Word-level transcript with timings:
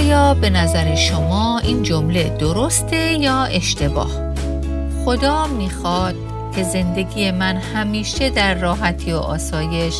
آیا 0.00 0.34
به 0.34 0.50
نظر 0.50 0.94
شما 0.94 1.58
این 1.58 1.82
جمله 1.82 2.36
درسته 2.38 3.12
یا 3.12 3.42
اشتباه؟ 3.42 4.10
خدا 5.04 5.46
می‌خواد 5.46 6.14
که 6.54 6.62
زندگی 6.62 7.30
من 7.30 7.56
همیشه 7.56 8.30
در 8.30 8.54
راحتی 8.54 9.12
و 9.12 9.16
آسایش 9.16 9.94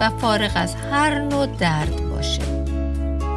و 0.00 0.10
فارغ 0.10 0.50
از 0.54 0.74
هر 0.74 1.18
نوع 1.18 1.46
درد 1.46 2.10
باشه. 2.10 2.42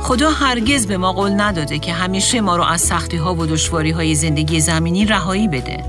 خدا 0.01 0.29
هرگز 0.29 0.87
به 0.87 0.97
ما 0.97 1.13
قول 1.13 1.41
نداده 1.41 1.79
که 1.79 1.93
همیشه 1.93 2.41
ما 2.41 2.55
رو 2.55 2.63
از 2.63 2.81
سختی 2.81 3.17
ها 3.17 3.35
و 3.35 3.45
دشواری 3.45 3.91
های 3.91 4.15
زندگی 4.15 4.59
زمینی 4.59 5.05
رهایی 5.05 5.47
بده. 5.47 5.85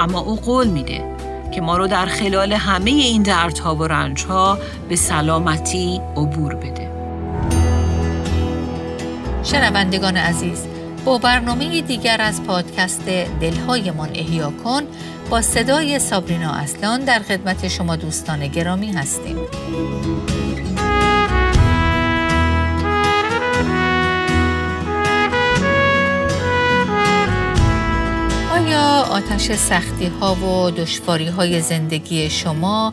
اما 0.00 0.20
او 0.20 0.36
قول 0.36 0.66
میده 0.66 1.16
که 1.54 1.60
ما 1.60 1.76
رو 1.76 1.86
در 1.86 2.06
خلال 2.06 2.52
همه 2.52 2.90
این 2.90 3.22
دردها 3.22 3.74
و 3.74 3.84
رنجها 3.84 4.58
به 4.88 4.96
سلامتی 4.96 6.00
عبور 6.16 6.54
بده. 6.54 6.87
شنوندگان 9.44 10.16
عزیز 10.16 10.66
با 11.04 11.18
برنامه 11.18 11.82
دیگر 11.82 12.20
از 12.20 12.42
پادکست 12.42 13.06
دلهایمان 13.40 14.08
احیا 14.14 14.52
کن 14.64 14.82
با 15.30 15.42
صدای 15.42 15.98
سابرینا 15.98 16.52
اصلان 16.52 17.00
در 17.00 17.18
خدمت 17.18 17.68
شما 17.68 17.96
دوستان 17.96 18.46
گرامی 18.46 18.92
هستیم. 18.92 19.36
آیا 28.54 29.02
آتش 29.10 29.52
سختی 29.52 30.06
ها 30.06 30.34
و 30.34 30.70
دشواری 30.70 31.28
های 31.28 31.60
زندگی 31.60 32.30
شما 32.30 32.92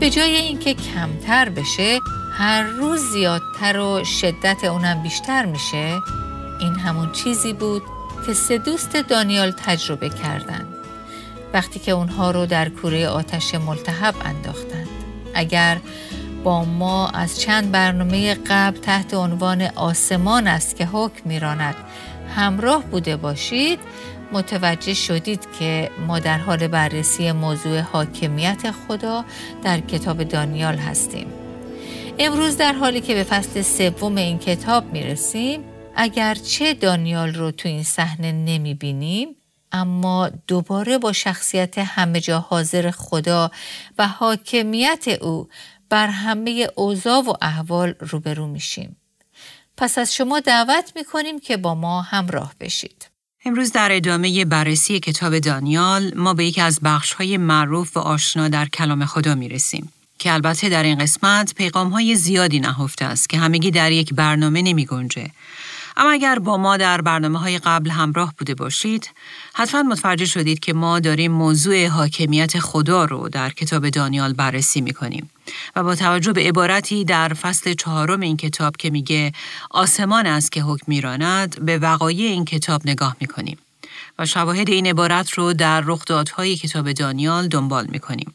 به 0.00 0.10
جای 0.10 0.36
اینکه 0.36 0.74
کمتر 0.74 1.48
بشه 1.48 2.00
هر 2.40 2.62
روز 2.62 3.00
زیادتر 3.00 3.78
و 3.78 4.04
شدت 4.04 4.64
اونم 4.64 5.02
بیشتر 5.02 5.44
میشه 5.44 6.00
این 6.60 6.74
همون 6.74 7.12
چیزی 7.12 7.52
بود 7.52 7.82
که 8.26 8.34
سه 8.34 8.58
دوست 8.58 8.96
دانیال 8.96 9.50
تجربه 9.50 10.08
کردند 10.08 10.74
وقتی 11.52 11.80
که 11.80 11.92
اونها 11.92 12.30
رو 12.30 12.46
در 12.46 12.68
کوره 12.68 13.08
آتش 13.08 13.54
ملتهب 13.54 14.14
انداختند 14.24 14.88
اگر 15.34 15.80
با 16.44 16.64
ما 16.64 17.08
از 17.08 17.40
چند 17.40 17.70
برنامه 17.70 18.34
قبل 18.34 18.78
تحت 18.78 19.14
عنوان 19.14 19.62
آسمان 19.62 20.46
است 20.46 20.76
که 20.76 20.86
حکم 20.92 21.28
میراند 21.28 21.76
همراه 22.36 22.82
بوده 22.82 23.16
باشید 23.16 23.78
متوجه 24.32 24.94
شدید 24.94 25.46
که 25.58 25.90
ما 26.06 26.18
در 26.18 26.38
حال 26.38 26.68
بررسی 26.68 27.32
موضوع 27.32 27.80
حاکمیت 27.80 28.70
خدا 28.70 29.24
در 29.64 29.80
کتاب 29.80 30.22
دانیال 30.22 30.76
هستیم. 30.76 31.39
امروز 32.22 32.56
در 32.56 32.72
حالی 32.72 33.00
که 33.00 33.14
به 33.14 33.24
فصل 33.24 33.62
سوم 33.62 34.16
این 34.16 34.38
کتاب 34.38 34.92
می 34.92 35.02
رسیم 35.02 35.64
چه 36.44 36.74
دانیال 36.74 37.34
رو 37.34 37.50
تو 37.50 37.68
این 37.68 37.82
صحنه 37.82 38.32
نمی 38.32 38.74
بینیم 38.74 39.28
اما 39.72 40.30
دوباره 40.46 40.98
با 40.98 41.12
شخصیت 41.12 41.78
همه 41.78 42.20
جا 42.20 42.38
حاضر 42.38 42.90
خدا 42.90 43.50
و 43.98 44.08
حاکمیت 44.08 45.08
او 45.08 45.48
بر 45.90 46.06
همه 46.06 46.68
اوضاع 46.74 47.22
و 47.22 47.32
احوال 47.42 47.94
روبرو 48.00 48.46
میشیم. 48.46 48.96
پس 49.76 49.98
از 49.98 50.14
شما 50.14 50.40
دعوت 50.40 50.92
می‌کنیم 50.96 51.40
که 51.40 51.56
با 51.56 51.74
ما 51.74 52.02
همراه 52.02 52.54
بشید. 52.60 53.10
امروز 53.44 53.72
در 53.72 53.88
ادامه 53.92 54.44
بررسی 54.44 55.00
کتاب 55.00 55.38
دانیال 55.38 56.12
ما 56.16 56.34
به 56.34 56.44
یکی 56.44 56.60
از 56.60 56.80
بخش 56.82 57.12
های 57.12 57.36
معروف 57.36 57.96
و 57.96 58.00
آشنا 58.00 58.48
در 58.48 58.66
کلام 58.66 59.04
خدا 59.04 59.34
می 59.34 59.48
رسیم. 59.48 59.92
که 60.20 60.32
البته 60.32 60.68
در 60.68 60.82
این 60.82 60.98
قسمت 60.98 61.54
پیغام 61.54 61.88
های 61.88 62.16
زیادی 62.16 62.60
نهفته 62.60 63.04
است 63.04 63.28
که 63.28 63.38
همگی 63.38 63.70
در 63.70 63.92
یک 63.92 64.14
برنامه 64.14 64.62
نمی 64.62 64.86
گنجه. 64.86 65.30
اما 65.96 66.10
اگر 66.10 66.38
با 66.38 66.56
ما 66.56 66.76
در 66.76 67.00
برنامه 67.00 67.38
های 67.38 67.58
قبل 67.58 67.90
همراه 67.90 68.34
بوده 68.38 68.54
باشید، 68.54 69.10
حتما 69.54 69.82
متوجه 69.82 70.24
شدید 70.24 70.60
که 70.60 70.72
ما 70.72 71.00
داریم 71.00 71.32
موضوع 71.32 71.86
حاکمیت 71.86 72.58
خدا 72.58 73.04
رو 73.04 73.28
در 73.28 73.50
کتاب 73.50 73.88
دانیال 73.88 74.32
بررسی 74.32 74.80
می 74.80 74.92
کنیم. 74.92 75.30
و 75.76 75.82
با 75.82 75.94
توجه 75.94 76.32
به 76.32 76.40
عبارتی 76.40 77.04
در 77.04 77.28
فصل 77.28 77.74
چهارم 77.74 78.20
این 78.20 78.36
کتاب 78.36 78.76
که 78.76 78.90
میگه 78.90 79.32
آسمان 79.70 80.26
است 80.26 80.52
که 80.52 80.62
حکم 80.62 80.84
میراند 80.86 81.64
به 81.64 81.78
وقایع 81.78 82.30
این 82.30 82.44
کتاب 82.44 82.82
نگاه 82.84 83.16
می 83.20 83.26
کنیم. 83.26 83.58
و 84.18 84.26
شواهد 84.26 84.70
این 84.70 84.86
عبارت 84.86 85.30
رو 85.30 85.52
در 85.52 85.80
رخدادهای 85.80 86.56
کتاب 86.56 86.92
دانیال 86.92 87.48
دنبال 87.48 87.86
می 87.86 87.98
کنیم. 87.98 88.34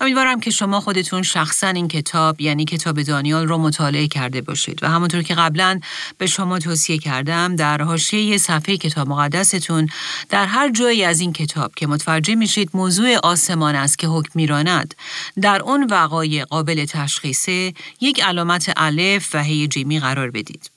امیدوارم 0.00 0.40
که 0.40 0.50
شما 0.50 0.80
خودتون 0.80 1.22
شخصا 1.22 1.68
این 1.68 1.88
کتاب 1.88 2.40
یعنی 2.40 2.64
کتاب 2.64 3.02
دانیال 3.02 3.48
رو 3.48 3.58
مطالعه 3.58 4.08
کرده 4.08 4.40
باشید 4.40 4.82
و 4.82 4.88
همونطور 4.88 5.22
که 5.22 5.34
قبلا 5.34 5.80
به 6.18 6.26
شما 6.26 6.58
توصیه 6.58 6.98
کردم 6.98 7.56
در 7.56 7.82
حاشیه 7.82 8.38
صفحه 8.38 8.76
کتاب 8.76 9.08
مقدستون 9.08 9.88
در 10.28 10.46
هر 10.46 10.70
جایی 10.70 11.04
از 11.04 11.20
این 11.20 11.32
کتاب 11.32 11.74
که 11.74 11.86
متوجه 11.86 12.34
میشید 12.34 12.70
موضوع 12.74 13.16
آسمان 13.16 13.74
است 13.74 13.98
که 13.98 14.06
حکم 14.06 14.30
میراند 14.34 14.94
در 15.40 15.62
اون 15.62 15.86
وقایع 15.90 16.44
قابل 16.44 16.84
تشخیصه 16.84 17.74
یک 18.00 18.22
علامت 18.22 18.72
الف 18.76 19.34
و 19.34 19.42
هی 19.42 19.68
جیمی 19.68 20.00
قرار 20.00 20.30
بدید. 20.30 20.70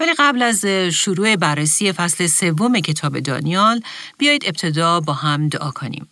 ولی 0.00 0.10
قبل 0.18 0.42
از 0.42 0.66
شروع 0.92 1.36
بررسی 1.36 1.92
فصل 1.92 2.26
سوم 2.26 2.80
کتاب 2.80 3.18
دانیال 3.18 3.80
بیایید 4.18 4.44
ابتدا 4.46 5.00
با 5.00 5.12
هم 5.12 5.48
دعا 5.48 5.70
کنیم. 5.70 6.08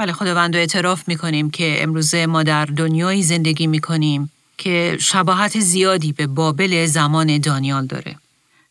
بله 0.00 0.12
خداوند 0.12 0.56
اعتراف 0.56 1.08
می 1.08 1.16
کنیم 1.16 1.50
که 1.50 1.82
امروزه 1.82 2.26
ما 2.26 2.42
در 2.42 2.64
دنیایی 2.64 3.22
زندگی 3.22 3.66
می 3.66 3.80
کنیم 3.80 4.30
که 4.58 4.96
شباهت 5.00 5.60
زیادی 5.60 6.12
به 6.12 6.26
بابل 6.26 6.86
زمان 6.86 7.38
دانیال 7.38 7.86
داره. 7.86 8.16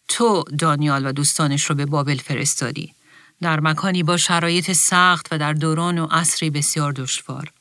تو 0.07 0.43
دانیال 0.59 1.05
و 1.05 1.11
دوستانش 1.11 1.63
رو 1.63 1.75
به 1.75 1.85
بابل 1.85 2.17
فرستادی. 2.17 2.93
در 3.41 3.59
مکانی 3.59 4.03
با 4.03 4.17
شرایط 4.17 4.71
سخت 4.71 5.27
و 5.31 5.37
در 5.37 5.53
دوران 5.53 5.97
و 5.97 6.07
عصری 6.11 6.49
بسیار 6.49 6.91
دشوار. 6.91 7.51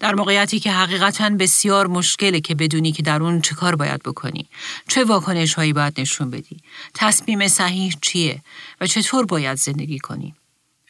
در 0.00 0.14
موقعیتی 0.14 0.60
که 0.60 0.72
حقیقتا 0.72 1.30
بسیار 1.30 1.86
مشکله 1.86 2.40
که 2.40 2.54
بدونی 2.54 2.92
که 2.92 3.02
در 3.02 3.22
اون 3.22 3.40
چه 3.40 3.54
کار 3.54 3.76
باید 3.76 4.02
بکنی. 4.02 4.48
چه 4.88 5.04
واکنش 5.04 5.54
هایی 5.54 5.72
باید 5.72 6.00
نشون 6.00 6.30
بدی. 6.30 6.56
تصمیم 6.94 7.48
صحیح 7.48 7.92
چیه 8.02 8.42
و 8.80 8.86
چطور 8.86 9.26
باید 9.26 9.58
زندگی 9.58 9.98
کنی. 9.98 10.34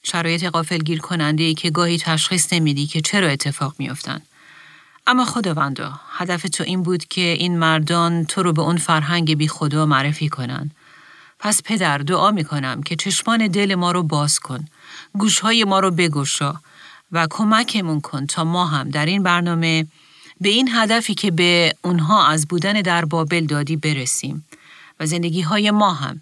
شرایط 0.04 0.44
گیر 0.84 0.98
کننده 0.98 1.42
ای 1.42 1.54
که 1.54 1.70
گاهی 1.70 1.98
تشخیص 1.98 2.52
نمیدی 2.52 2.86
که 2.86 3.00
چرا 3.00 3.28
اتفاق 3.28 3.74
میافتن. 3.78 4.20
اما 5.06 5.24
خداوندا 5.24 6.00
هدف 6.10 6.42
تو 6.42 6.64
این 6.64 6.82
بود 6.82 7.04
که 7.04 7.20
این 7.20 7.58
مردان 7.58 8.24
تو 8.24 8.42
رو 8.42 8.52
به 8.52 8.62
اون 8.62 8.76
فرهنگ 8.76 9.36
بی 9.36 9.48
خدا 9.48 9.86
معرفی 9.86 10.28
کنن. 10.28 10.70
پس 11.38 11.62
پدر 11.64 11.98
دعا 11.98 12.30
می‌کنم 12.30 12.82
که 12.82 12.96
چشمان 12.96 13.46
دل 13.46 13.74
ما 13.74 13.92
رو 13.92 14.02
باز 14.02 14.38
کن. 14.38 14.64
گوشهای 15.12 15.64
ما 15.64 15.80
رو 15.80 15.90
بگشا 15.90 16.54
و 17.12 17.26
کمکمون 17.30 18.00
کن 18.00 18.26
تا 18.26 18.44
ما 18.44 18.66
هم 18.66 18.90
در 18.90 19.06
این 19.06 19.22
برنامه 19.22 19.86
به 20.40 20.48
این 20.48 20.68
هدفی 20.72 21.14
که 21.14 21.30
به 21.30 21.74
اونها 21.82 22.26
از 22.26 22.48
بودن 22.48 22.72
در 22.72 23.04
بابل 23.04 23.46
دادی 23.46 23.76
برسیم 23.76 24.44
و 25.00 25.06
زندگی 25.06 25.40
های 25.40 25.70
ما 25.70 25.94
هم 25.94 26.20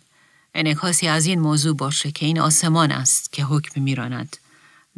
انعکاسی 0.54 1.08
از 1.08 1.26
این 1.26 1.40
موضوع 1.40 1.76
باشه 1.76 2.10
که 2.10 2.26
این 2.26 2.40
آسمان 2.40 2.92
است 2.92 3.32
که 3.32 3.44
حکم 3.44 3.80
میراند. 3.80 4.36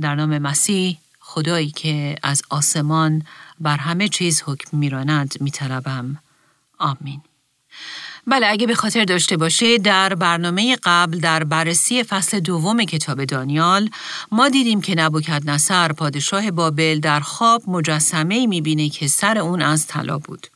در 0.00 0.14
نام 0.14 0.38
مسیح 0.38 0.98
خدایی 1.20 1.70
که 1.70 2.16
از 2.22 2.42
آسمان 2.50 3.22
بر 3.60 3.76
همه 3.76 4.08
چیز 4.08 4.42
حکم 4.46 4.78
میراند 4.78 5.34
میطلبم. 5.40 6.18
آمین. 6.78 7.20
بله 8.26 8.46
اگه 8.46 8.66
به 8.66 8.74
خاطر 8.74 9.04
داشته 9.04 9.36
باشه 9.36 9.78
در 9.78 10.14
برنامه 10.14 10.76
قبل 10.82 11.18
در 11.18 11.44
بررسی 11.44 12.02
فصل 12.02 12.40
دوم 12.40 12.84
کتاب 12.84 13.24
دانیال 13.24 13.90
ما 14.32 14.48
دیدیم 14.48 14.80
که 14.80 14.94
نبوکد 14.94 15.50
نصر 15.50 15.92
پادشاه 15.92 16.50
بابل 16.50 17.00
در 17.00 17.20
خواب 17.20 17.62
مجسمه 17.66 18.46
می‌بینه 18.46 18.88
که 18.88 19.08
سر 19.08 19.38
اون 19.38 19.62
از 19.62 19.86
طلا 19.86 20.18
بود 20.18 20.46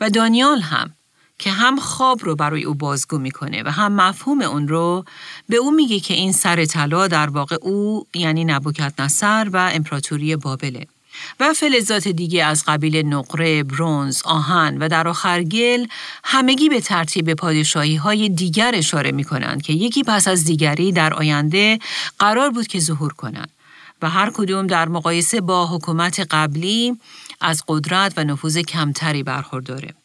و 0.00 0.10
دانیال 0.10 0.60
هم 0.60 0.94
که 1.40 1.50
هم 1.50 1.76
خواب 1.76 2.24
رو 2.24 2.36
برای 2.36 2.64
او 2.64 2.74
بازگو 2.74 3.18
می‌کنه 3.18 3.62
و 3.62 3.70
هم 3.70 3.92
مفهوم 3.92 4.42
اون 4.42 4.68
رو 4.68 5.04
به 5.48 5.56
او 5.56 5.70
میگه 5.70 6.00
که 6.00 6.14
این 6.14 6.32
سر 6.32 6.64
طلا 6.64 7.08
در 7.08 7.30
واقع 7.30 7.56
او 7.62 8.06
یعنی 8.14 8.44
نبوکت 8.44 9.00
نصر 9.00 9.48
و 9.52 9.70
امپراتوری 9.74 10.36
بابله. 10.36 10.86
و 11.40 11.54
فلزات 11.54 12.08
دیگه 12.08 12.44
از 12.44 12.64
قبیل 12.66 13.06
نقره، 13.06 13.62
برونز، 13.62 14.22
آهن 14.24 14.78
و 14.78 14.88
در 14.88 15.08
آخر 15.08 15.42
گل 15.42 15.86
همگی 16.24 16.68
به 16.68 16.80
ترتیب 16.80 17.34
پادشاهی 17.34 17.96
های 17.96 18.28
دیگر 18.28 18.72
اشاره 18.74 19.12
می 19.12 19.24
کنند 19.24 19.62
که 19.62 19.72
یکی 19.72 20.02
پس 20.02 20.28
از 20.28 20.44
دیگری 20.44 20.92
در 20.92 21.14
آینده 21.14 21.78
قرار 22.18 22.50
بود 22.50 22.66
که 22.66 22.80
ظهور 22.80 23.12
کنند 23.12 23.50
و 24.02 24.10
هر 24.10 24.30
کدوم 24.34 24.66
در 24.66 24.88
مقایسه 24.88 25.40
با 25.40 25.66
حکومت 25.66 26.26
قبلی 26.30 26.96
از 27.40 27.64
قدرت 27.68 28.12
و 28.16 28.24
نفوذ 28.24 28.58
کمتری 28.58 29.22
برخورداره. 29.22 29.99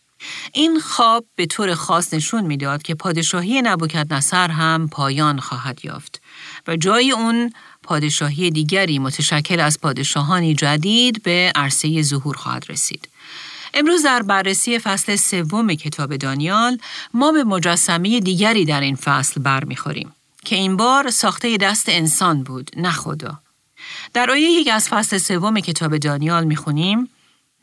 این 0.53 0.79
خواب 0.79 1.25
به 1.35 1.45
طور 1.45 1.75
خاص 1.75 2.13
نشون 2.13 2.43
می‌داد 2.45 2.83
که 2.83 2.95
پادشاهی 2.95 3.61
نبوکت 3.61 4.07
نصر 4.11 4.51
هم 4.51 4.89
پایان 4.91 5.39
خواهد 5.39 5.85
یافت 5.85 6.21
و 6.67 6.75
جای 6.75 7.11
اون 7.11 7.53
پادشاهی 7.83 8.51
دیگری 8.51 8.99
متشکل 8.99 9.59
از 9.59 9.81
پادشاهانی 9.81 10.55
جدید 10.55 11.23
به 11.23 11.51
عرصه 11.55 12.01
ظهور 12.01 12.37
خواهد 12.37 12.65
رسید. 12.69 13.09
امروز 13.73 14.03
در 14.03 14.21
بررسی 14.21 14.79
فصل 14.79 15.15
سوم 15.15 15.73
کتاب 15.73 16.15
دانیال 16.15 16.77
ما 17.13 17.31
به 17.31 17.43
مجسمه 17.43 18.19
دیگری 18.19 18.65
در 18.65 18.81
این 18.81 18.95
فصل 18.95 19.41
برمیخوریم 19.41 20.13
که 20.45 20.55
این 20.55 20.77
بار 20.77 21.09
ساخته 21.09 21.57
دست 21.57 21.89
انسان 21.89 22.43
بود 22.43 22.71
نه 22.77 22.91
خدا. 22.91 23.39
در 24.13 24.31
آیه 24.31 24.49
یک 24.49 24.69
از 24.71 24.87
فصل 24.89 25.17
سوم 25.17 25.59
کتاب 25.59 25.97
دانیال 25.97 26.43
می‌خونیم 26.43 27.09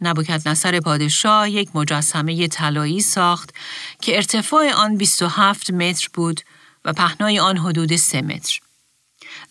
نبوکت 0.03 0.47
نصر 0.47 0.81
پادشاه 0.81 1.51
یک 1.51 1.69
مجسمه 1.75 2.49
طلایی 2.49 3.01
ساخت 3.01 3.55
که 4.01 4.17
ارتفاع 4.17 4.73
آن 4.73 4.97
27 4.97 5.71
متر 5.71 6.09
بود 6.15 6.41
و 6.85 6.93
پهنای 6.93 7.39
آن 7.39 7.57
حدود 7.57 7.97
3 7.97 8.23
متر. 8.23 8.61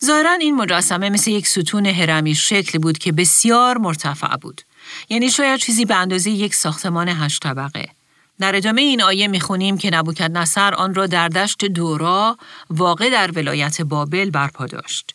ظاهرا 0.04 0.32
این 0.32 0.54
مجسمه 0.54 1.10
مثل 1.10 1.30
یک 1.30 1.46
ستون 1.46 1.86
هرمی 1.86 2.34
شکل 2.34 2.78
بود 2.78 2.98
که 2.98 3.12
بسیار 3.12 3.78
مرتفع 3.78 4.36
بود. 4.36 4.62
یعنی 5.08 5.30
شاید 5.30 5.60
چیزی 5.60 5.84
به 5.84 5.94
اندازه 5.94 6.30
یک 6.30 6.54
ساختمان 6.54 7.08
هشت 7.08 7.42
طبقه. 7.42 7.88
در 8.40 8.56
ادامه 8.56 8.82
این 8.82 9.02
آیه 9.02 9.28
می‌خونیم 9.28 9.78
که 9.78 9.90
نبوکت 9.90 10.30
نصر 10.30 10.74
آن 10.74 10.94
را 10.94 11.06
در 11.06 11.28
دشت 11.28 11.64
دورا 11.64 12.38
واقع 12.70 13.10
در 13.10 13.30
ولایت 13.30 13.82
بابل 13.82 14.30
برپا 14.30 14.66
داشت. 14.66 15.14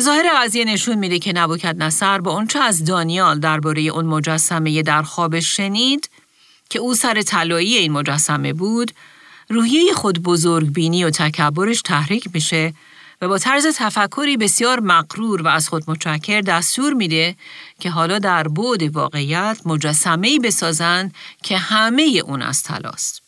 ظاهر 0.00 0.30
قضیه 0.42 0.64
نشون 0.64 0.98
میده 0.98 1.18
که 1.18 1.32
نبوکت 1.32 1.76
نصر 1.78 2.18
با 2.18 2.32
اونچه 2.32 2.58
از 2.58 2.84
دانیال 2.84 3.40
درباره 3.40 3.82
اون 3.82 4.04
مجسمه 4.04 4.82
در 4.82 5.02
خواب 5.02 5.40
شنید 5.40 6.10
که 6.70 6.78
او 6.78 6.94
سر 6.94 7.22
طلایی 7.22 7.76
این 7.76 7.92
مجسمه 7.92 8.52
بود 8.52 8.92
روحیه 9.48 9.92
خود 9.92 10.22
بزرگ 10.22 10.72
بینی 10.72 11.04
و 11.04 11.10
تکبرش 11.10 11.82
تحریک 11.82 12.28
میشه 12.34 12.74
و 13.22 13.28
با 13.28 13.38
طرز 13.38 13.66
تفکری 13.66 14.36
بسیار 14.36 14.80
مقرور 14.80 15.42
و 15.42 15.48
از 15.48 15.68
خود 15.68 15.84
متشکر 15.86 16.40
دستور 16.40 16.94
میده 16.94 17.36
که 17.80 17.90
حالا 17.90 18.18
در 18.18 18.48
بعد 18.48 18.96
واقعیت 18.96 19.60
مجسمه‌ای 19.64 20.38
بسازند 20.38 21.14
که 21.42 21.58
همه 21.58 22.22
اون 22.26 22.42
از 22.42 22.62
طلاست. 22.62 23.19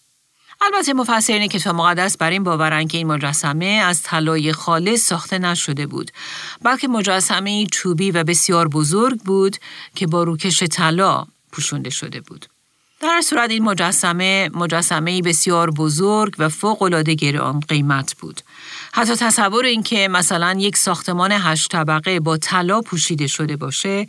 البته 0.64 0.92
مفسرین 0.92 1.48
کتاب 1.48 1.76
مقدس 1.76 2.16
بر 2.16 2.30
این 2.30 2.44
باورن 2.44 2.88
که 2.88 2.98
این 2.98 3.06
مجسمه 3.06 3.64
از 3.64 4.02
طلای 4.02 4.52
خالص 4.52 5.00
ساخته 5.00 5.38
نشده 5.38 5.86
بود 5.86 6.10
بلکه 6.62 6.88
مجسمه 6.88 7.66
چوبی 7.66 8.10
و 8.10 8.24
بسیار 8.24 8.68
بزرگ 8.68 9.20
بود 9.20 9.56
که 9.94 10.06
با 10.06 10.22
روکش 10.22 10.62
طلا 10.62 11.26
پوشونده 11.52 11.90
شده 11.90 12.20
بود 12.20 12.46
در 13.00 13.20
صورت 13.20 13.50
این 13.50 13.62
مجسمه 13.62 14.50
مجسمه 14.54 15.22
بسیار 15.22 15.70
بزرگ 15.70 16.34
و 16.38 16.48
فوق 16.48 16.82
العاده 16.82 17.14
گران 17.14 17.60
قیمت 17.60 18.14
بود 18.14 18.40
حتی 18.92 19.16
تصور 19.16 19.64
اینکه 19.64 20.08
مثلا 20.08 20.56
یک 20.58 20.76
ساختمان 20.76 21.32
هشت 21.32 21.70
طبقه 21.70 22.20
با 22.20 22.36
طلا 22.36 22.80
پوشیده 22.80 23.26
شده 23.26 23.56
باشه 23.56 24.06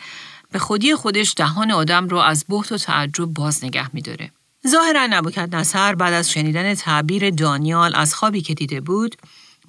به 0.52 0.60
خودی 0.60 0.96
خودش 0.96 1.34
دهان 1.38 1.72
آدم 1.72 2.08
رو 2.08 2.18
از 2.18 2.46
بحت 2.50 2.72
و 2.72 2.78
تعجب 2.78 3.26
باز 3.26 3.64
نگه 3.64 3.96
میداره. 3.96 4.32
ظاهرا 4.68 5.08
نبوکت 5.10 5.50
نصر 5.54 5.96
بعد 5.96 6.14
از 6.14 6.32
شنیدن 6.32 6.76
تعبیر 6.76 7.30
دانیال 7.30 7.96
از 7.96 8.16
خوابی 8.16 8.42
که 8.42 8.54
دیده 8.54 8.82
بود 8.82 9.16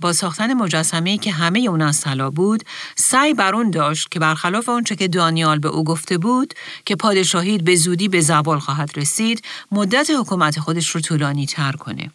با 0.01 0.13
ساختن 0.13 0.55
مجسمه 0.55 1.19
که 1.19 1.33
همه 1.33 1.59
اون 1.59 1.83
از 1.83 2.01
طلا 2.01 2.31
بود 2.31 2.65
سعی 2.97 3.35
بر 3.35 3.55
اون 3.55 3.71
داشت 3.71 4.11
که 4.11 4.19
برخلاف 4.19 4.69
آنچه 4.69 4.97
که 4.97 5.09
دانیال 5.09 5.59
به 5.59 5.69
او 5.69 5.85
گفته 5.85 6.19
بود 6.19 6.55
که 6.85 6.97
پادشاهید 6.97 7.65
به 7.65 7.77
زودی 7.77 8.09
به 8.09 8.21
زوال 8.21 8.59
خواهد 8.59 8.91
رسید 8.97 9.43
مدت 9.73 10.11
حکومت 10.19 10.61
خودش 10.61 10.91
رو 10.91 11.01
طولانی 11.01 11.47
تر 11.47 11.73
کنه 11.73 12.11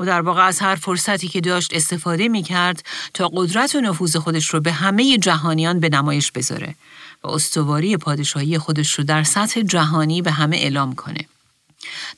و 0.00 0.04
در 0.04 0.20
واقع 0.20 0.46
از 0.46 0.60
هر 0.60 0.74
فرصتی 0.74 1.28
که 1.28 1.40
داشت 1.40 1.74
استفاده 1.74 2.28
می 2.28 2.42
کرد 2.42 2.84
تا 3.14 3.30
قدرت 3.34 3.74
و 3.74 3.80
نفوذ 3.80 4.16
خودش 4.16 4.48
رو 4.48 4.60
به 4.60 4.72
همه 4.72 5.18
جهانیان 5.18 5.80
به 5.80 5.88
نمایش 5.88 6.32
بذاره 6.32 6.74
و 7.22 7.28
استواری 7.28 7.96
پادشاهی 7.96 8.58
خودش 8.58 8.94
رو 8.94 9.04
در 9.04 9.22
سطح 9.22 9.62
جهانی 9.62 10.22
به 10.22 10.30
همه 10.30 10.56
اعلام 10.56 10.94
کنه. 10.94 11.26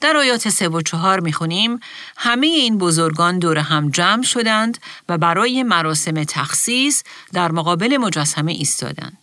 در 0.00 0.16
آیات 0.16 0.48
سه 0.48 0.68
و 0.68 0.82
چهار 0.82 1.20
می‌خونیم 1.20 1.80
همه 2.16 2.46
این 2.46 2.78
بزرگان 2.78 3.38
دور 3.38 3.58
هم 3.58 3.90
جمع 3.90 4.22
شدند 4.22 4.78
و 5.08 5.18
برای 5.18 5.62
مراسم 5.62 6.24
تخصیص 6.24 7.02
در 7.32 7.52
مقابل 7.52 7.96
مجسمه 7.96 8.52
ایستادند. 8.52 9.18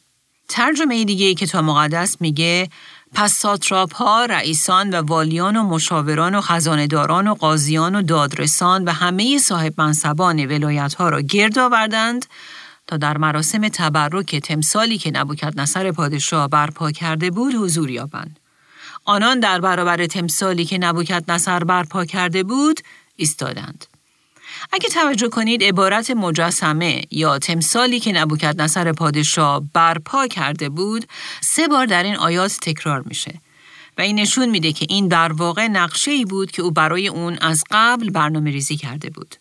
ترجمه 0.49 1.05
دیگه 1.05 1.25
ای 1.25 1.35
که 1.35 1.45
تا 1.45 1.61
مقدس 1.61 2.21
میگه 2.21 2.69
پس 3.13 3.33
ساتراپ 3.33 3.95
ها، 3.95 4.25
رئیسان 4.25 4.93
و 4.93 5.01
والیان 5.01 5.55
و 5.55 5.63
مشاوران 5.63 6.35
و 6.35 6.41
خزانداران 6.41 7.27
و 7.27 7.33
قاضیان 7.33 7.95
و 7.95 8.01
دادرسان 8.01 8.83
و 8.83 8.91
همه 8.91 9.37
صاحب 9.37 9.73
منصبان 9.77 10.45
ولایت 10.45 10.93
ها 10.93 11.09
را 11.09 11.21
گرد 11.21 11.59
آوردند 11.59 12.25
تا 12.87 12.97
در 12.97 13.17
مراسم 13.17 13.67
تبرک 13.67 14.35
تمثالی 14.35 14.97
که 14.97 15.11
نبوکت 15.11 15.53
نصر 15.57 15.91
پادشاه 15.91 16.47
برپا 16.47 16.91
کرده 16.91 17.31
بود 17.31 17.55
حضور 17.55 17.89
یابند. 17.89 18.38
آنان 19.09 19.39
در 19.39 19.61
برابر 19.61 20.05
تمثالی 20.05 20.65
که 20.65 20.77
نبوکت 20.77 21.23
نصر 21.27 21.63
برپا 21.63 22.05
کرده 22.05 22.43
بود 22.43 22.79
ایستادند. 23.15 23.85
اگه 24.71 24.89
توجه 24.89 25.29
کنید 25.29 25.63
عبارت 25.63 26.11
مجسمه 26.11 27.01
یا 27.11 27.39
تمثالی 27.39 27.99
که 27.99 28.11
نبوکت 28.11 28.55
نصر 28.59 28.91
پادشاه 28.91 29.63
برپا 29.73 30.27
کرده 30.27 30.69
بود 30.69 31.05
سه 31.41 31.67
بار 31.67 31.85
در 31.85 32.03
این 32.03 32.15
آیات 32.15 32.57
تکرار 32.61 33.01
میشه 33.01 33.41
و 33.97 34.01
این 34.01 34.19
نشون 34.19 34.49
میده 34.49 34.71
که 34.71 34.85
این 34.89 35.07
در 35.07 35.33
واقع 35.33 35.67
نقشه 35.67 36.11
ای 36.11 36.25
بود 36.25 36.51
که 36.51 36.61
او 36.61 36.71
برای 36.71 37.07
اون 37.07 37.37
از 37.41 37.63
قبل 37.71 38.09
برنامه 38.09 38.51
ریزی 38.51 38.77
کرده 38.77 39.09
بود. 39.09 39.35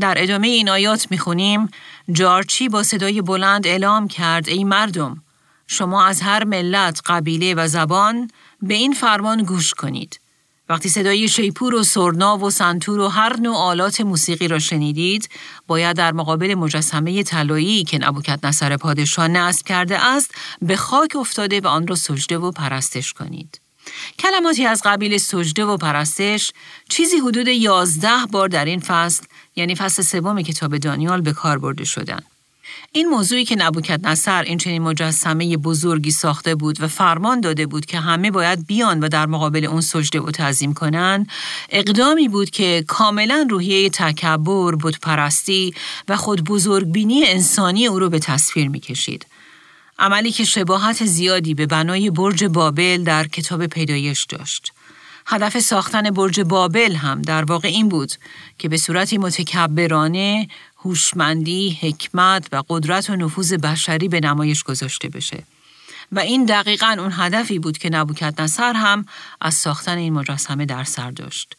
در 0.00 0.14
ادامه 0.18 0.48
این 0.48 0.68
آیات 0.68 1.06
می‌خونیم 1.10 1.68
جارچی 2.12 2.68
با 2.68 2.82
صدای 2.82 3.22
بلند 3.22 3.66
اعلام 3.66 4.08
کرد 4.08 4.48
ای 4.48 4.64
مردم 4.64 5.22
شما 5.66 6.04
از 6.04 6.20
هر 6.20 6.44
ملت، 6.44 7.00
قبیله 7.06 7.54
و 7.54 7.68
زبان 7.68 8.30
به 8.62 8.74
این 8.74 8.92
فرمان 8.92 9.42
گوش 9.42 9.74
کنید. 9.74 10.20
وقتی 10.68 10.88
صدای 10.88 11.28
شیپور 11.28 11.74
و 11.74 11.82
سرنا 11.82 12.38
و 12.38 12.50
سنتور 12.50 13.00
و 13.00 13.08
هر 13.08 13.36
نوع 13.36 13.56
آلات 13.56 14.00
موسیقی 14.00 14.48
را 14.48 14.58
شنیدید، 14.58 15.28
باید 15.66 15.96
در 15.96 16.12
مقابل 16.12 16.54
مجسمه 16.54 17.22
طلایی 17.22 17.84
که 17.84 17.98
نبوکت 17.98 18.44
نصر 18.44 18.76
پادشاه 18.76 19.28
نصب 19.28 19.66
کرده 19.66 20.04
است، 20.04 20.34
به 20.62 20.76
خاک 20.76 21.16
افتاده 21.16 21.60
و 21.60 21.66
آن 21.66 21.86
را 21.86 21.94
سجده 21.94 22.38
و 22.38 22.50
پرستش 22.50 23.12
کنید. 23.12 23.60
کلماتی 24.18 24.66
از 24.66 24.82
قبیل 24.84 25.18
سجده 25.18 25.64
و 25.64 25.76
پرستش 25.76 26.52
چیزی 26.88 27.16
حدود 27.16 27.48
یازده 27.48 28.26
بار 28.32 28.48
در 28.48 28.64
این 28.64 28.80
فصل 28.80 29.24
یعنی 29.56 29.74
فصل 29.74 30.02
سوم 30.02 30.42
کتاب 30.42 30.76
دانیال 30.76 31.20
به 31.20 31.32
کار 31.32 31.58
برده 31.58 31.84
شدند. 31.84 32.24
این 32.92 33.08
موضوعی 33.08 33.44
که 33.44 33.56
نبوکت 33.56 34.00
نصر 34.04 34.42
این 34.42 34.58
چنین 34.58 34.82
مجسمه 34.82 35.56
بزرگی 35.56 36.10
ساخته 36.10 36.54
بود 36.54 36.82
و 36.82 36.88
فرمان 36.88 37.40
داده 37.40 37.66
بود 37.66 37.86
که 37.86 38.00
همه 38.00 38.30
باید 38.30 38.66
بیان 38.66 39.00
و 39.00 39.08
در 39.08 39.26
مقابل 39.26 39.64
اون 39.64 39.80
سجده 39.80 40.20
و 40.20 40.30
تعظیم 40.30 40.74
کنند 40.74 41.28
اقدامی 41.70 42.28
بود 42.28 42.50
که 42.50 42.84
کاملا 42.88 43.46
روحیه 43.50 43.90
تکبر 43.90 44.74
بود 44.74 44.98
پرستی 44.98 45.74
و 46.08 46.16
خود 46.16 46.44
بزرگبینی 46.44 47.24
انسانی 47.26 47.86
او 47.86 47.98
رو 47.98 48.10
به 48.10 48.18
تصویر 48.18 48.68
می 48.68 48.80
کشید. 48.80 49.26
عملی 49.98 50.30
که 50.32 50.44
شباهت 50.44 51.04
زیادی 51.04 51.54
به 51.54 51.66
بنای 51.66 52.10
برج 52.10 52.44
بابل 52.44 53.04
در 53.04 53.26
کتاب 53.26 53.66
پیدایش 53.66 54.24
داشت. 54.24 54.72
هدف 55.26 55.58
ساختن 55.58 56.10
برج 56.10 56.40
بابل 56.40 56.94
هم 56.94 57.22
در 57.22 57.44
واقع 57.44 57.68
این 57.68 57.88
بود 57.88 58.12
که 58.58 58.68
به 58.68 58.76
صورتی 58.76 59.18
متکبرانه 59.18 60.48
هوشمندی، 60.84 61.78
حکمت 61.80 62.48
و 62.52 62.62
قدرت 62.68 63.10
و 63.10 63.16
نفوذ 63.16 63.52
بشری 63.52 64.08
به 64.08 64.20
نمایش 64.20 64.62
گذاشته 64.62 65.08
بشه. 65.08 65.44
و 66.12 66.18
این 66.18 66.44
دقیقا 66.44 66.96
اون 66.98 67.12
هدفی 67.16 67.58
بود 67.58 67.78
که 67.78 67.90
نبوکت 67.90 68.40
نصر 68.40 68.72
هم 68.72 69.06
از 69.40 69.54
ساختن 69.54 69.98
این 69.98 70.12
مجسمه 70.12 70.66
در 70.66 70.84
سر 70.84 71.10
داشت. 71.10 71.56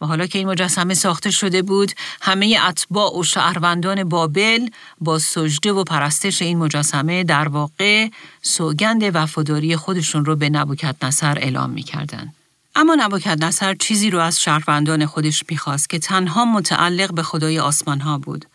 و 0.00 0.06
حالا 0.06 0.26
که 0.26 0.38
این 0.38 0.48
مجسمه 0.48 0.94
ساخته 0.94 1.30
شده 1.30 1.62
بود، 1.62 1.92
همه 2.20 2.58
اتباع 2.68 3.18
و 3.18 3.22
شهروندان 3.22 4.04
بابل 4.04 4.68
با 5.00 5.18
سجده 5.18 5.72
و 5.72 5.84
پرستش 5.84 6.42
این 6.42 6.58
مجسمه 6.58 7.24
در 7.24 7.48
واقع 7.48 8.08
سوگند 8.42 9.02
وفاداری 9.14 9.76
خودشون 9.76 10.24
رو 10.24 10.36
به 10.36 10.48
نبوکت 10.48 10.96
نصر 11.02 11.38
اعلام 11.38 11.70
می 11.70 11.82
کردن. 11.82 12.32
اما 12.74 12.94
نبوکت 12.94 13.42
نصر 13.42 13.74
چیزی 13.74 14.10
رو 14.10 14.18
از 14.18 14.40
شهروندان 14.40 15.06
خودش 15.06 15.44
می‌خواست 15.50 15.90
که 15.90 15.98
تنها 15.98 16.44
متعلق 16.44 17.14
به 17.14 17.22
خدای 17.22 17.58
آسمان 17.58 18.00
ها 18.00 18.18
بود 18.18 18.46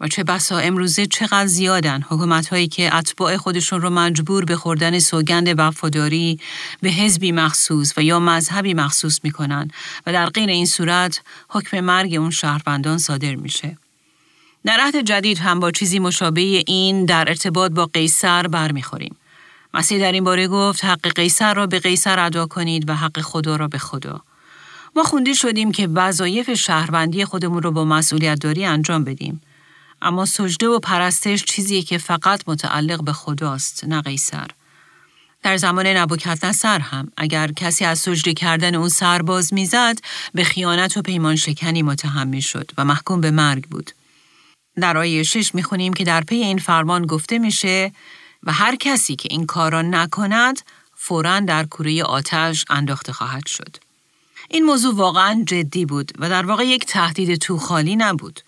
و 0.00 0.08
چه 0.08 0.24
بسا 0.24 0.58
امروزه 0.58 1.06
چقدر 1.06 1.46
زیادن 1.46 2.02
حکومت 2.02 2.46
هایی 2.48 2.68
که 2.68 2.94
اتباع 2.94 3.36
خودشون 3.36 3.80
رو 3.80 3.90
مجبور 3.90 4.44
به 4.44 4.56
خوردن 4.56 4.98
سوگند 4.98 5.54
وفاداری 5.58 6.40
به 6.80 6.90
حزبی 6.90 7.32
مخصوص 7.32 7.92
و 7.96 8.02
یا 8.02 8.20
مذهبی 8.20 8.74
مخصوص 8.74 9.20
می‌کنن 9.22 9.70
و 10.06 10.12
در 10.12 10.26
غیر 10.26 10.48
این 10.48 10.66
صورت 10.66 11.20
حکم 11.48 11.80
مرگ 11.80 12.14
اون 12.14 12.30
شهروندان 12.30 12.98
صادر 12.98 13.34
میشه. 13.34 13.78
در 14.64 14.80
عهد 14.80 14.96
جدید 14.96 15.38
هم 15.38 15.60
با 15.60 15.70
چیزی 15.70 15.98
مشابه 15.98 16.40
این 16.66 17.04
در 17.04 17.24
ارتباط 17.28 17.72
با 17.72 17.86
قیصر 17.86 18.46
برمیخوریم. 18.46 19.16
مسیح 19.74 20.00
در 20.00 20.12
این 20.12 20.24
باره 20.24 20.48
گفت 20.48 20.84
حق 20.84 21.08
قیصر 21.14 21.54
را 21.54 21.66
به 21.66 21.78
قیصر 21.78 22.18
ادا 22.18 22.46
کنید 22.46 22.88
و 22.88 22.94
حق 22.94 23.20
خدا 23.20 23.56
را 23.56 23.68
به 23.68 23.78
خدا. 23.78 24.20
ما 24.96 25.02
خونده 25.02 25.34
شدیم 25.34 25.72
که 25.72 25.86
وظایف 25.86 26.54
شهروندی 26.54 27.24
خودمون 27.24 27.62
رو 27.62 27.70
با 27.70 27.84
مسئولیت 27.84 28.38
داری 28.40 28.64
انجام 28.64 29.04
بدیم. 29.04 29.40
اما 30.04 30.26
سجده 30.26 30.68
و 30.68 30.78
پرستش 30.78 31.44
چیزیه 31.44 31.82
که 31.82 31.98
فقط 31.98 32.42
متعلق 32.46 33.04
به 33.04 33.12
خداست 33.12 33.84
نه 33.84 34.02
قیصر. 34.02 34.46
در 35.42 35.56
زمان 35.56 35.86
نبوکت 35.86 36.44
نصر 36.44 36.78
هم 36.78 37.12
اگر 37.16 37.52
کسی 37.52 37.84
از 37.84 37.98
سجده 37.98 38.34
کردن 38.34 38.74
اون 38.74 38.88
سرباز 38.88 39.54
می‌زد 39.54 39.98
به 40.34 40.44
خیانت 40.44 40.96
و 40.96 41.02
پیمان 41.02 41.36
شکنی 41.36 41.82
متهم 41.82 42.40
شد 42.40 42.70
و 42.78 42.84
محکوم 42.84 43.20
به 43.20 43.30
مرگ 43.30 43.64
بود. 43.64 43.90
در 44.80 44.96
آیه 44.96 45.22
شش 45.22 45.54
می‌خونیم 45.54 45.92
که 45.92 46.04
در 46.04 46.20
پی 46.20 46.34
این 46.34 46.58
فرمان 46.58 47.06
گفته 47.06 47.38
میشه 47.38 47.92
و 48.42 48.52
هر 48.52 48.76
کسی 48.76 49.16
که 49.16 49.28
این 49.30 49.46
کار 49.46 49.72
را 49.72 49.82
نکند 49.82 50.60
فورا 50.96 51.40
در 51.40 51.64
کوره 51.64 52.02
آتش 52.02 52.64
انداخته 52.70 53.12
خواهد 53.12 53.46
شد. 53.46 53.76
این 54.48 54.64
موضوع 54.64 54.94
واقعا 54.94 55.44
جدی 55.46 55.84
بود 55.84 56.12
و 56.18 56.28
در 56.28 56.46
واقع 56.46 56.64
یک 56.64 56.84
تهدید 56.86 57.34
تو 57.34 57.58
خالی 57.58 57.96
نبود. 57.96 58.40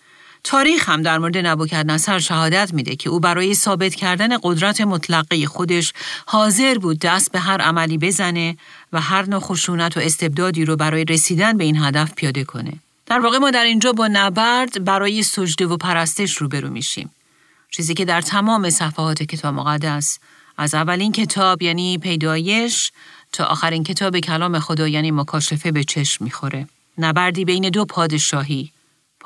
تاریخ 0.47 0.89
هم 0.89 1.01
در 1.01 1.17
مورد 1.17 1.37
نصر 1.73 2.19
شهادت 2.19 2.73
میده 2.73 2.95
که 2.95 3.09
او 3.09 3.19
برای 3.19 3.53
ثابت 3.53 3.95
کردن 3.95 4.37
قدرت 4.43 4.81
مطلقه 4.81 5.45
خودش 5.45 5.93
حاضر 6.25 6.77
بود 6.77 6.99
دست 6.99 7.31
به 7.31 7.39
هر 7.39 7.61
عملی 7.61 7.97
بزنه 7.97 8.57
و 8.93 9.01
هر 9.01 9.25
نوع 9.25 9.41
و 9.95 9.99
استبدادی 9.99 10.65
رو 10.65 10.75
برای 10.75 11.05
رسیدن 11.05 11.57
به 11.57 11.63
این 11.63 11.77
هدف 11.83 12.13
پیاده 12.15 12.43
کنه. 12.43 12.73
در 13.05 13.19
واقع 13.19 13.37
ما 13.37 13.51
در 13.51 13.63
اینجا 13.63 13.91
با 13.91 14.07
نبرد 14.07 14.85
برای 14.85 15.23
سجده 15.23 15.65
و 15.65 15.77
پرستش 15.77 16.37
روبرو 16.37 16.69
میشیم. 16.69 17.09
چیزی 17.71 17.93
که 17.93 18.05
در 18.05 18.21
تمام 18.21 18.69
صفحات 18.69 19.23
کتاب 19.23 19.53
مقدس 19.53 20.19
از 20.57 20.73
اولین 20.73 21.11
کتاب 21.11 21.61
یعنی 21.61 21.97
پیدایش 21.97 22.91
تا 23.31 23.45
آخرین 23.45 23.83
کتاب 23.83 24.19
کلام 24.19 24.59
خدا 24.59 24.87
یعنی 24.87 25.11
مکاشفه 25.11 25.71
به 25.71 25.83
چشم 25.83 26.23
می‌خوره. 26.23 26.67
نبردی 26.97 27.45
بین 27.45 27.69
دو 27.69 27.85
پادشاهی 27.85 28.71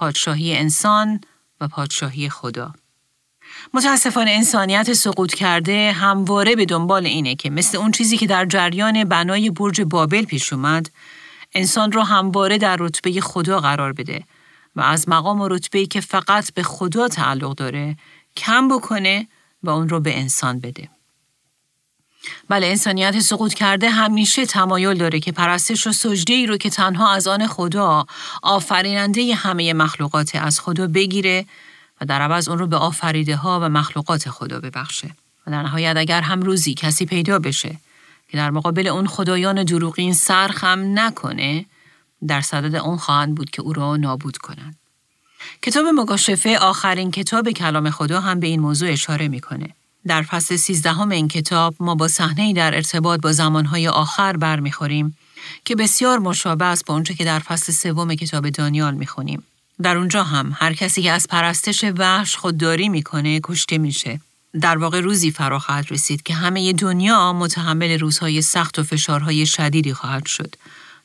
پادشاهی 0.01 0.57
انسان 0.57 1.21
و 1.61 1.67
پادشاهی 1.67 2.29
خدا. 2.29 2.73
متاسفانه 3.73 4.31
انسانیت 4.31 4.93
سقوط 4.93 5.33
کرده 5.33 5.91
همواره 5.91 6.55
به 6.55 6.65
دنبال 6.65 7.05
اینه 7.05 7.35
که 7.35 7.49
مثل 7.49 7.77
اون 7.77 7.91
چیزی 7.91 8.17
که 8.17 8.27
در 8.27 8.45
جریان 8.45 9.03
بنای 9.03 9.49
برج 9.49 9.81
بابل 9.81 10.25
پیش 10.25 10.53
اومد 10.53 10.89
انسان 11.53 11.91
را 11.91 12.03
همواره 12.03 12.57
در 12.57 12.77
رتبه 12.79 13.21
خدا 13.21 13.59
قرار 13.59 13.93
بده 13.93 14.23
و 14.75 14.81
از 14.81 15.09
مقام 15.09 15.41
و 15.41 15.47
رتبه‌ای 15.47 15.85
که 15.85 16.01
فقط 16.01 16.53
به 16.53 16.63
خدا 16.63 17.07
تعلق 17.07 17.55
داره 17.55 17.97
کم 18.37 18.67
بکنه 18.67 19.27
و 19.63 19.69
اون 19.69 19.89
رو 19.89 19.99
به 19.99 20.19
انسان 20.19 20.59
بده. 20.59 20.89
بله 22.49 22.67
انسانیت 22.67 23.19
سقوط 23.19 23.53
کرده 23.53 23.89
همیشه 23.89 24.45
تمایل 24.45 24.97
داره 24.97 25.19
که 25.19 25.31
پرستش 25.31 25.87
و 25.87 25.91
سجده 25.91 26.33
ای 26.33 26.45
رو 26.45 26.57
که 26.57 26.69
تنها 26.69 27.13
از 27.13 27.27
آن 27.27 27.47
خدا 27.47 28.05
آفریننده 28.41 29.35
همه 29.35 29.73
مخلوقات 29.73 30.35
از 30.35 30.59
خدا 30.59 30.87
بگیره 30.87 31.45
و 32.01 32.05
در 32.05 32.21
عوض 32.21 32.47
اون 32.49 32.59
رو 32.59 32.67
به 32.67 32.77
آفریده 32.77 33.35
ها 33.35 33.59
و 33.59 33.69
مخلوقات 33.69 34.29
خدا 34.29 34.59
ببخشه. 34.59 35.11
و 35.47 35.51
در 35.51 35.63
نهایت 35.63 35.97
اگر 35.97 36.21
هم 36.21 36.41
روزی 36.41 36.73
کسی 36.73 37.05
پیدا 37.05 37.39
بشه 37.39 37.77
که 38.29 38.37
در 38.37 38.49
مقابل 38.49 38.87
اون 38.87 39.07
خدایان 39.07 39.63
دروغین 39.63 40.13
سرخم 40.13 40.99
نکنه 40.99 41.65
در 42.27 42.41
صدد 42.41 42.75
اون 42.75 42.97
خواهند 42.97 43.35
بود 43.35 43.49
که 43.49 43.61
او 43.61 43.73
را 43.73 43.97
نابود 43.97 44.37
کنند. 44.37 44.75
کتاب 45.61 45.85
مکاشفه 45.85 46.57
آخرین 46.57 47.11
کتاب 47.11 47.51
کلام 47.51 47.89
خدا 47.89 48.21
هم 48.21 48.39
به 48.39 48.47
این 48.47 48.59
موضوع 48.59 48.91
اشاره 48.91 49.27
می‌کنه. 49.27 49.75
در 50.07 50.21
فصل 50.21 50.55
سیزدهم 50.55 51.09
این 51.09 51.27
کتاب 51.27 51.75
ما 51.79 51.95
با 51.95 52.07
صحنه 52.07 52.53
در 52.53 52.75
ارتباط 52.75 53.21
با 53.21 53.31
زمانهای 53.31 53.87
آخر 53.87 54.37
برمیخوریم 54.37 55.17
که 55.65 55.75
بسیار 55.75 56.19
مشابه 56.19 56.65
است 56.65 56.85
با 56.85 56.93
اونچه 56.93 57.13
که 57.13 57.25
در 57.25 57.39
فصل 57.39 57.71
سوم 57.71 58.15
کتاب 58.15 58.49
دانیال 58.49 58.93
می‌خونیم. 58.93 59.43
در 59.81 59.97
اونجا 59.97 60.23
هم 60.23 60.55
هر 60.55 60.73
کسی 60.73 61.01
که 61.01 61.11
از 61.11 61.27
پرستش 61.29 61.83
وحش 61.97 62.35
خودداری 62.35 62.89
می‌کنه 62.89 63.39
کشته 63.43 63.77
میشه. 63.77 64.19
در 64.61 64.77
واقع 64.77 64.99
روزی 64.99 65.31
فرا 65.31 65.59
خواهد 65.59 65.91
رسید 65.91 66.23
که 66.23 66.33
همه 66.33 66.73
دنیا 66.73 67.33
متحمل 67.33 67.99
روزهای 67.99 68.41
سخت 68.41 68.79
و 68.79 68.83
فشارهای 68.83 69.45
شدیدی 69.45 69.93
خواهد 69.93 70.25
شد 70.25 70.55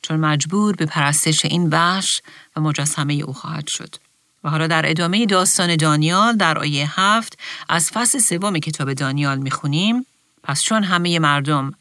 چون 0.01 0.19
مجبور 0.19 0.75
به 0.75 0.85
پرستش 0.85 1.45
این 1.45 1.69
وحش 1.69 2.21
و 2.55 2.61
مجسمه 2.61 3.13
او 3.13 3.33
خواهد 3.33 3.67
شد. 3.67 3.95
و 4.43 4.49
حالا 4.49 4.67
در 4.67 4.89
ادامه 4.89 5.25
داستان 5.25 5.75
دانیال 5.75 6.37
در 6.37 6.57
آیه 6.57 6.99
هفت 6.99 7.39
از 7.69 7.91
فصل 7.91 8.19
سوم 8.19 8.59
کتاب 8.59 8.93
دانیال 8.93 9.37
می‌خونیم 9.37 10.05
پس 10.43 10.63
چون 10.63 10.83
همه 10.83 11.19
مردم 11.19 11.73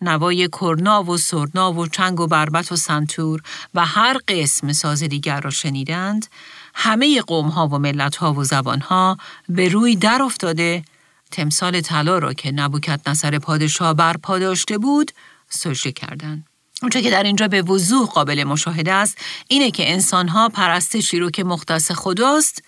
نوای 0.00 0.48
کرنا 0.48 1.02
و 1.02 1.16
سرنا 1.16 1.72
و 1.72 1.86
چنگ 1.86 2.20
و 2.20 2.26
بربت 2.26 2.72
و 2.72 2.76
سنتور 2.76 3.42
و 3.74 3.86
هر 3.86 4.18
قسم 4.28 4.72
ساز 4.72 5.02
دیگر 5.02 5.40
را 5.40 5.50
شنیدند 5.50 6.26
همه 6.74 7.20
قوم 7.20 7.48
ها 7.48 7.68
و 7.68 7.78
ملت 7.78 8.16
ها 8.16 8.32
و 8.32 8.44
زبان 8.44 8.80
ها 8.80 9.18
به 9.48 9.68
روی 9.68 9.96
در 9.96 10.22
افتاده 10.22 10.84
تمثال 11.30 11.80
طلا 11.80 12.18
را 12.18 12.32
که 12.32 12.52
نبوکت 12.52 13.08
نصر 13.08 13.38
پادشاه 13.38 13.94
برپا 13.94 14.38
داشته 14.38 14.78
بود 14.78 15.10
سجده 15.48 15.92
کردند. 15.92 16.46
اونچه 16.84 17.02
که 17.02 17.10
در 17.10 17.22
اینجا 17.22 17.48
به 17.48 17.62
وضوح 17.62 18.08
قابل 18.08 18.44
مشاهده 18.44 18.92
است 18.92 19.18
اینه 19.48 19.70
که 19.70 19.92
انسانها 19.92 20.48
پرستشی 20.48 21.18
رو 21.18 21.30
که 21.30 21.44
مختص 21.44 21.90
خداست 21.90 22.62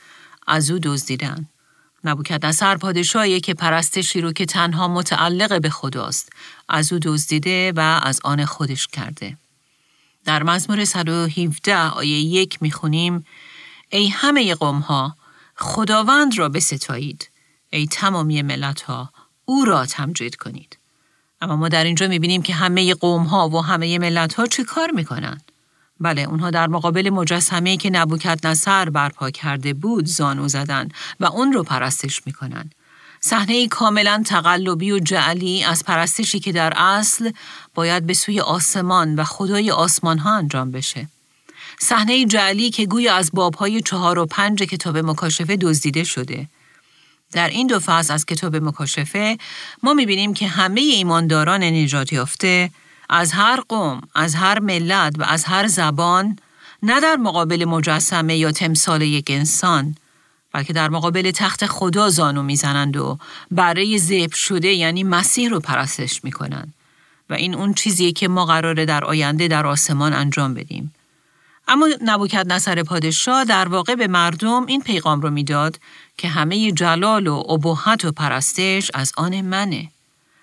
از 0.47 0.71
او 0.71 0.79
دزدیدن. 0.83 1.49
نبوکدنصر 2.05 2.77
پادشاهی 2.77 3.41
که 3.41 3.55
پرستشی 3.55 4.21
رو 4.21 4.33
که 4.33 4.47
تنها 4.47 4.89
متعلق 4.89 5.61
به 5.61 5.71
خداست 5.71 6.33
از 6.69 6.93
او 6.93 6.99
دزدیده 7.03 7.73
و 7.77 8.01
از 8.03 8.21
آن 8.25 8.45
خودش 8.45 8.87
کرده. 8.87 9.37
در 10.25 10.43
مزمور 10.43 10.85
117 10.85 11.77
آیه 11.77 12.19
یک 12.19 12.63
می‌خونیم 12.63 13.27
ای 13.91 14.09
همه 14.09 14.55
قوم 14.55 14.79
ها 14.79 15.17
خداوند 15.57 16.39
را 16.39 16.49
بستایید 16.49 17.31
ای 17.71 17.87
تمامی 17.87 18.43
ملت 18.43 18.83
ها 18.83 19.13
او 19.45 19.65
را 19.65 19.87
تمجید 19.87 20.37
کنید. 20.37 20.79
اما 21.41 21.57
ما 21.57 21.69
در 21.69 21.85
اینجا 21.85 22.09
می‌بینیم 22.09 22.43
که 22.43 22.55
همه 22.55 22.95
قوم 22.95 23.23
ها 23.23 23.49
و 23.49 23.65
همه 23.65 23.99
ملت 23.99 24.35
ها 24.35 24.47
چه 24.47 24.65
کار 24.65 24.91
می‌کنن؟ 24.91 25.41
بله 26.01 26.23
اونها 26.23 26.51
در 26.51 26.67
مقابل 26.67 27.11
مجسمه 27.11 27.77
که 27.77 27.91
نبوکت 27.91 28.47
نصر 28.47 28.89
برپا 28.89 29.31
کرده 29.31 29.75
بود 29.75 30.07
زانو 30.07 30.49
زدن 30.49 30.89
و 31.21 31.25
اون 31.25 31.53
رو 31.53 31.63
پرستش 31.63 32.27
می‌کنن. 32.27 32.71
صحنه 33.21 33.69
کاملا 33.69 34.23
تقلبی 34.27 34.93
و 34.93 34.99
جعلی 34.99 35.65
از 35.65 35.85
پرستشی 35.85 36.41
که 36.41 36.53
در 36.53 36.73
اصل 36.77 37.31
باید 37.75 38.07
به 38.07 38.15
سوی 38.15 38.41
آسمان 38.41 39.15
و 39.15 39.25
خدای 39.25 39.71
آسمان 39.71 40.19
ها 40.19 40.37
انجام 40.37 40.71
بشه. 40.71 41.09
صحنه 41.79 42.25
جعلی 42.25 42.71
که 42.71 42.87
گویا 42.87 43.15
از 43.15 43.31
بابهای 43.35 43.81
چهار 43.81 44.19
و 44.19 44.27
پنج 44.27 44.63
کتاب 44.63 44.99
مکاشفه 44.99 45.57
دزدیده 45.57 46.05
شده 46.05 46.49
در 47.33 47.49
این 47.49 47.67
دو 47.67 47.79
فصل 47.79 48.15
از 48.15 48.27
کتاب 48.27 48.57
مکاشفه 48.57 49.39
ما 49.83 49.95
می‌بینیم 49.95 50.35
که 50.35 50.49
همه 50.49 50.81
ایمانداران 50.81 51.63
نجات 51.63 52.13
یافته 52.13 52.71
از 53.11 53.33
هر 53.33 53.61
قوم، 53.69 54.01
از 54.15 54.35
هر 54.35 54.59
ملت 54.59 55.15
و 55.19 55.23
از 55.23 55.45
هر 55.45 55.67
زبان 55.67 56.39
نه 56.83 57.01
در 57.01 57.17
مقابل 57.17 57.65
مجسمه 57.65 58.37
یا 58.37 58.53
تمثال 58.53 59.03
یک 59.03 59.27
انسان 59.31 59.95
بلکه 60.53 60.73
در 60.73 60.89
مقابل 60.89 61.31
تخت 61.31 61.67
خدا 61.67 62.09
زانو 62.09 62.43
می‌زنند 62.43 62.97
و 62.97 63.19
برای 63.51 63.99
زیب 63.99 64.33
شده 64.33 64.69
یعنی 64.69 65.05
مسیح 65.05 65.51
رو 65.51 65.61
پرستش 65.61 66.25
می‌کنند 66.25 66.75
و 67.31 67.35
این 67.35 67.55
اون 67.55 67.75
چیزیه 67.75 68.13
که 68.13 68.29
ما 68.29 68.47
قراره 68.47 68.85
در 68.85 69.05
آینده 69.05 69.49
در 69.49 69.67
آسمان 69.67 70.13
انجام 70.13 70.55
بدیم. 70.55 70.95
اما 71.69 71.89
نبوکت 72.05 72.47
نصر 72.47 72.83
پادشاه 72.83 73.45
در 73.45 73.69
واقع 73.69 73.95
به 73.95 74.07
مردم 74.07 74.67
این 74.67 74.81
پیغام 74.81 75.21
رو 75.21 75.31
می‌داد 75.31 75.79
که 76.19 76.29
همه 76.29 76.73
جلال 76.73 77.27
و 77.27 77.43
ابهت 77.49 78.05
و 78.05 78.13
پرستش 78.13 78.91
از 78.95 79.13
آن 79.17 79.41
منه. 79.41 79.89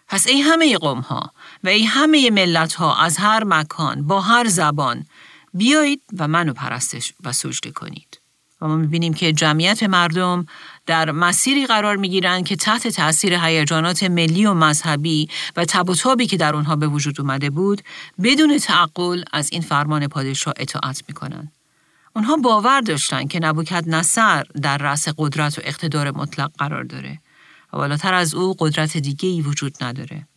پس 0.07 0.27
ای 0.27 0.41
همه 0.41 0.77
قوم 0.77 0.99
ها 0.99 1.31
و 1.63 1.67
ای 1.67 1.83
همه 1.83 2.29
ملت 2.29 2.73
ها 2.73 2.95
از 2.95 3.17
هر 3.17 3.43
مکان 3.43 4.07
با 4.07 4.21
هر 4.21 4.47
زبان 4.47 5.05
بیایید 5.53 6.01
و 6.19 6.27
منو 6.27 6.53
پرستش 6.53 7.13
و 7.23 7.31
سجده 7.31 7.71
کنید. 7.71 8.19
و 8.61 8.67
ما 8.67 8.75
می‌بینیم 8.75 9.13
که 9.13 9.33
جمعیت 9.33 9.83
مردم 9.83 10.45
در 10.85 11.11
مسیری 11.11 11.65
قرار 11.65 11.95
می‌گیرند 11.95 12.45
که 12.45 12.55
تحت 12.55 12.87
تاثیر 12.87 13.33
هیجانات 13.33 14.03
ملی 14.03 14.45
و 14.45 14.53
مذهبی 14.53 15.29
و 15.55 15.65
تب 15.65 16.21
که 16.23 16.37
در 16.37 16.55
اونها 16.55 16.75
به 16.75 16.87
وجود 16.87 17.21
اومده 17.21 17.49
بود 17.49 17.81
بدون 18.23 18.57
تعقل 18.57 19.23
از 19.31 19.49
این 19.51 19.61
فرمان 19.61 20.07
پادشاه 20.07 20.53
اطاعت 20.57 21.03
می‌کنند. 21.07 21.51
اونها 22.15 22.35
باور 22.37 22.81
داشتند 22.81 23.29
که 23.29 23.39
نبوکت 23.39 23.83
نصر 23.87 24.43
در 24.61 24.77
رأس 24.77 25.07
قدرت 25.17 25.59
و 25.59 25.61
اقتدار 25.65 26.11
مطلق 26.11 26.51
قرار 26.57 26.83
داره 26.83 27.19
و 27.73 27.77
بالاتر 27.77 28.13
از 28.13 28.33
او 28.33 28.55
قدرت 28.59 28.97
دیگه 28.97 29.29
ای 29.29 29.41
وجود 29.41 29.83
نداره. 29.83 30.27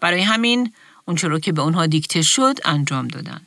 برای 0.00 0.22
همین 0.22 0.72
اونچه 1.04 1.28
رو 1.28 1.38
که 1.38 1.52
به 1.52 1.62
اونها 1.62 1.86
دیکته 1.86 2.22
شد 2.22 2.58
انجام 2.64 3.08
دادن. 3.08 3.40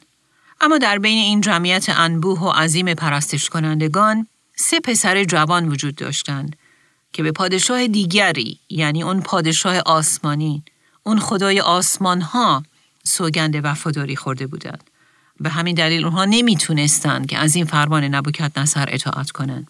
اما 0.61 0.77
در 0.77 0.99
بین 0.99 1.17
این 1.17 1.41
جمعیت 1.41 1.89
انبوه 1.89 2.39
و 2.39 2.49
عظیم 2.49 2.93
پرستش 2.93 3.49
کنندگان 3.49 4.27
سه 4.55 4.79
پسر 4.79 5.23
جوان 5.23 5.69
وجود 5.69 5.95
داشتند 5.95 6.55
که 7.13 7.23
به 7.23 7.31
پادشاه 7.31 7.87
دیگری 7.87 8.59
یعنی 8.69 9.03
اون 9.03 9.21
پادشاه 9.21 9.77
آسمانی 9.79 10.63
اون 11.03 11.19
خدای 11.19 11.61
آسمان 11.61 12.21
ها 12.21 12.63
سوگند 13.03 13.65
وفاداری 13.65 14.15
خورده 14.15 14.47
بودند. 14.47 14.88
به 15.39 15.49
همین 15.49 15.75
دلیل 15.75 16.05
اونها 16.05 16.25
نمی‌تونستند 16.25 17.25
که 17.27 17.37
از 17.37 17.55
این 17.55 17.65
فرمان 17.65 18.03
نبوکت 18.03 18.57
نصر 18.57 18.89
اطاعت 18.91 19.31
کنند. 19.31 19.67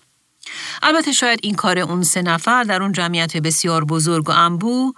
البته 0.84 1.12
شاید 1.12 1.40
این 1.44 1.56
کار 1.56 1.80
اون 1.80 2.04
سه 2.04 2.22
نفر 2.22 2.64
در 2.64 2.84
اون 2.84 2.92
جمعیت 2.92 3.38
بسیار 3.38 3.86
بزرگ 3.86 4.30
و 4.30 4.32
انبو 4.32 4.94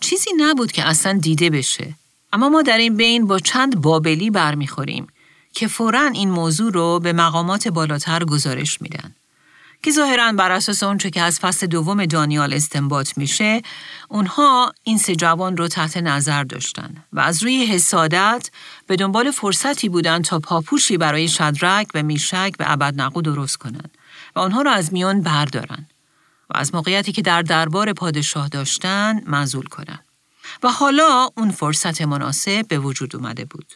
چیزی 0.00 0.30
نبود 0.36 0.72
که 0.72 0.84
اصلا 0.84 1.18
دیده 1.18 1.50
بشه. 1.50 1.94
اما 2.32 2.48
ما 2.48 2.62
در 2.62 2.78
این 2.78 2.96
بین 2.96 3.26
با 3.26 3.38
چند 3.38 3.80
بابلی 3.80 4.30
برمیخوریم 4.30 5.06
که 5.54 5.68
فورا 5.68 6.06
این 6.14 6.30
موضوع 6.30 6.72
رو 6.72 7.00
به 7.00 7.12
مقامات 7.12 7.68
بالاتر 7.68 8.24
گزارش 8.24 8.82
میدن. 8.82 9.14
که 9.82 9.90
ظاهرا 9.90 10.32
بر 10.32 10.50
اساس 10.50 10.82
اونچه 10.82 11.10
که 11.10 11.20
از 11.20 11.40
فصل 11.40 11.66
دوم 11.66 12.06
دانیال 12.06 12.54
استنباط 12.54 13.18
میشه 13.18 13.62
اونها 14.08 14.72
این 14.82 14.98
سه 14.98 15.16
جوان 15.16 15.56
رو 15.56 15.68
تحت 15.68 15.96
نظر 15.96 16.44
داشتن 16.44 17.04
و 17.12 17.20
از 17.20 17.42
روی 17.42 17.66
حسادت 17.66 18.50
به 18.86 18.96
دنبال 18.96 19.30
فرصتی 19.30 19.88
بودن 19.88 20.22
تا 20.22 20.38
پاپوشی 20.38 20.96
برای 20.96 21.28
شدرک 21.28 21.88
و 21.94 22.02
میشک 22.02 22.52
و 22.58 22.64
ابدنقو 22.66 23.22
درست 23.22 23.56
کنند 23.56 23.98
و 24.36 24.40
آنها 24.40 24.62
را 24.62 24.72
از 24.72 24.92
میان 24.92 25.20
بردارن 25.20 25.86
و 26.50 26.56
از 26.56 26.74
موقعیتی 26.74 27.12
که 27.12 27.22
در 27.22 27.42
دربار 27.42 27.92
پادشاه 27.92 28.48
داشتن 28.48 29.20
منزول 29.26 29.66
کنند 29.66 30.04
و 30.62 30.68
حالا 30.68 31.28
اون 31.36 31.50
فرصت 31.50 32.02
مناسب 32.02 32.68
به 32.68 32.78
وجود 32.78 33.16
اومده 33.16 33.44
بود. 33.44 33.72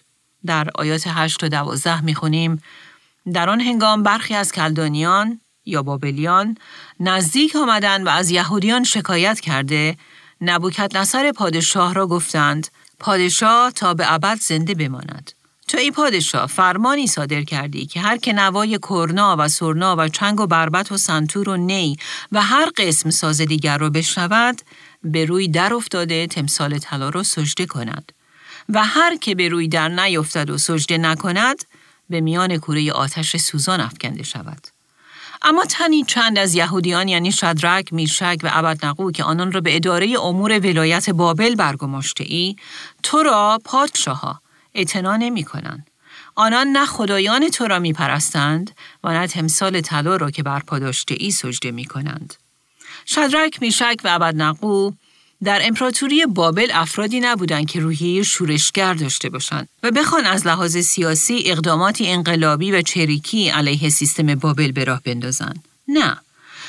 در 0.47 0.69
آیات 0.75 1.05
8 1.07 1.41
تا 1.41 1.49
12 1.49 2.01
می‌خونیم 2.01 2.63
در 3.33 3.51
آن 3.51 3.61
هنگام 3.61 4.03
برخی 4.03 4.35
از 4.35 4.53
کلدانیان 4.53 5.41
یا 5.67 5.83
بابلیان 5.83 6.57
نزدیک 7.01 7.57
آمدند 7.57 8.07
و 8.07 8.09
از 8.09 8.31
یهودیان 8.31 8.85
شکایت 8.85 9.41
کرده 9.41 9.97
نبوکت 10.41 10.97
نصر 10.97 11.33
پادشاه 11.33 11.95
را 11.95 12.07
گفتند 12.07 12.69
پادشاه 12.99 13.71
تا 13.71 13.95
به 13.95 14.13
ابد 14.13 14.39
زنده 14.41 14.75
بماند. 14.75 15.33
تو 15.69 15.79
ای 15.79 15.91
پادشاه 15.91 16.47
فرمانی 16.47 17.07
صادر 17.07 17.43
کردی 17.43 17.87
که 17.87 18.01
هر 18.01 18.17
که 18.17 18.33
نوای 18.33 18.79
کرنا 18.79 19.37
و 19.39 19.49
سرنا 19.49 19.97
و 19.99 20.09
چنگ 20.09 20.41
و 20.41 20.47
بربت 20.47 20.93
و 20.93 20.97
سنتور 20.97 21.49
و 21.49 21.57
نی 21.57 21.97
و 22.33 22.43
هر 22.43 22.71
قسم 22.77 23.11
ساز 23.11 23.41
دیگر 23.41 23.79
را 23.79 23.91
بشنود 23.91 24.63
به 25.05 25.25
روی 25.25 25.49
در 25.49 25.75
افتاده 25.75 26.27
تمثال 26.27 26.79
طلا 26.79 27.09
را 27.09 27.23
سجده 27.23 27.67
کند 27.67 28.13
و 28.69 28.85
هر 28.85 29.17
که 29.17 29.35
به 29.35 29.49
روی 29.49 29.69
در 29.69 29.89
نیفتد 29.89 30.51
و 30.51 30.59
سجده 30.59 30.99
نکند 30.99 31.65
به 32.11 32.21
میان 32.21 32.59
کوره 32.59 32.93
آتش 32.93 33.37
سوزان 33.37 33.81
افکنده 33.81 34.23
شود. 34.23 34.76
اما 35.49 35.65
تنی 35.65 36.05
چند 36.05 36.39
از 36.39 36.55
یهودیان 36.55 37.09
یعنی 37.09 37.33
شدرک، 37.33 37.93
میشک 37.93 38.39
و 38.43 38.51
ابدنقو 38.53 39.11
که 39.13 39.25
آنان 39.25 39.53
را 39.53 39.61
به 39.61 39.77
اداره 39.77 40.21
امور 40.21 40.59
ولایت 40.59 41.11
بابل 41.11 41.55
برگماشته 41.55 42.25
ای، 42.25 42.57
تو 43.03 43.23
را 43.23 43.61
پادشاها 43.65 44.41
اعتنا 44.75 45.17
نمی 45.17 45.45
کنند. 45.45 45.91
آنان 46.35 46.69
نه 46.69 46.87
خدایان 46.87 47.49
تو 47.49 47.67
را 47.67 47.79
می 47.79 47.93
پرستند 47.93 48.71
و 49.05 49.13
نه 49.13 49.27
تمثال 49.27 49.81
طلا 49.81 50.17
را 50.17 50.31
که 50.31 50.43
بر 50.43 50.59
داشته 50.59 51.17
ای 51.19 51.31
سجده 51.31 51.71
می 51.71 51.85
کنند. 51.85 52.35
شدرک، 53.07 53.63
میشک 53.63 53.97
و 54.05 54.09
ابدنقو 54.09 54.91
در 55.45 55.61
امپراتوری 55.65 56.27
بابل 56.27 56.71
افرادی 56.75 57.21
نبودند 57.21 57.67
که 57.67 57.81
روحیه 57.81 58.23
شورشگر 58.23 58.95
داشته 58.95 59.29
باشند 59.29 59.69
و 59.83 59.91
بخوان 59.91 60.27
از 60.27 60.47
لحاظ 60.47 60.77
سیاسی 60.77 61.43
اقداماتی 61.47 62.09
انقلابی 62.09 62.73
و 62.73 62.83
چریکی 62.83 63.49
علیه 63.49 63.89
سیستم 63.89 64.35
بابل 64.35 64.73
به 64.73 64.85
راه 64.85 65.03
بندازند. 65.05 65.65
نه. 65.89 66.17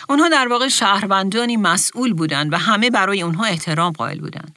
آنها 0.08 0.30
در 0.30 0.48
واقع 0.48 0.68
شهروندانی 0.68 1.58
مسئول 1.58 2.14
بودند 2.14 2.54
و 2.54 2.58
همه 2.58 2.90
برای 2.90 3.24
آنها 3.24 3.46
احترام 3.46 3.92
قائل 3.92 4.20
بودند. 4.20 4.56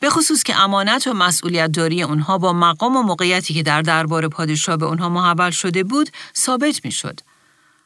به 0.00 0.10
خصوص 0.10 0.42
که 0.42 0.60
امانت 0.60 1.06
و 1.06 1.12
مسئولیت 1.12 1.72
داری 1.72 2.02
اونها 2.02 2.38
با 2.38 2.52
مقام 2.52 2.96
و 2.96 3.02
موقعیتی 3.02 3.54
که 3.54 3.62
در 3.62 3.82
دربار 3.82 4.28
پادشاه 4.28 4.76
به 4.76 4.86
اونها 4.86 5.08
محول 5.08 5.50
شده 5.50 5.84
بود 5.84 6.10
ثابت 6.36 6.84
می 6.84 6.92
شد. 6.92 7.20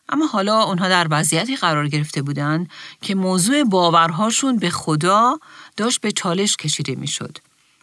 اما 0.08 0.26
حالا 0.26 0.62
اونها 0.62 0.88
در 0.88 1.06
وضعیتی 1.10 1.56
قرار 1.56 1.88
گرفته 1.88 2.22
بودند 2.22 2.70
که 3.02 3.14
موضوع 3.14 3.64
باورهاشون 3.64 4.58
به 4.58 4.70
خدا 4.70 5.38
داشت 5.76 6.00
به 6.00 6.12
چالش 6.12 6.56
کشیده 6.56 6.94
می‌شد. 6.94 7.38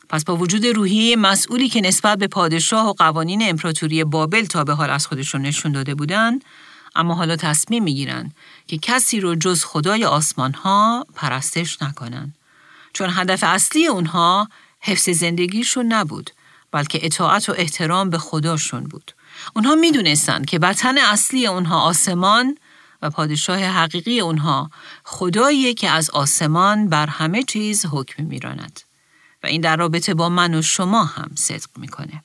پس 0.10 0.24
با 0.24 0.36
وجود 0.36 0.66
روحیه 0.66 1.16
مسئولی 1.16 1.70
که 1.70 1.82
نسبت 1.82 2.18
به 2.18 2.28
پادشاه 2.28 2.90
و 2.90 2.94
قوانین 2.94 3.50
امپراتوری 3.50 4.04
بابل 4.04 4.46
تا 4.46 4.63
به 4.63 4.74
حال 4.74 4.90
از 4.90 5.08
خودشون 5.08 5.42
نشون 5.42 5.72
داده 5.72 5.96
بودند، 5.96 6.46
اما 6.96 7.16
حالا 7.16 7.36
تصمیم 7.36 7.84
می‌گیرند 7.84 8.36
که 8.68 8.78
کسی 8.78 9.20
رو 9.20 9.36
جز 9.36 9.63
خدای 9.63 10.06
آسمان 10.06 10.54
ها 10.54 11.05
پرستش 11.16 11.81
نکنند. 11.81 12.36
چون 12.94 13.10
هدف 13.12 13.44
اصلی 13.44 13.88
اونها 13.88 14.50
حفظ 14.79 15.10
زندگیشون 15.10 15.94
نبود، 15.94 16.29
بلکه 16.72 17.00
اطاعت 17.05 17.50
و 17.50 17.53
احترام 17.57 18.10
به 18.10 18.18
خداشون 18.18 18.84
بود. 18.84 19.12
اونها 19.55 19.75
می‌دونستند 19.75 20.46
که 20.46 20.59
وطن 20.59 20.98
اصلی 20.98 21.48
اونها 21.48 21.81
آسمان 21.81 22.57
و 23.01 23.09
پادشاه 23.09 23.59
حقیقی 23.59 24.20
اونها 24.20 24.72
خدایی 25.03 25.74
که 25.74 25.90
از 25.90 26.09
آسمان 26.09 26.90
بر 26.90 27.07
همه 27.07 27.44
چیز 27.44 27.85
حکم 27.92 28.24
میراند 28.24 28.79
و 29.44 29.48
این 29.48 29.61
در 29.61 29.75
رابطه 29.75 30.14
با 30.14 30.29
من 30.29 30.53
و 30.53 30.61
شما 30.61 31.03
هم 31.03 31.31
صدق 31.35 31.70
می‌کنه. 31.77 32.24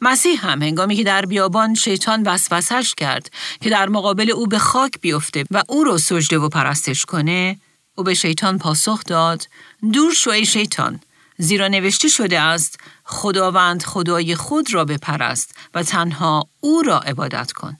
مسیح 0.00 0.46
هم 0.46 0.62
هنگامی 0.62 0.96
که 0.96 1.04
در 1.04 1.26
بیابان 1.26 1.74
شیطان 1.74 2.22
وسوسش 2.22 2.94
کرد 2.96 3.30
که 3.60 3.70
در 3.70 3.88
مقابل 3.88 4.30
او 4.30 4.46
به 4.46 4.58
خاک 4.58 5.00
بیفته 5.00 5.44
و 5.50 5.62
او 5.68 5.84
رو 5.84 5.98
سجده 5.98 6.38
و 6.38 6.48
پرستش 6.48 7.04
کنه 7.04 7.58
او 7.94 8.04
به 8.04 8.14
شیطان 8.14 8.58
پاسخ 8.58 9.04
داد 9.04 9.48
دور 9.92 10.14
شو 10.14 10.30
ای 10.30 10.46
شیطان 10.46 11.00
زیرا 11.38 11.68
نوشته 11.68 12.08
شده 12.08 12.40
است 12.40 12.78
خداوند 13.08 13.82
خدای 13.82 14.34
خود 14.34 14.74
را 14.74 14.84
بپرست 14.84 15.54
و 15.74 15.82
تنها 15.82 16.48
او 16.60 16.82
را 16.82 16.98
عبادت 16.98 17.52
کن 17.52 17.76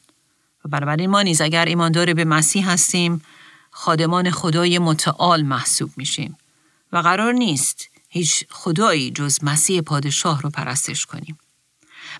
و 0.65 0.69
بنابراین 0.69 1.11
ما 1.11 1.23
نیز 1.23 1.41
اگر 1.41 1.65
ایماندار 1.65 2.15
به 2.15 2.25
مسیح 2.25 2.71
هستیم 2.71 3.23
خادمان 3.71 4.31
خدای 4.31 4.79
متعال 4.79 5.43
محسوب 5.43 5.91
میشیم 5.97 6.39
و 6.93 6.99
قرار 6.99 7.33
نیست 7.33 7.89
هیچ 8.09 8.45
خدایی 8.51 9.11
جز 9.11 9.39
مسیح 9.43 9.81
پادشاه 9.81 10.43
رو 10.43 10.51
پرستش 10.51 11.07
کنیم. 11.07 11.39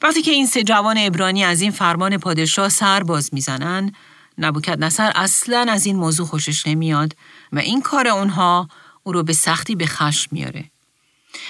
وقتی 0.03 0.23
که 0.23 0.31
این 0.31 0.47
سه 0.47 0.63
جوان 0.63 0.99
ابرانی 0.99 1.45
از 1.45 1.61
این 1.61 1.71
فرمان 1.71 2.19
پادشاه 2.19 2.69
سر 2.69 3.03
باز 3.03 3.35
می‌زنن، 3.35 3.93
نبوکت 4.39 4.79
نصر 4.79 5.13
اصلا 5.15 5.67
از 5.69 5.87
این 5.87 5.97
موضوع 5.97 6.27
خوشش 6.27 6.67
نمیاد 6.67 7.17
و 7.53 7.59
این 7.59 7.83
کار 7.83 8.09
اونها 8.09 8.69
او 9.03 9.13
رو 9.13 9.23
به 9.23 9.33
سختی 9.33 9.75
به 9.75 9.87
خشم 9.87 10.29
میاره. 10.33 10.71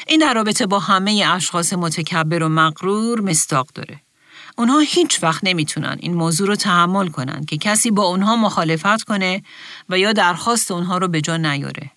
این 0.06 0.20
در 0.20 0.34
رابطه 0.34 0.66
با 0.66 0.78
همه 0.78 1.24
اشخاص 1.30 1.72
متکبر 1.72 2.42
و 2.42 2.48
مغرور 2.48 3.20
مستاق 3.20 3.68
داره. 3.74 4.00
اونها 4.58 4.78
هیچ 4.78 5.22
وقت 5.22 5.44
نمی‌تونن 5.44 5.96
این 6.00 6.14
موضوع 6.14 6.48
رو 6.48 6.56
تحمل 6.56 7.08
کنن 7.08 7.44
که 7.44 7.58
کسی 7.58 7.90
با 7.90 8.02
اونها 8.02 8.36
مخالفت 8.36 9.02
کنه 9.02 9.42
و 9.88 9.98
یا 9.98 10.12
درخواست 10.12 10.70
اونها 10.70 10.98
رو 10.98 11.08
به 11.08 11.20
جا 11.20 11.36
نیاره. 11.36 11.90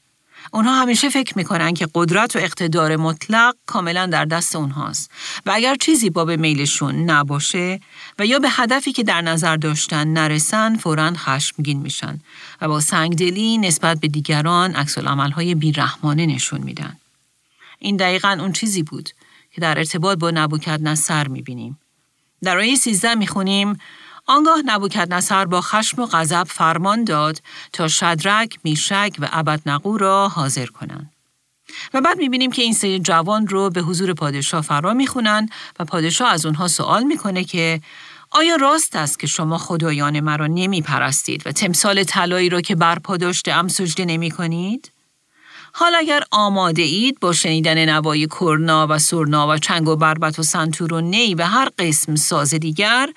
اونها 0.51 0.81
همیشه 0.81 1.09
فکر 1.09 1.37
می‌کنن 1.37 1.73
که 1.73 1.87
قدرت 1.95 2.35
و 2.35 2.39
اقتدار 2.39 2.95
مطلق 2.95 3.55
کاملا 3.65 4.05
در 4.05 4.25
دست 4.25 4.55
اونهاست 4.55 5.11
و 5.45 5.51
اگر 5.53 5.75
چیزی 5.75 6.09
با 6.09 6.25
به 6.25 6.37
میلشون 6.37 6.95
نباشه 6.95 7.79
و 8.19 8.25
یا 8.25 8.39
به 8.39 8.49
هدفی 8.49 8.91
که 8.91 9.03
در 9.03 9.21
نظر 9.21 9.55
داشتن 9.55 10.07
نرسن 10.07 10.77
فورا 10.77 11.13
خشمگین 11.13 11.79
میشن 11.79 12.19
و 12.61 12.67
با 12.67 12.79
سنگدلی 12.79 13.57
نسبت 13.57 13.99
به 13.99 14.07
دیگران 14.07 14.75
عکس 14.75 14.97
های 14.97 15.55
بیرحمانه 15.55 16.25
نشون 16.25 16.61
میدن. 16.61 16.97
این 17.79 17.97
دقیقا 17.97 18.37
اون 18.39 18.51
چیزی 18.51 18.83
بود 18.83 19.09
که 19.51 19.61
در 19.61 19.77
ارتباط 19.77 20.17
با 20.17 20.31
نبوکت 20.31 20.79
نصر 20.81 21.27
می‌بینیم. 21.27 21.79
در 22.43 22.57
آیه 22.57 22.75
13 22.75 23.15
می‌خونیم 23.15 23.77
آنگاه 24.25 24.61
نبوکت 24.65 25.07
نصر 25.11 25.45
با 25.45 25.61
خشم 25.61 26.01
و 26.01 26.05
غضب 26.05 26.43
فرمان 26.43 27.03
داد 27.03 27.41
تا 27.73 27.87
شدرک، 27.87 28.59
میشک 28.63 29.15
و 29.19 29.29
ابدنقو 29.31 29.97
را 29.97 30.29
حاضر 30.29 30.65
کنند. 30.65 31.11
و 31.93 32.01
بعد 32.01 32.17
می‌بینیم 32.17 32.51
که 32.51 32.61
این 32.61 32.73
سه 32.73 32.99
جوان 32.99 33.47
رو 33.47 33.69
به 33.69 33.81
حضور 33.81 34.13
پادشاه 34.13 34.61
فرا 34.61 34.93
می‌خونن 34.93 35.49
و 35.79 35.85
پادشاه 35.85 36.29
از 36.29 36.45
اونها 36.45 36.67
سوال 36.67 37.03
می‌کنه 37.03 37.43
که 37.43 37.81
آیا 38.31 38.55
راست 38.55 38.95
است 38.95 39.19
که 39.19 39.27
شما 39.27 39.57
خدایان 39.57 40.19
مرا 40.19 40.47
نمی 40.47 40.81
پرستید 40.81 41.47
و 41.47 41.51
تمثال 41.51 42.03
طلایی 42.03 42.49
را 42.49 42.61
که 42.61 42.75
برپا 42.75 43.17
داشته 43.17 43.53
ام 43.53 43.67
سجده 43.67 44.05
نمی 44.05 44.31
کنید؟ 44.31 44.91
حال 45.79 45.95
اگر 45.95 46.23
آماده 46.31 46.81
اید 46.81 47.19
با 47.19 47.33
شنیدن 47.33 47.89
نوای 47.89 48.27
کرنا 48.27 48.87
و 48.89 48.99
سرنا 48.99 49.47
و 49.47 49.57
چنگ 49.57 49.87
و 49.87 49.95
بربت 49.95 50.39
و 50.39 50.43
سنتور 50.43 50.93
و 50.93 51.01
نی 51.01 51.35
و 51.35 51.43
هر 51.43 51.69
قسم 51.77 52.15
ساز 52.15 52.53
دیگر 52.53 53.09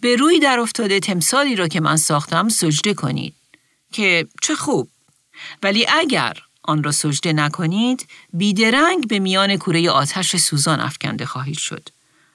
به 0.00 0.16
روی 0.16 0.40
در 0.40 0.58
افتاده 0.58 1.00
تمثالی 1.00 1.56
را 1.56 1.68
که 1.68 1.80
من 1.80 1.96
ساختم 1.96 2.48
سجده 2.48 2.94
کنید. 2.94 3.34
که 3.92 4.26
چه 4.42 4.54
خوب. 4.54 4.88
ولی 5.62 5.86
اگر 5.88 6.38
آن 6.62 6.82
را 6.82 6.92
سجده 6.92 7.32
نکنید 7.32 8.06
بیدرنگ 8.32 9.08
به 9.08 9.18
میان 9.18 9.56
کوره 9.56 9.90
آتش 9.90 10.36
سوزان 10.36 10.80
افکنده 10.80 11.26
خواهید 11.26 11.58
شد 11.58 11.88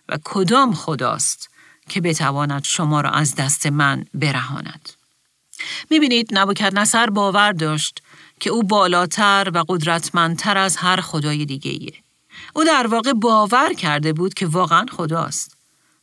و 0.10 0.18
کدام 0.24 0.74
خداست 0.74 1.50
که 1.90 2.02
بتواند 2.02 2.64
شما 2.64 3.02
را 3.02 3.10
از 3.10 3.36
دست 3.36 3.66
من 3.66 4.06
برهاند. 4.14 4.90
می‌بینید 5.90 6.28
نبوکت 6.32 6.74
نصر 6.74 7.10
باور 7.10 7.52
داشت 7.52 8.02
که 8.40 8.50
او 8.50 8.64
بالاتر 8.64 9.52
و 9.54 9.64
قدرتمندتر 9.68 10.58
از 10.58 10.78
هر 10.78 11.02
خدای 11.02 11.46
دیگه 11.46 11.72
ایه. 11.72 11.94
او 12.54 12.64
در 12.64 12.88
واقع 12.88 13.14
باور 13.14 13.74
کرده 13.74 14.14
بود 14.14 14.34
که 14.34 14.48
واقعا 14.48 14.86
خداست 14.92 15.58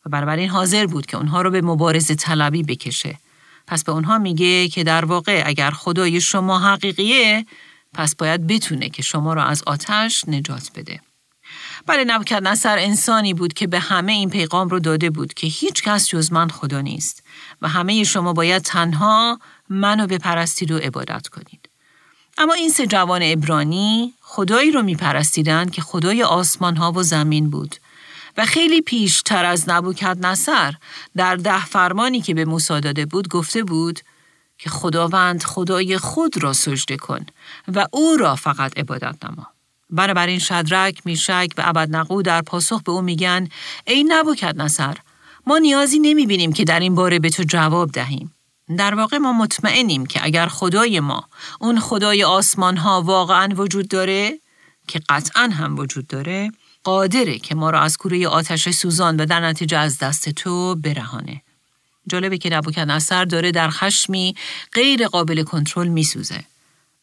و 0.06 0.10
بنابراین 0.10 0.48
حاضر 0.48 0.86
بود 0.86 1.06
که 1.06 1.16
اونها 1.16 1.42
رو 1.42 1.50
به 1.50 1.60
مبارزه 1.60 2.14
طلبی 2.14 2.62
بکشه. 2.62 3.18
پس 3.66 3.84
به 3.84 3.92
اونها 3.92 4.18
میگه 4.18 4.68
که 4.68 4.84
در 4.84 5.04
واقع 5.04 5.42
اگر 5.46 5.70
خدای 5.70 6.20
شما 6.20 6.58
حقیقیه 6.58 7.46
پس 7.94 8.14
باید 8.14 8.46
بتونه 8.46 8.88
که 8.88 9.02
شما 9.02 9.34
را 9.34 9.44
از 9.44 9.62
آتش 9.66 10.28
نجات 10.28 10.70
بده. 10.74 11.00
بله 11.86 12.04
نصر 12.40 12.78
انسانی 12.78 13.34
بود 13.34 13.52
که 13.52 13.66
به 13.66 13.78
همه 13.78 14.12
این 14.12 14.30
پیغام 14.30 14.68
رو 14.68 14.78
داده 14.78 15.10
بود 15.10 15.34
که 15.34 15.46
هیچ 15.46 15.82
کس 15.82 16.08
جز 16.08 16.32
من 16.32 16.48
خدا 16.48 16.80
نیست 16.80 17.22
و 17.62 17.68
همه 17.68 18.04
شما 18.04 18.32
باید 18.32 18.62
تنها 18.62 19.38
منو 19.68 20.06
بپرستید 20.06 20.70
و 20.70 20.78
عبادت 20.78 21.28
کنید. 21.28 21.61
اما 22.42 22.54
این 22.54 22.70
سه 22.70 22.86
جوان 22.86 23.20
ابرانی 23.24 24.14
خدایی 24.20 24.70
رو 24.70 24.82
میپرستیدند 24.82 25.70
که 25.70 25.82
خدای 25.82 26.22
آسمان 26.22 26.76
ها 26.76 26.92
و 26.92 27.02
زمین 27.02 27.50
بود 27.50 27.76
و 28.36 28.46
خیلی 28.46 28.80
پیشتر 28.80 29.44
از 29.44 29.68
نبوکت 29.68 30.16
نصر 30.20 30.74
در 31.16 31.36
ده 31.36 31.66
فرمانی 31.66 32.20
که 32.20 32.34
به 32.34 32.44
موسی 32.44 32.80
داده 32.80 33.06
بود 33.06 33.28
گفته 33.28 33.64
بود 33.64 34.00
که 34.58 34.70
خداوند 34.70 35.42
خدای 35.42 35.98
خود 35.98 36.42
را 36.42 36.52
سجده 36.52 36.96
کن 36.96 37.26
و 37.74 37.86
او 37.92 38.16
را 38.16 38.36
فقط 38.36 38.78
عبادت 38.78 39.24
نما. 39.24 39.46
بنابراین 39.90 40.38
شدرک، 40.38 41.00
میشک 41.04 41.48
و 41.58 41.62
ابدنقو 41.64 42.22
در 42.22 42.42
پاسخ 42.42 42.82
به 42.82 42.92
او 42.92 43.02
میگن 43.02 43.48
ای 43.86 44.04
نبوکت 44.04 44.54
نصر 44.56 44.96
ما 45.46 45.58
نیازی 45.58 45.98
نمی‌بینیم 45.98 46.52
که 46.52 46.64
در 46.64 46.80
این 46.80 46.94
باره 46.94 47.18
به 47.18 47.30
تو 47.30 47.42
جواب 47.42 47.90
دهیم. 47.92 48.34
در 48.76 48.94
واقع 48.94 49.18
ما 49.18 49.32
مطمئنیم 49.32 50.06
که 50.06 50.20
اگر 50.24 50.46
خدای 50.46 51.00
ما 51.00 51.28
اون 51.60 51.80
خدای 51.80 52.24
آسمان 52.24 52.76
ها 52.76 53.02
واقعا 53.02 53.48
وجود 53.56 53.88
داره 53.88 54.38
که 54.88 55.00
قطعا 55.08 55.50
هم 55.52 55.78
وجود 55.78 56.06
داره 56.06 56.50
قادره 56.84 57.38
که 57.38 57.54
ما 57.54 57.70
را 57.70 57.80
از 57.80 57.96
کوره 57.96 58.28
آتش 58.28 58.68
سوزان 58.68 59.16
و 59.16 59.26
در 59.26 59.40
نتیجه 59.40 59.78
از 59.78 59.98
دست 59.98 60.28
تو 60.28 60.74
برهانه. 60.74 61.42
جالبه 62.08 62.38
که 62.38 62.50
نبوکدنصر 62.50 63.24
داره 63.24 63.50
در 63.50 63.70
خشمی 63.70 64.34
غیر 64.72 65.08
قابل 65.08 65.42
کنترل 65.42 65.88
میسوزه. 65.88 66.44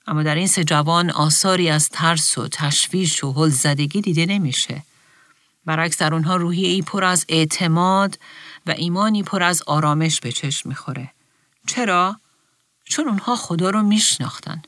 اما 0.08 0.24
در 0.24 0.36
این 0.36 0.48
سه 0.48 0.64
جوان 0.64 1.10
آثاری 1.10 1.70
از 1.70 1.90
ترس 1.90 2.38
و 2.38 2.48
تشویش 2.48 3.24
و 3.24 3.32
هل 3.32 3.50
زدگی 3.50 4.02
دیده 4.02 4.26
نمیشه. 4.26 4.84
برعکس 5.66 5.98
در 5.98 6.14
اونها 6.14 6.36
روحی 6.36 6.66
ای 6.66 6.82
پر 6.82 7.04
از 7.04 7.26
اعتماد 7.30 8.20
و 8.66 8.72
ایمانی 8.72 9.24
پر 9.24 9.44
از 9.44 9.64
آرامش 9.68 10.20
به 10.20 10.32
چشم 10.32 10.70
می‌خوره. 10.70 11.12
چرا؟ 11.70 12.20
چون 12.84 13.08
اونها 13.08 13.36
خدا 13.36 13.70
رو 13.70 13.82
میشناختن. 13.84 14.62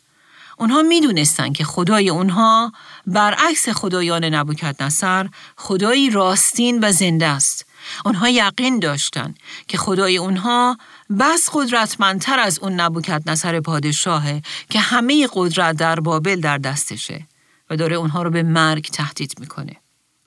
اونها 0.57 0.81
می‌دونستن 0.81 1.53
که 1.53 1.63
خدای 1.63 2.09
اونها 2.09 2.71
برعکس 3.07 3.69
خدایان 3.69 4.25
نبوکت 4.25 4.81
نصر 4.81 5.29
خدایی 5.57 6.09
راستین 6.09 6.79
و 6.83 6.91
زنده 6.91 7.25
است. 7.25 7.65
اونها 8.05 8.29
یقین 8.29 8.79
داشتند 8.79 9.39
که 9.67 9.77
خدای 9.77 10.17
اونها 10.17 10.77
بس 11.19 11.49
قدرتمندتر 11.53 12.39
از 12.39 12.59
اون 12.59 12.73
نبوکت 12.73 13.23
نصر 13.25 13.59
پادشاهه 13.59 14.41
که 14.69 14.79
همه 14.79 15.29
قدرت 15.33 15.75
در 15.75 15.99
بابل 15.99 16.41
در 16.41 16.57
دستشه 16.57 17.27
و 17.69 17.77
داره 17.77 17.95
اونها 17.95 18.23
رو 18.23 18.29
به 18.29 18.43
مرگ 18.43 18.89
تهدید 18.89 19.33
می‌کنه. 19.39 19.75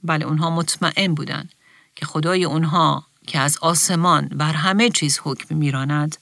بله 0.04 0.24
اونها 0.24 0.50
مطمئن 0.50 1.14
بودن 1.14 1.48
که 1.96 2.06
خدای 2.06 2.44
اونها 2.44 3.06
که 3.26 3.38
از 3.38 3.58
آسمان 3.60 4.28
بر 4.28 4.52
همه 4.52 4.90
چیز 4.90 5.20
حکم 5.22 5.56
میراند 5.56 6.16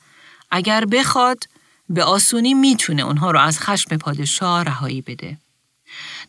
اگر 0.55 0.85
بخواد 0.85 1.45
به 1.89 2.05
آسونی 2.05 2.55
می‌تونه 2.55 3.03
اونها 3.03 3.31
رو 3.31 3.41
از 3.41 3.61
خشم 3.61 3.97
پادشاه 3.97 4.63
رهایی 4.65 5.03
بده. 5.03 5.37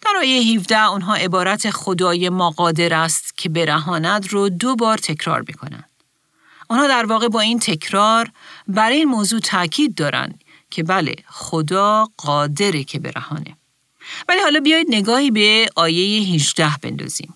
در 0.02 0.14
آیه 0.18 0.56
17 0.56 0.84
اونها 0.84 1.16
عبارت 1.16 1.70
خدای 1.70 2.30
ما 2.30 2.50
قادر 2.50 2.94
است 2.94 3.38
که 3.38 3.50
برهاند 3.50 4.28
رو 4.34 4.50
دو 4.50 4.76
بار 4.76 4.98
تکرار 4.98 5.44
می‌کنن. 5.48 5.84
آنها 6.70 6.88
در 6.88 7.06
واقع 7.06 7.28
با 7.28 7.40
این 7.40 7.60
تکرار 7.60 8.32
بر 8.68 8.90
این 8.90 9.10
موضوع 9.10 9.40
تاکید 9.40 9.96
دارند 9.96 10.44
که 10.72 10.84
بله 10.84 11.16
خدا 11.28 12.08
قادره 12.18 12.84
که 12.84 13.00
برهانه. 13.00 13.58
ولی 14.30 14.40
حالا 14.40 14.60
بیایید 14.60 14.88
نگاهی 14.90 15.32
به 15.32 15.70
آیه 15.76 16.34
18 16.34 16.78
بندازیم. 16.82 17.34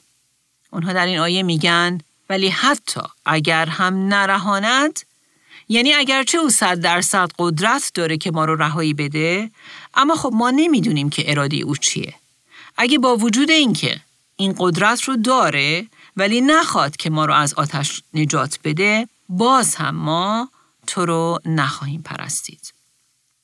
اونها 0.71 0.93
در 0.93 1.05
این 1.05 1.19
آیه 1.19 1.43
میگن 1.43 1.97
ولی 2.29 2.49
حتی 2.49 3.01
اگر 3.25 3.65
هم 3.65 4.07
نرهاند 4.07 4.99
یعنی 5.69 5.93
اگرچه 5.93 6.37
او 6.37 6.49
صد 6.49 6.79
درصد 6.79 7.31
قدرت 7.39 7.91
داره 7.93 8.17
که 8.17 8.31
ما 8.31 8.45
رو 8.45 8.55
رهایی 8.55 8.93
بده 8.93 9.51
اما 9.93 10.15
خب 10.15 10.31
ما 10.33 10.51
نمی‌دونیم 10.51 11.09
که 11.09 11.31
اراده 11.31 11.57
او 11.57 11.75
چیه. 11.75 12.13
اگه 12.77 12.97
با 12.97 13.15
وجود 13.15 13.51
اینکه 13.51 13.99
این 14.35 14.55
قدرت 14.59 15.03
رو 15.03 15.15
داره 15.15 15.87
ولی 16.17 16.41
نخواد 16.41 16.95
که 16.95 17.09
ما 17.09 17.25
رو 17.25 17.33
از 17.33 17.53
آتش 17.53 18.01
نجات 18.13 18.59
بده 18.63 19.07
باز 19.29 19.75
هم 19.75 19.95
ما 19.95 20.49
تو 20.87 21.05
رو 21.05 21.39
نخواهیم 21.45 22.01
پرستید. 22.01 22.73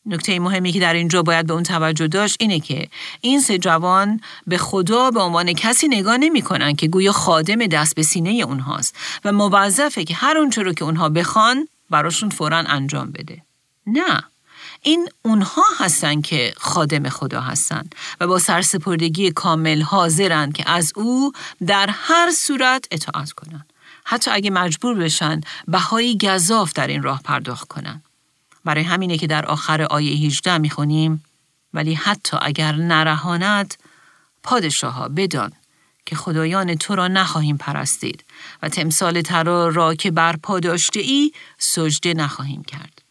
نکته 0.05 0.39
مهمی 0.39 0.71
که 0.71 0.79
در 0.79 0.93
اینجا 0.93 1.23
باید 1.23 1.47
به 1.47 1.53
اون 1.53 1.63
توجه 1.63 2.07
داشت 2.07 2.35
اینه 2.39 2.59
که 2.59 2.87
این 3.21 3.41
سه 3.41 3.57
جوان 3.57 4.21
به 4.47 4.57
خدا 4.57 5.11
به 5.11 5.19
عنوان 5.19 5.53
کسی 5.53 5.87
نگاه 5.87 6.17
نمی 6.17 6.41
کنن 6.41 6.75
که 6.75 6.87
گویا 6.87 7.11
خادم 7.11 7.67
دست 7.67 7.95
به 7.95 8.03
سینه 8.03 8.29
اونهاست 8.29 8.95
و 9.25 9.31
موظفه 9.31 10.03
که 10.03 10.15
هر 10.15 10.37
اونچه 10.37 10.61
رو 10.61 10.73
که 10.73 10.85
اونها 10.85 11.09
بخوان 11.09 11.67
براشون 11.93 12.29
فورا 12.29 12.57
انجام 12.57 13.11
بده. 13.11 13.41
نه 13.87 14.23
این 14.81 15.09
اونها 15.21 15.63
هستن 15.79 16.21
که 16.21 16.53
خادم 16.57 17.09
خدا 17.09 17.41
هستن 17.41 17.89
و 18.19 18.27
با 18.27 18.39
سرسپردگی 18.39 19.31
کامل 19.31 19.81
حاضرن 19.81 20.51
که 20.51 20.69
از 20.69 20.93
او 20.95 21.31
در 21.67 21.89
هر 21.89 22.31
صورت 22.31 22.87
اطاعت 22.91 23.31
کنن. 23.31 23.65
حتی 24.05 24.31
اگه 24.31 24.49
مجبور 24.49 24.95
بشن 24.95 25.41
بهایی 25.67 26.17
گذاف 26.17 26.73
در 26.73 26.87
این 26.87 27.03
راه 27.03 27.21
پرداخت 27.23 27.67
کنن. 27.67 28.01
برای 28.65 28.83
همینه 28.83 29.17
که 29.17 29.27
در 29.27 29.45
آخر 29.45 29.81
آیه 29.81 30.25
18 30.25 30.57
می‌خونیم 30.57 31.23
ولی 31.73 31.93
حتی 31.93 32.37
اگر 32.41 32.71
نرهاند 32.71 33.73
پادشاه 34.43 34.93
ها 34.93 35.07
بدان 35.07 35.51
که 36.05 36.15
خدایان 36.15 36.75
تو 36.75 36.95
را 36.95 37.07
نخواهیم 37.07 37.57
پرستید 37.57 38.23
و 38.63 38.69
تمثال 38.69 39.21
ترا 39.21 39.67
را 39.67 39.95
که 39.95 40.11
بر 40.11 40.35
داشته 40.63 40.99
ای 40.99 41.31
سجده 41.57 42.13
نخواهیم 42.13 42.63
کرد. 42.63 43.01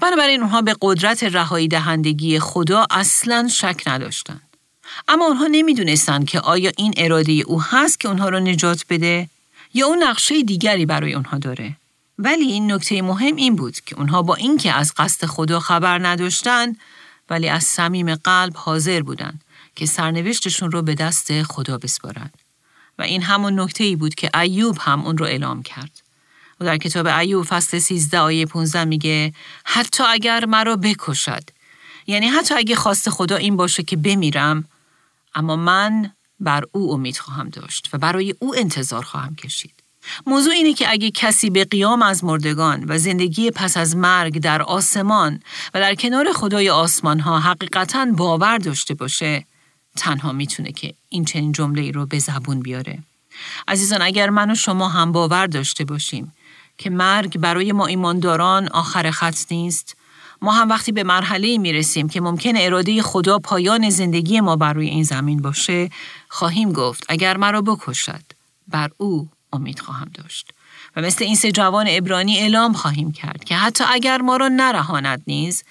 بنابراین 0.00 0.40
اونها 0.40 0.62
به 0.62 0.76
قدرت 0.80 1.24
رهایی 1.24 1.68
دهندگی 1.68 2.38
خدا 2.38 2.86
اصلا 2.90 3.48
شک 3.48 3.82
نداشتند. 3.86 4.42
اما 5.08 5.26
اونها 5.26 5.46
نمی‌دونستند 5.46 6.26
که 6.26 6.40
آیا 6.40 6.72
این 6.76 6.94
اراده 6.96 7.32
او 7.32 7.62
هست 7.62 8.00
که 8.00 8.08
اونها 8.08 8.28
را 8.28 8.38
نجات 8.38 8.84
بده 8.90 9.28
یا 9.74 9.86
اون 9.86 10.02
نقشه 10.02 10.42
دیگری 10.42 10.86
برای 10.86 11.14
اونها 11.14 11.38
داره. 11.38 11.76
ولی 12.18 12.44
این 12.44 12.72
نکته 12.72 13.02
مهم 13.02 13.36
این 13.36 13.56
بود 13.56 13.80
که 13.80 13.96
اونها 13.96 14.22
با 14.22 14.34
اینکه 14.34 14.72
از 14.72 14.94
قصد 14.96 15.26
خدا 15.26 15.60
خبر 15.60 16.06
نداشتند 16.06 16.76
ولی 17.30 17.48
از 17.48 17.64
صمیم 17.64 18.14
قلب 18.14 18.52
حاضر 18.56 19.02
بودند 19.02 19.44
که 19.78 19.86
سرنوشتشون 19.86 20.70
رو 20.70 20.82
به 20.82 20.94
دست 20.94 21.42
خدا 21.42 21.78
بسپارند. 21.78 22.34
و 22.98 23.02
این 23.02 23.22
همون 23.22 23.60
نکته 23.60 23.84
ای 23.84 23.96
بود 23.96 24.14
که 24.14 24.38
ایوب 24.38 24.78
هم 24.80 25.06
اون 25.06 25.18
رو 25.18 25.26
اعلام 25.26 25.62
کرد. 25.62 26.02
و 26.60 26.64
در 26.64 26.76
کتاب 26.76 27.06
ایوب 27.06 27.46
فصل 27.46 27.78
13 27.78 28.18
آیه 28.18 28.46
15 28.46 28.84
میگه 28.84 29.32
حتی 29.64 30.04
اگر 30.08 30.44
مرا 30.44 30.76
بکشد 30.76 31.42
یعنی 32.06 32.26
حتی 32.26 32.54
اگه 32.54 32.76
خواست 32.76 33.10
خدا 33.10 33.36
این 33.36 33.56
باشه 33.56 33.82
که 33.82 33.96
بمیرم 33.96 34.64
اما 35.34 35.56
من 35.56 36.12
بر 36.40 36.64
او 36.72 36.92
امید 36.92 37.18
خواهم 37.18 37.48
داشت 37.48 37.88
و 37.92 37.98
برای 37.98 38.34
او 38.38 38.54
انتظار 38.56 39.02
خواهم 39.02 39.34
کشید. 39.34 39.82
موضوع 40.26 40.52
اینه 40.52 40.72
که 40.72 40.90
اگه 40.90 41.10
کسی 41.10 41.50
به 41.50 41.64
قیام 41.64 42.02
از 42.02 42.24
مردگان 42.24 42.84
و 42.88 42.98
زندگی 42.98 43.50
پس 43.50 43.76
از 43.76 43.96
مرگ 43.96 44.40
در 44.40 44.62
آسمان 44.62 45.40
و 45.74 45.80
در 45.80 45.94
کنار 45.94 46.32
خدای 46.32 46.70
آسمان 46.70 47.20
ها 47.20 47.40
حقیقتا 47.40 48.06
باور 48.16 48.58
داشته 48.58 48.94
باشه 48.94 49.44
تنها 49.96 50.32
می‌تونه 50.32 50.72
که 50.72 50.94
این 51.08 51.24
چنین 51.24 51.52
جمله 51.52 51.82
ای 51.82 51.92
رو 51.92 52.06
به 52.06 52.18
زبون 52.18 52.60
بیاره. 52.60 52.98
عزیزان 53.68 54.02
اگر 54.02 54.30
من 54.30 54.50
و 54.50 54.54
شما 54.54 54.88
هم 54.88 55.12
باور 55.12 55.46
داشته 55.46 55.84
باشیم 55.84 56.32
که 56.78 56.90
مرگ 56.90 57.38
برای 57.38 57.72
ما 57.72 57.86
ایمانداران 57.86 58.68
آخر 58.68 59.10
خط 59.10 59.38
نیست 59.50 59.96
ما 60.42 60.52
هم 60.52 60.68
وقتی 60.68 60.92
به 60.92 61.02
مرحله 61.02 61.58
می 61.58 61.72
رسیم 61.72 62.08
که 62.08 62.20
ممکن 62.20 62.52
اراده 62.56 63.02
خدا 63.02 63.38
پایان 63.38 63.90
زندگی 63.90 64.40
ما 64.40 64.56
بر 64.56 64.72
روی 64.72 64.88
این 64.88 65.02
زمین 65.02 65.42
باشه 65.42 65.90
خواهیم 66.28 66.72
گفت 66.72 67.04
اگر 67.08 67.36
مرا 67.36 67.62
بکشد 67.62 68.22
بر 68.68 68.90
او 68.96 69.28
امید 69.52 69.78
خواهم 69.78 70.10
داشت 70.14 70.50
و 70.96 71.00
مثل 71.00 71.24
این 71.24 71.36
سه 71.36 71.52
جوان 71.52 71.86
ابرانی 71.88 72.38
اعلام 72.38 72.72
خواهیم 72.72 73.12
کرد 73.12 73.44
که 73.44 73.56
حتی 73.56 73.84
اگر 73.88 74.18
ما 74.18 74.36
را 74.36 74.48
نرهاند 74.48 75.22
نیز 75.26 75.64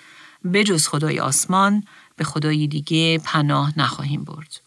بجز 0.53 0.87
خدای 0.87 1.19
آسمان 1.19 1.83
به 2.17 2.23
خدای 2.23 2.67
دیگه 2.67 3.17
پناه 3.17 3.79
نخواهیم 3.79 4.23
برد. 4.23 4.61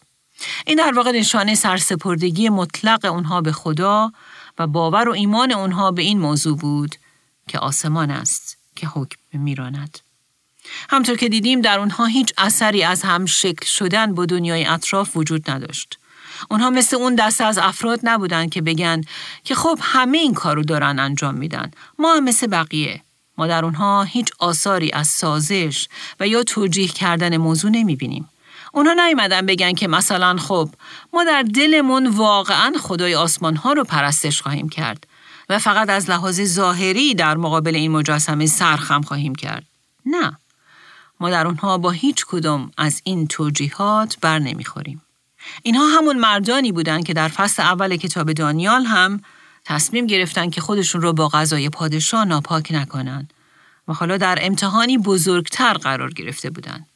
این 0.65 0.77
در 0.77 0.91
واقع 0.95 1.11
نشانه 1.11 1.55
سرسپردگی 1.55 2.49
مطلق 2.49 3.05
اونها 3.05 3.41
به 3.41 3.51
خدا 3.51 4.11
و 4.59 4.67
باور 4.67 5.09
و 5.09 5.11
ایمان 5.11 5.51
اونها 5.51 5.91
به 5.91 6.01
این 6.01 6.19
موضوع 6.19 6.57
بود 6.57 6.95
که 7.47 7.59
آسمان 7.59 8.11
است 8.11 8.57
که 8.75 8.87
حکم 8.87 9.17
میراند. 9.33 9.99
همطور 10.89 11.17
که 11.17 11.29
دیدیم 11.29 11.61
در 11.61 11.79
اونها 11.79 12.05
هیچ 12.05 12.33
اثری 12.37 12.83
از 12.83 13.01
هم 13.01 13.25
شکل 13.25 13.65
شدن 13.65 14.15
با 14.15 14.25
دنیای 14.25 14.65
اطراف 14.65 15.17
وجود 15.17 15.49
نداشت. 15.49 15.97
اونها 16.49 16.69
مثل 16.69 16.95
اون 16.95 17.15
دسته 17.15 17.43
از 17.43 17.57
افراد 17.57 17.99
نبودن 18.03 18.49
که 18.49 18.61
بگن 18.61 19.01
که 19.43 19.55
خب 19.55 19.79
همه 19.81 20.17
این 20.17 20.33
کارو 20.33 20.63
دارن 20.63 20.99
انجام 20.99 21.35
میدن. 21.35 21.71
ما 21.99 22.15
هم 22.15 22.23
مثل 22.23 22.47
بقیه. 22.47 23.01
ما 23.37 23.47
در 23.47 23.65
اونها 23.65 24.03
هیچ 24.03 24.29
آثاری 24.39 24.91
از 24.91 25.07
سازش 25.07 25.87
و 26.19 26.27
یا 26.27 26.43
توجیه 26.43 26.87
کردن 26.87 27.37
موضوع 27.37 27.71
نمی 27.71 27.95
بینیم. 27.95 28.29
اونا 28.73 28.93
نیومدن 28.93 29.45
بگن 29.45 29.73
که 29.73 29.87
مثلا 29.87 30.37
خب 30.37 30.69
ما 31.13 31.23
در 31.23 31.43
دلمون 31.43 32.07
واقعا 32.07 32.73
خدای 32.79 33.15
آسمان 33.15 33.55
ها 33.55 33.73
رو 33.73 33.83
پرستش 33.83 34.41
خواهیم 34.41 34.69
کرد 34.69 35.07
و 35.49 35.59
فقط 35.59 35.89
از 35.89 36.09
لحاظ 36.09 36.41
ظاهری 36.41 37.13
در 37.13 37.37
مقابل 37.37 37.75
این 37.75 37.91
مجسمه 37.91 38.45
سرخم 38.45 39.01
خواهیم 39.01 39.35
کرد. 39.35 39.65
نه. 40.05 40.37
ما 41.19 41.29
در 41.29 41.47
اونها 41.47 41.77
با 41.77 41.91
هیچ 41.91 42.25
کدوم 42.25 42.71
از 42.77 43.01
این 43.03 43.27
توجیهات 43.27 44.17
بر 44.21 44.39
نمی‌خوریم. 44.39 45.01
اینها 45.63 45.87
همون 45.87 46.19
مردانی 46.19 46.71
بودند 46.71 47.03
که 47.03 47.13
در 47.13 47.27
فصل 47.27 47.63
اول 47.63 47.95
کتاب 47.95 48.31
دانیال 48.31 48.83
هم 48.83 49.21
تصمیم 49.65 50.07
گرفتن 50.07 50.49
که 50.49 50.61
خودشون 50.61 51.01
رو 51.01 51.13
با 51.13 51.27
غذای 51.27 51.69
پادشاه 51.69 52.25
ناپاک 52.25 52.71
نکنن 52.71 53.27
و 53.87 53.93
حالا 53.93 54.17
در 54.17 54.39
امتحانی 54.41 54.97
بزرگتر 54.97 55.73
قرار 55.73 56.13
گرفته 56.13 56.49
بودند. 56.49 56.87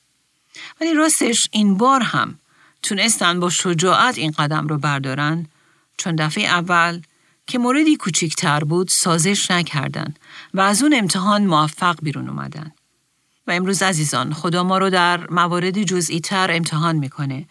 ولی 0.82 0.94
راستش 0.94 1.48
این 1.52 1.78
بار 1.78 2.02
هم 2.02 2.40
تونستن 2.84 3.40
با 3.40 3.50
شجاعت 3.50 4.18
این 4.18 4.32
قدم 4.32 4.68
رو 4.68 4.78
بردارن 4.78 5.46
چون 5.98 6.16
دفعه 6.16 6.44
اول 6.44 7.02
که 7.48 7.58
موردی 7.58 7.96
کوچیکتر 7.96 8.60
بود 8.60 8.88
سازش 8.88 9.52
نکردن 9.52 10.14
و 10.54 10.62
از 10.62 10.84
اون 10.84 10.94
امتحان 10.94 11.46
موفق 11.46 11.98
بیرون 12.02 12.30
اومدن. 12.30 12.72
و 13.48 13.52
امروز 13.52 13.82
عزیزان 13.82 14.34
خدا 14.34 14.64
ما 14.64 14.78
رو 14.78 14.90
در 14.90 15.28
موارد 15.30 15.84
جزئی 15.84 16.20
تر 16.20 16.52
امتحان 16.52 16.96
می‌کنه 16.96 17.46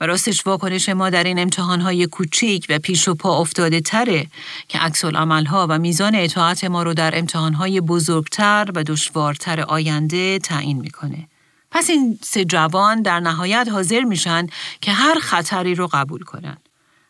و 0.00 0.06
راستش 0.06 0.46
واکنش 0.46 0.88
ما 0.88 1.10
در 1.10 1.24
این 1.24 1.38
امتحانهای 1.38 2.06
کوچیک 2.06 2.66
و 2.68 2.78
پیش 2.78 3.08
و 3.08 3.14
پا 3.14 3.38
افتاده 3.38 3.80
تره 3.80 4.26
که 4.68 4.78
عکس 4.78 5.04
ها 5.04 5.66
و 5.70 5.78
میزان 5.78 6.14
اطاعت 6.14 6.64
ما 6.64 6.82
رو 6.82 6.94
در 6.94 7.18
امتحانهای 7.18 7.80
بزرگتر 7.80 8.68
و 8.74 8.82
دشوارتر 8.82 9.60
آینده 9.60 10.38
تعیین 10.38 10.78
می‌کنه. 10.78 11.28
پس 11.70 11.90
این 11.90 12.18
سه 12.22 12.44
جوان 12.44 13.02
در 13.02 13.20
نهایت 13.20 13.68
حاضر 13.72 14.00
میشن 14.00 14.46
که 14.80 14.92
هر 14.92 15.18
خطری 15.20 15.74
رو 15.74 15.88
قبول 15.92 16.22
کنن. 16.22 16.56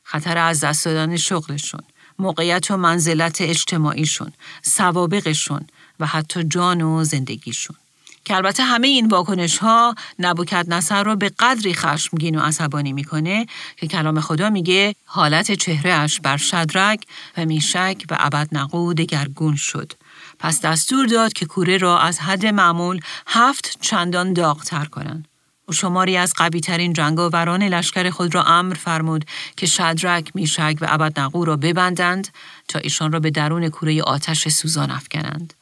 خطر 0.02 0.38
از 0.38 0.60
دست 0.60 0.84
دادن 0.84 1.16
شغلشون، 1.16 1.82
موقعیت 2.18 2.70
و 2.70 2.76
منزلت 2.76 3.40
اجتماعیشون، 3.40 4.32
سوابقشون 4.62 5.66
و 6.00 6.06
حتی 6.06 6.44
جان 6.44 6.82
و 6.82 7.04
زندگیشون. 7.04 7.76
که 8.24 8.36
البته 8.36 8.62
همه 8.62 8.88
این 8.88 9.08
واکنش 9.08 9.58
ها 9.58 9.94
نبوکت 10.18 10.64
نصر 10.68 11.02
رو 11.02 11.16
به 11.16 11.28
قدری 11.38 11.74
خشمگین 11.74 12.38
و 12.38 12.40
عصبانی 12.40 12.92
می‌کنه 12.92 13.46
که 13.76 13.86
کلام 13.86 14.20
خدا 14.20 14.50
میگه 14.50 14.94
حالت 15.04 15.52
چهرهش 15.52 16.20
بر 16.20 16.36
شدرک 16.36 17.04
و 17.36 17.44
میشک 17.44 18.04
و 18.10 18.16
عبد 18.20 18.48
نقو 18.52 18.94
دگرگون 18.94 19.56
شد. 19.56 19.92
پس 20.38 20.60
دستور 20.60 21.06
داد 21.06 21.32
که 21.32 21.46
کوره 21.46 21.76
را 21.76 21.98
از 21.98 22.18
حد 22.18 22.46
معمول 22.46 23.00
هفت 23.26 23.78
چندان 23.80 24.32
داغتر 24.32 24.84
کنند. 24.84 25.28
و 25.68 25.72
شماری 25.72 26.16
از 26.16 26.34
قوی 26.36 26.60
ترین 26.60 26.92
جنگاوران 26.92 27.62
لشکر 27.62 28.10
خود 28.10 28.34
را 28.34 28.42
امر 28.42 28.74
فرمود 28.74 29.24
که 29.56 29.66
شدرک، 29.66 30.30
میشک 30.34 30.76
و 30.80 31.10
نقو 31.16 31.44
را 31.44 31.56
ببندند 31.56 32.28
تا 32.68 32.78
ایشان 32.78 33.12
را 33.12 33.20
به 33.20 33.30
درون 33.30 33.68
کوره 33.68 34.02
آتش 34.02 34.48
سوزان 34.48 34.90
افکنند. 34.90 35.54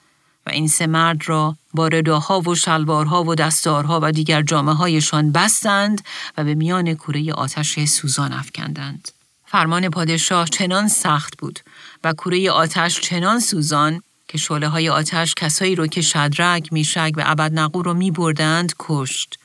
و 0.49 0.51
این 0.51 0.69
سه 0.69 0.87
مرد 0.87 1.29
را 1.29 1.57
با 1.75 1.89
رداها 1.89 2.41
و 2.41 2.55
شلوارها 2.55 3.25
و 3.25 3.35
دستارها 3.35 4.01
و 4.03 4.13
دیگر 4.13 4.43
جامعه 4.43 4.75
هایشان 4.75 5.33
بستند 5.33 6.03
و 6.37 6.45
به 6.45 6.55
میان 6.55 6.95
کوره 6.95 7.33
آتش 7.33 7.85
سوزان 7.85 8.33
افکندند. 8.33 9.09
فرمان 9.47 9.89
پادشاه 9.89 10.49
چنان 10.49 10.89
سخت 10.89 11.39
بود 11.39 11.61
و 12.05 12.13
کوره 12.13 12.51
آتش 12.51 13.01
چنان 13.01 13.41
سوزان 13.41 14.03
که 14.29 14.39
شعله 14.39 14.69
های 14.69 14.89
آتش 14.89 15.35
کسایی 15.35 15.75
رو 15.75 15.87
که 15.87 16.01
شدرک، 16.01 16.73
میشک 16.73 17.13
و 17.17 17.21
عبدنقو 17.21 17.83
رو 17.83 17.95
می 17.95 18.11
بردند 18.11 18.73
کشت. 18.79 19.39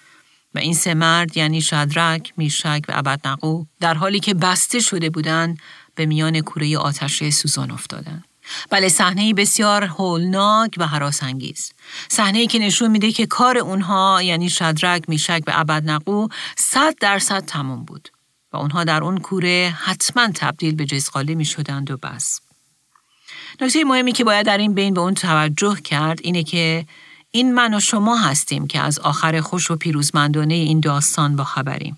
و 0.55 0.59
این 0.59 0.73
سه 0.73 0.93
مرد 0.93 1.37
یعنی 1.37 1.61
شدرک، 1.61 2.33
میشک 2.37 2.81
و 2.87 2.91
عبدنقو 2.91 3.65
در 3.79 3.93
حالی 3.93 4.19
که 4.19 4.33
بسته 4.33 4.79
شده 4.79 5.09
بودند 5.09 5.59
به 5.95 6.05
میان 6.05 6.41
کوره 6.41 6.77
آتش 6.77 7.29
سوزان 7.29 7.71
افتادند. 7.71 8.25
بله 8.69 8.89
صحنه 8.89 9.33
بسیار 9.33 9.83
هولناک 9.83 10.75
و 10.77 11.11
انگیز. 11.21 11.71
صحنه 12.09 12.47
که 12.47 12.59
نشون 12.59 12.91
میده 12.91 13.11
که 13.11 13.25
کار 13.25 13.57
اونها 13.57 14.21
یعنی 14.23 14.49
شدرک، 14.49 15.09
میشک 15.09 15.43
و 15.47 15.51
عبدنقو 15.51 16.27
صد 16.57 16.95
درصد 16.99 17.45
تمام 17.45 17.85
بود 17.85 18.09
و 18.53 18.57
اونها 18.57 18.83
در 18.83 19.03
اون 19.03 19.17
کوره 19.17 19.73
حتما 19.83 20.27
تبدیل 20.35 20.75
به 20.75 20.85
جزقاله 20.85 21.35
می 21.35 21.45
شدند 21.45 21.91
و 21.91 21.97
بس. 21.97 22.41
نکته 23.61 23.83
مهمی 23.83 24.11
که 24.11 24.23
باید 24.23 24.45
در 24.45 24.57
این 24.57 24.73
بین 24.73 24.93
به 24.93 25.01
اون 25.01 25.13
توجه 25.13 25.75
کرد 25.75 26.19
اینه 26.23 26.43
که 26.43 26.85
این 27.31 27.53
من 27.53 27.73
و 27.73 27.79
شما 27.79 28.17
هستیم 28.17 28.67
که 28.67 28.79
از 28.79 28.99
آخر 28.99 29.41
خوش 29.41 29.71
و 29.71 29.75
پیروزمندانه 29.75 30.53
این 30.53 30.79
داستان 30.79 31.35
با 31.35 31.43
خبریم. 31.43 31.97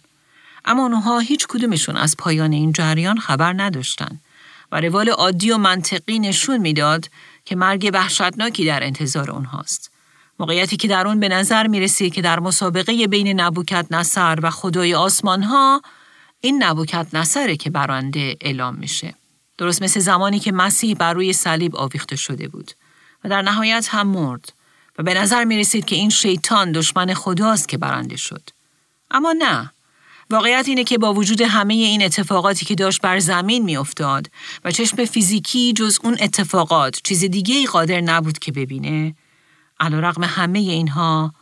اما 0.66 0.82
اونها 0.82 1.20
هیچ 1.20 1.48
کدومشون 1.50 1.98
از 1.98 2.16
پایان 2.18 2.52
این 2.52 2.72
جریان 2.72 3.18
خبر 3.18 3.54
نداشتند. 3.54 4.22
و 4.76 4.82
روال 4.82 5.10
عادی 5.10 5.52
و 5.52 5.58
منطقی 5.58 6.20
نشون 6.20 6.58
می‌داد 6.58 7.10
که 7.46 7.56
مرگ 7.56 7.90
وحشتناکی 7.94 8.66
در 8.66 8.84
انتظار 8.84 9.32
اونهاست. 9.32 9.92
موقعیتی 10.40 10.78
که 10.78 10.88
در 10.88 11.08
اون 11.08 11.20
به 11.20 11.30
نظر 11.30 11.68
می 11.68 11.80
رسید 11.80 12.14
که 12.14 12.22
در 12.22 12.40
مسابقه 12.40 13.08
بین 13.08 13.40
نبوکت 13.40 13.86
نصر 13.92 14.40
و 14.44 14.50
خدای 14.50 14.94
آسمان 14.94 15.44
ها 15.44 15.82
این 16.42 16.64
نبوکت 16.64 17.08
نصره 17.14 17.56
که 17.56 17.70
برنده 17.70 18.38
اعلام 18.42 18.76
میشه. 18.76 19.16
درست 19.58 19.82
مثل 19.82 20.00
زمانی 20.00 20.40
که 20.40 20.52
مسیح 20.52 20.96
بر 20.96 21.14
روی 21.14 21.34
صلیب 21.34 21.76
آویخته 21.76 22.16
شده 22.16 22.48
بود 22.48 22.72
و 23.24 23.30
در 23.30 23.42
نهایت 23.42 23.88
هم 23.92 24.08
مرد 24.08 24.54
و 24.98 25.04
به 25.04 25.14
نظر 25.14 25.44
می 25.44 25.58
رسید 25.58 25.86
که 25.86 25.96
این 25.96 26.10
شیطان 26.10 26.72
دشمن 26.72 27.14
خداست 27.14 27.68
که 27.68 27.78
برنده 27.78 28.16
شد. 28.16 28.50
اما 29.12 29.32
نه، 29.32 29.72
واقعیت 30.30 30.66
اینه 30.68 30.84
که 30.84 30.98
با 30.98 31.14
وجود 31.14 31.42
همه 31.42 31.74
این 31.74 32.04
اتفاقاتی 32.04 32.66
که 32.66 32.76
داشت 32.76 33.02
بر 33.02 33.20
زمین 33.20 33.64
میافتاد 33.64 34.28
و 34.66 34.72
چشم 34.72 35.06
فیزیکی 35.06 35.74
جز 35.74 36.00
اون 36.04 36.18
اتفاقات 36.20 37.02
چیز 37.04 37.24
دیگه 37.24 37.56
ای 37.56 37.66
قادر 37.66 38.02
نبود 38.02 38.40
که 38.40 38.52
ببینه 38.52 39.16
علا 39.80 40.00
رقم 40.00 40.24
همه 40.24 40.60
اینها 40.60 41.34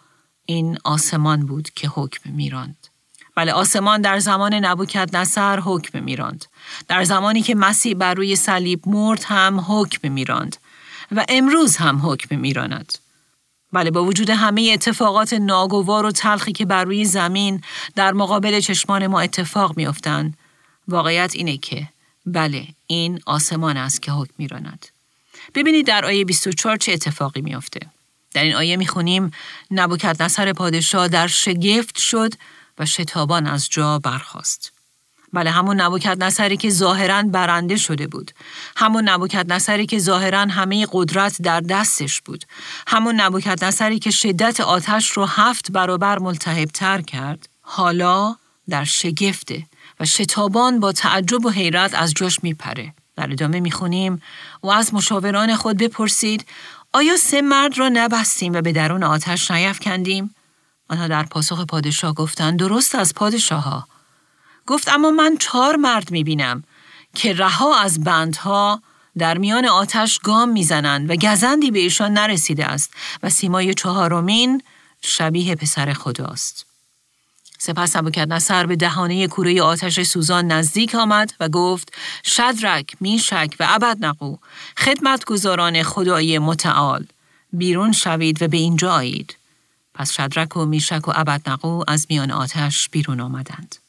این 0.46 0.78
آسمان 0.84 1.46
بود 1.46 1.70
که 1.70 1.88
حکم 1.88 2.32
میراند. 2.32 2.88
بله 3.36 3.54
آسمان 3.54 4.02
در 4.02 4.20
زمان 4.20 4.54
نبوکت 4.54 5.16
نصر 5.16 5.60
حکم 5.60 6.04
میراند. 6.04 6.46
در 6.88 7.04
زمانی 7.04 7.42
که 7.42 7.56
مسیح 7.56 7.94
بر 7.94 8.14
روی 8.14 8.36
صلیب 8.36 8.90
مرد 8.90 9.24
هم 9.28 9.66
حکم 9.68 10.12
میراند 10.12 10.58
و 11.12 11.26
امروز 11.30 11.76
هم 11.76 12.02
حکم 12.04 12.40
میراند. 12.40 12.98
بله 13.74 13.92
با 13.92 14.04
وجود 14.04 14.30
همه 14.30 14.70
اتفاقات 14.74 15.34
ناگوار 15.34 16.06
و 16.06 16.12
تلخی 16.12 16.52
که 16.52 16.66
بر 16.66 16.84
روی 16.84 17.06
زمین 17.06 17.62
در 17.96 18.12
مقابل 18.12 18.60
چشمان 18.60 19.08
ما 19.08 19.22
اتفاق 19.22 19.78
میافتند 19.78 20.38
واقعیت 20.88 21.32
اینه 21.36 21.58
که 21.58 21.88
بله 22.26 22.68
این 22.88 23.20
آسمان 23.26 23.78
است 23.78 24.02
که 24.02 24.12
حکم 24.12 24.34
میراند. 24.38 24.86
ببینید 25.56 25.88
در 25.88 26.06
آیه 26.06 26.26
24 26.26 26.78
چه 26.78 26.92
اتفاقی 26.92 27.42
میافته. 27.42 27.80
در 28.34 28.44
این 28.44 28.56
آیه 28.56 28.78
می‌خونیم 28.78 29.32
نبوکت 29.72 30.22
نصر 30.22 30.54
پادشاه 30.54 31.08
در 31.08 31.28
شگفت 31.28 31.98
شد 31.98 32.34
و 32.78 32.86
شتابان 32.86 33.48
از 33.48 33.70
جا 33.70 34.00
برخاست. 34.00 34.73
بله 35.34 35.52
همون 35.52 35.82
نبوکت 35.82 36.18
نصری 36.20 36.58
که 36.58 36.70
ظاهرا 36.70 37.24
برنده 37.24 37.76
شده 37.76 38.08
بود. 38.08 38.32
همون 38.76 39.10
نبوکت 39.10 39.46
نصری 39.50 39.86
که 39.86 40.00
ظاهرا 40.00 40.40
همه 40.40 40.88
قدرت 40.92 41.42
در 41.42 41.62
دستش 41.62 42.22
بود. 42.22 42.46
همون 42.88 43.22
نبوکت 43.22 43.64
نصری 43.64 44.00
که 44.00 44.12
شدت 44.12 44.60
آتش 44.60 45.12
رو 45.12 45.26
هفت 45.26 45.72
برابر 45.72 46.20
ملتهبتر 46.20 47.02
کرد. 47.02 47.50
حالا 47.62 48.36
در 48.70 48.84
شگفته 48.84 49.64
و 50.00 50.06
شتابان 50.06 50.80
با 50.80 50.92
تعجب 50.92 51.46
و 51.46 51.50
حیرت 51.50 51.94
از 51.94 52.14
جاش 52.14 52.44
میپره. 52.44 52.94
در 53.16 53.32
ادامه 53.32 53.60
می‌خونیم 53.60 54.22
و 54.64 54.68
از 54.68 54.94
مشاوران 54.94 55.56
خود 55.56 55.78
بپرسید 55.78 56.46
آیا 56.94 57.18
سه 57.18 57.42
مرد 57.42 57.78
را 57.78 57.90
نبستیم 57.90 58.54
و 58.54 58.62
به 58.62 58.72
درون 58.72 59.04
آتش 59.04 59.52
نیفکندیم؟ 59.52 60.36
آنها 60.90 61.08
در 61.08 61.24
پاسخ 61.24 61.66
پادشاه 61.66 62.14
گفتند 62.14 62.60
درست 62.60 62.96
از 62.96 63.14
پادشاه 63.14 63.64
ها. 63.64 63.88
گفت 64.68 64.90
اما 64.90 65.12
من 65.12 65.38
چهار 65.38 65.76
مرد 65.76 66.12
می‌بینم 66.12 66.64
که 67.16 67.34
رها 67.34 67.80
از 67.80 68.04
بندها 68.04 68.82
در 69.18 69.38
میان 69.38 69.66
آتش 69.66 70.20
گام 70.20 70.50
می‌زنند 70.50 71.10
و 71.10 71.16
گزندی 71.16 71.72
به 71.72 71.80
ایشان 71.80 72.14
نرسیده 72.14 72.66
است 72.66 72.94
و 73.24 73.30
سیمای 73.30 73.74
چهارمین 73.74 74.62
شبیه 75.02 75.56
پسر 75.56 75.94
خداست. 75.94 76.66
سپس 77.58 77.98
کرد 77.98 78.34
نصر 78.34 78.66
به 78.66 78.76
دهانه 78.76 79.28
کوره 79.28 79.62
آتش 79.62 80.02
سوزان 80.02 80.48
نزدیک 80.48 80.96
آمد 80.96 81.34
و 81.40 81.50
گفت 81.50 81.94
شدرک، 82.24 82.96
میشک 83.00 83.56
و 83.60 83.64
عبد 83.64 83.98
نقو 84.06 84.36
خدمتگزاران 84.78 85.84
خدای 85.84 86.40
متعال 86.40 87.06
بیرون 87.54 87.92
شوید 87.92 88.42
و 88.42 88.48
به 88.48 88.58
اینجا 88.58 88.94
آیید. 88.94 89.38
پس 89.94 90.12
شدرک 90.12 90.58
و 90.58 90.66
میشک 90.66 91.08
و 91.08 91.12
عبد 91.12 91.50
نقو 91.50 91.84
از 91.88 92.08
میان 92.10 92.32
آتش 92.32 92.90
بیرون 92.90 93.20
آمدند. 93.20 93.83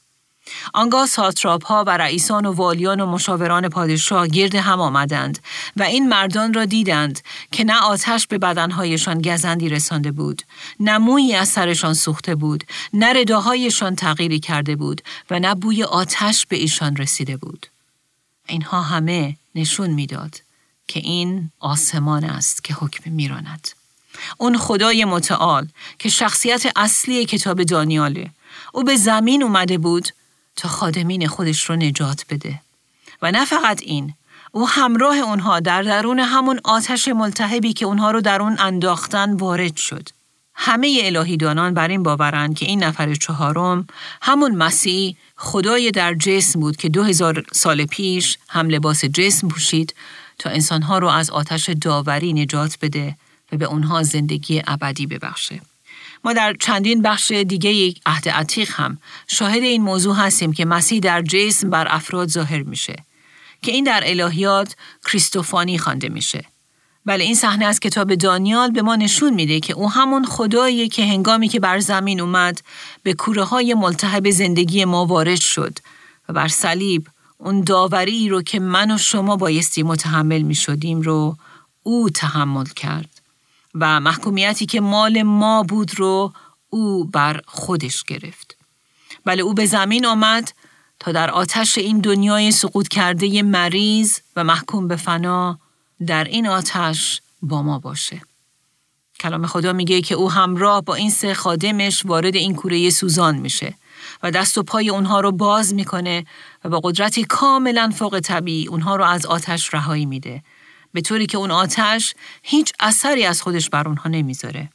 آنگاه 0.74 1.06
ساتراپ 1.06 1.66
ها 1.66 1.84
و 1.86 1.90
رئیسان 1.90 2.46
و 2.46 2.52
والیان 2.52 3.00
و 3.00 3.06
مشاوران 3.06 3.68
پادشاه 3.68 4.28
گرد 4.28 4.54
هم 4.54 4.80
آمدند 4.80 5.38
و 5.76 5.82
این 5.82 6.08
مردان 6.08 6.54
را 6.54 6.64
دیدند 6.64 7.20
که 7.52 7.64
نه 7.64 7.80
آتش 7.80 8.26
به 8.26 8.38
بدنهایشان 8.38 9.22
گزندی 9.22 9.68
رسانده 9.68 10.12
بود، 10.12 10.42
نه 10.80 10.98
مویی 10.98 11.34
از 11.34 11.48
سرشان 11.48 11.94
سوخته 11.94 12.34
بود، 12.34 12.64
نه 12.92 13.12
رداهایشان 13.12 13.96
تغییری 13.96 14.40
کرده 14.40 14.76
بود 14.76 15.02
و 15.30 15.38
نه 15.38 15.54
بوی 15.54 15.82
آتش 15.82 16.46
به 16.46 16.56
ایشان 16.56 16.96
رسیده 16.96 17.36
بود. 17.36 17.66
اینها 18.48 18.82
همه 18.82 19.36
نشون 19.54 19.90
می‌داد 19.90 20.40
که 20.88 21.00
این 21.00 21.50
آسمان 21.60 22.24
است 22.24 22.64
که 22.64 22.74
حکم 22.74 23.10
میراند. 23.10 23.68
اون 24.38 24.58
خدای 24.58 25.04
متعال 25.04 25.68
که 25.98 26.08
شخصیت 26.08 26.72
اصلی 26.76 27.24
کتاب 27.24 27.62
دانیاله 27.62 28.30
او 28.72 28.84
به 28.84 28.96
زمین 28.96 29.42
اومده 29.42 29.78
بود 29.78 30.08
تا 30.56 30.68
خادمین 30.68 31.28
خودش 31.28 31.64
رو 31.64 31.76
نجات 31.76 32.24
بده. 32.30 32.60
و 33.22 33.30
نه 33.30 33.44
فقط 33.44 33.82
این، 33.82 34.14
او 34.52 34.68
همراه 34.68 35.16
اونها 35.16 35.60
در 35.60 35.82
درون 35.82 36.18
همون 36.18 36.60
آتش 36.64 37.08
ملتهبی 37.08 37.72
که 37.72 37.86
اونها 37.86 38.10
رو 38.10 38.20
در 38.20 38.42
اون 38.42 38.56
انداختن 38.58 39.32
وارد 39.32 39.76
شد. 39.76 40.08
همه 40.54 41.00
الهی 41.02 41.36
دانان 41.36 41.74
بر 41.74 41.88
این 41.88 42.02
باورند 42.02 42.56
که 42.56 42.66
این 42.66 42.84
نفر 42.84 43.14
چهارم 43.14 43.86
همون 44.22 44.54
مسیح 44.54 45.16
خدای 45.36 45.90
در 45.90 46.14
جسم 46.14 46.60
بود 46.60 46.76
که 46.76 46.88
دو 46.88 47.02
هزار 47.02 47.44
سال 47.52 47.84
پیش 47.84 48.38
هم 48.48 48.68
لباس 48.68 49.04
جسم 49.04 49.48
پوشید 49.48 49.94
تا 50.38 50.50
انسانها 50.50 50.98
رو 50.98 51.08
از 51.08 51.30
آتش 51.30 51.68
داوری 51.68 52.32
نجات 52.32 52.78
بده 52.82 53.16
و 53.52 53.56
به 53.56 53.64
اونها 53.64 54.02
زندگی 54.02 54.62
ابدی 54.66 55.06
ببخشه. 55.06 55.60
ما 56.24 56.32
در 56.32 56.54
چندین 56.60 57.02
بخش 57.02 57.32
دیگه 57.32 57.94
عهد 58.06 58.28
عتیق 58.28 58.70
هم 58.72 58.98
شاهد 59.28 59.62
این 59.62 59.82
موضوع 59.82 60.16
هستیم 60.16 60.52
که 60.52 60.64
مسیح 60.64 61.00
در 61.00 61.22
جسم 61.22 61.70
بر 61.70 61.86
افراد 61.90 62.28
ظاهر 62.28 62.62
میشه 62.62 62.96
که 63.62 63.72
این 63.72 63.84
در 63.84 64.02
الهیات 64.06 64.76
کریستوفانی 65.04 65.78
خوانده 65.78 66.08
میشه. 66.08 66.44
بله 67.06 67.24
این 67.24 67.34
صحنه 67.34 67.64
از 67.64 67.80
کتاب 67.80 68.14
دانیال 68.14 68.70
به 68.70 68.82
ما 68.82 68.96
نشون 68.96 69.34
میده 69.34 69.60
که 69.60 69.72
او 69.72 69.90
همون 69.90 70.24
خداییه 70.24 70.88
که 70.88 71.06
هنگامی 71.06 71.48
که 71.48 71.60
بر 71.60 71.78
زمین 71.78 72.20
اومد 72.20 72.60
به 73.02 73.14
کوره 73.14 73.44
های 73.44 73.74
ملتهب 73.74 74.30
زندگی 74.30 74.84
ما 74.84 75.06
وارد 75.06 75.40
شد 75.40 75.78
و 76.28 76.32
بر 76.32 76.48
صلیب 76.48 77.06
اون 77.38 77.60
داوری 77.60 78.28
رو 78.28 78.42
که 78.42 78.60
من 78.60 78.90
و 78.90 78.98
شما 78.98 79.36
بایستی 79.36 79.82
متحمل 79.82 80.42
می 80.42 80.54
شدیم 80.54 81.00
رو 81.00 81.36
او 81.82 82.10
تحمل 82.10 82.64
کرد. 82.64 83.13
و 83.74 84.00
محکومیتی 84.00 84.66
که 84.66 84.80
مال 84.80 85.22
ما 85.22 85.62
بود 85.62 85.98
رو 85.98 86.32
او 86.70 87.04
بر 87.04 87.40
خودش 87.46 88.04
گرفت. 88.04 88.56
بله 89.24 89.42
او 89.42 89.54
به 89.54 89.66
زمین 89.66 90.06
آمد 90.06 90.52
تا 91.00 91.12
در 91.12 91.30
آتش 91.30 91.78
این 91.78 91.98
دنیای 91.98 92.50
سقوط 92.50 92.88
کرده 92.88 93.42
مریض 93.42 94.18
و 94.36 94.44
محکوم 94.44 94.88
به 94.88 94.96
فنا 94.96 95.58
در 96.06 96.24
این 96.24 96.48
آتش 96.48 97.20
با 97.42 97.62
ما 97.62 97.78
باشه. 97.78 98.20
کلام 99.20 99.46
خدا 99.46 99.72
میگه 99.72 100.00
که 100.00 100.14
او 100.14 100.30
همراه 100.30 100.80
با 100.80 100.94
این 100.94 101.10
سه 101.10 101.34
خادمش 101.34 102.06
وارد 102.06 102.36
این 102.36 102.54
کوره 102.54 102.90
سوزان 102.90 103.36
میشه 103.36 103.74
و 104.22 104.30
دست 104.30 104.58
و 104.58 104.62
پای 104.62 104.90
اونها 104.90 105.20
رو 105.20 105.32
باز 105.32 105.74
می‌کنه 105.74 106.24
و 106.64 106.68
با 106.68 106.80
قدرتی 106.80 107.24
کاملا 107.24 107.92
فوق 107.96 108.20
طبیعی 108.20 108.66
اونها 108.66 108.96
رو 108.96 109.04
از 109.04 109.26
آتش 109.26 109.74
رهایی 109.74 110.06
میده 110.06 110.42
به 110.94 111.00
طوری 111.00 111.26
که 111.26 111.38
اون 111.38 111.50
آتش 111.50 112.14
هیچ 112.42 112.72
اثری 112.80 113.24
از 113.24 113.42
خودش 113.42 113.70
بر 113.70 113.88
اونها 113.88 114.10
نمی‌ذاره. 114.10 114.68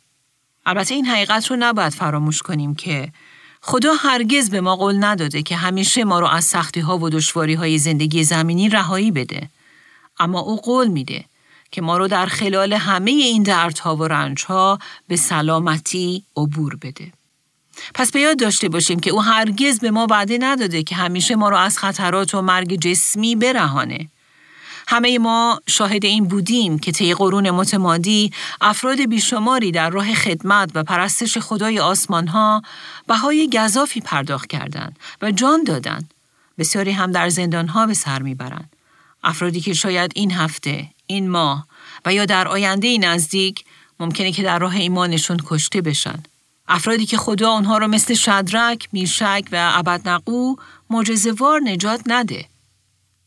البته 0.65 0.95
این 0.95 1.05
حقیقت 1.05 1.47
رو 1.47 1.55
نباید 1.59 1.93
فراموش 1.93 2.41
کنیم 2.41 2.75
که 2.75 3.11
خدا 3.61 3.93
هرگز 3.93 4.49
به 4.49 4.61
ما 4.61 4.75
قول 4.75 5.03
نداده 5.03 5.41
که 5.41 5.55
همیشه 5.55 6.03
ما 6.03 6.19
رو 6.19 6.27
از 6.27 6.45
سختی 6.45 6.79
ها 6.79 6.97
و 6.97 7.09
دشواری 7.09 7.53
های 7.53 7.77
زندگی 7.77 8.23
زمینی 8.23 8.69
رهایی 8.69 9.11
بده. 9.11 9.49
اما 10.19 10.39
او 10.39 10.61
قول 10.61 10.87
میده 10.87 11.25
که 11.71 11.81
ما 11.81 11.97
رو 11.97 12.07
در 12.07 12.25
خلال 12.25 12.73
همه 12.73 13.11
این 13.11 13.43
دردها 13.43 13.95
و 13.95 14.03
رنجها 14.03 14.79
به 15.07 15.15
سلامتی 15.15 16.23
عبور 16.37 16.75
بده. 16.75 17.11
پس 17.93 18.11
به 18.11 18.19
یاد 18.19 18.39
داشته 18.39 18.69
باشیم 18.69 18.99
که 18.99 19.11
او 19.11 19.23
هرگز 19.23 19.79
به 19.79 19.91
ما 19.91 20.07
وعده 20.09 20.37
نداده 20.41 20.83
که 20.83 20.95
همیشه 20.95 21.35
ما 21.35 21.49
رو 21.49 21.57
از 21.57 21.77
خطرات 21.77 22.35
و 22.35 22.41
مرگ 22.41 22.75
جسمی 22.75 23.35
برهانه. 23.35 24.09
همه 24.91 25.19
ما 25.19 25.61
شاهد 25.67 26.05
این 26.05 26.27
بودیم 26.27 26.79
که 26.79 26.91
طی 26.91 27.13
قرون 27.13 27.51
متمادی 27.51 28.31
افراد 28.61 29.05
بیشماری 29.05 29.71
در 29.71 29.89
راه 29.89 30.13
خدمت 30.13 30.71
و 30.75 30.83
پرستش 30.83 31.37
خدای 31.37 31.79
آسمان 31.79 32.27
ها 32.27 32.61
بهای 33.07 33.49
گذافی 33.53 34.01
پرداخت 34.01 34.49
کردند 34.49 34.99
و 35.21 35.31
جان 35.31 35.63
دادند. 35.63 36.13
بسیاری 36.57 36.91
هم 36.91 37.11
در 37.11 37.29
زندان 37.29 37.67
ها 37.67 37.85
به 37.85 37.93
سر 37.93 38.21
می‌برند. 38.21 38.73
افرادی 39.23 39.61
که 39.61 39.73
شاید 39.73 40.11
این 40.15 40.31
هفته، 40.31 40.87
این 41.07 41.29
ماه 41.29 41.67
و 42.05 42.13
یا 42.13 42.25
در 42.25 42.47
آینده 42.47 42.97
نزدیک 42.97 43.65
ممکنه 43.99 44.31
که 44.31 44.43
در 44.43 44.59
راه 44.59 44.75
ایمانشون 44.75 45.39
کشته 45.45 45.81
بشن. 45.81 46.23
افرادی 46.67 47.05
که 47.05 47.17
خدا 47.17 47.51
آنها 47.51 47.77
را 47.77 47.87
مثل 47.87 48.13
شدرک، 48.13 48.89
میشک 48.91 49.43
و 49.51 49.71
ابدنقو 49.75 50.55
معجزه‌وار 50.89 51.61
نجات 51.61 52.01
نده. 52.05 52.45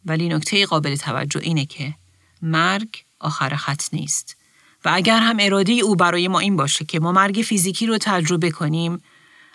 ولی 0.05 0.29
نکته 0.29 0.67
قابل 0.67 0.97
توجه 0.97 1.41
اینه 1.41 1.67
که 1.67 1.95
مرگ 2.43 2.89
آخر 3.21 3.57
خط 3.57 3.85
نیست 3.93 4.37
و 4.85 4.91
اگر 4.93 5.21
هم 5.21 5.37
اراده 5.41 5.73
او 5.73 5.97
برای 5.97 6.29
ما 6.29 6.39
این 6.39 6.57
باشه 6.57 6.85
که 6.85 7.01
ما 7.01 7.13
مرگ 7.13 7.43
فیزیکی 7.43 7.87
رو 7.87 7.99
تجربه 7.99 8.51
کنیم 8.51 9.03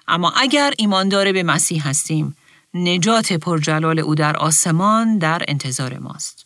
اما 0.07 0.31
اگر 0.31 0.73
ایماندار 0.77 1.31
به 1.31 1.43
مسیح 1.43 1.87
هستیم 1.87 2.35
نجات 2.73 3.33
پرجلال 3.33 3.99
او 3.99 4.15
در 4.15 4.37
آسمان 4.37 5.17
در 5.17 5.45
انتظار 5.47 5.97
ماست. 5.97 6.45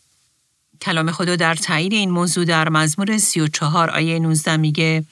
کلام 0.82 1.12
خدا 1.12 1.36
در 1.36 1.56
تایید 1.56 1.94
این 1.94 2.12
موضوع 2.12 2.46
در 2.46 2.70
مزمور 2.70 3.18
34 3.18 3.90
آیه 3.90 4.20
19 4.20 4.58
میگه 4.58 5.04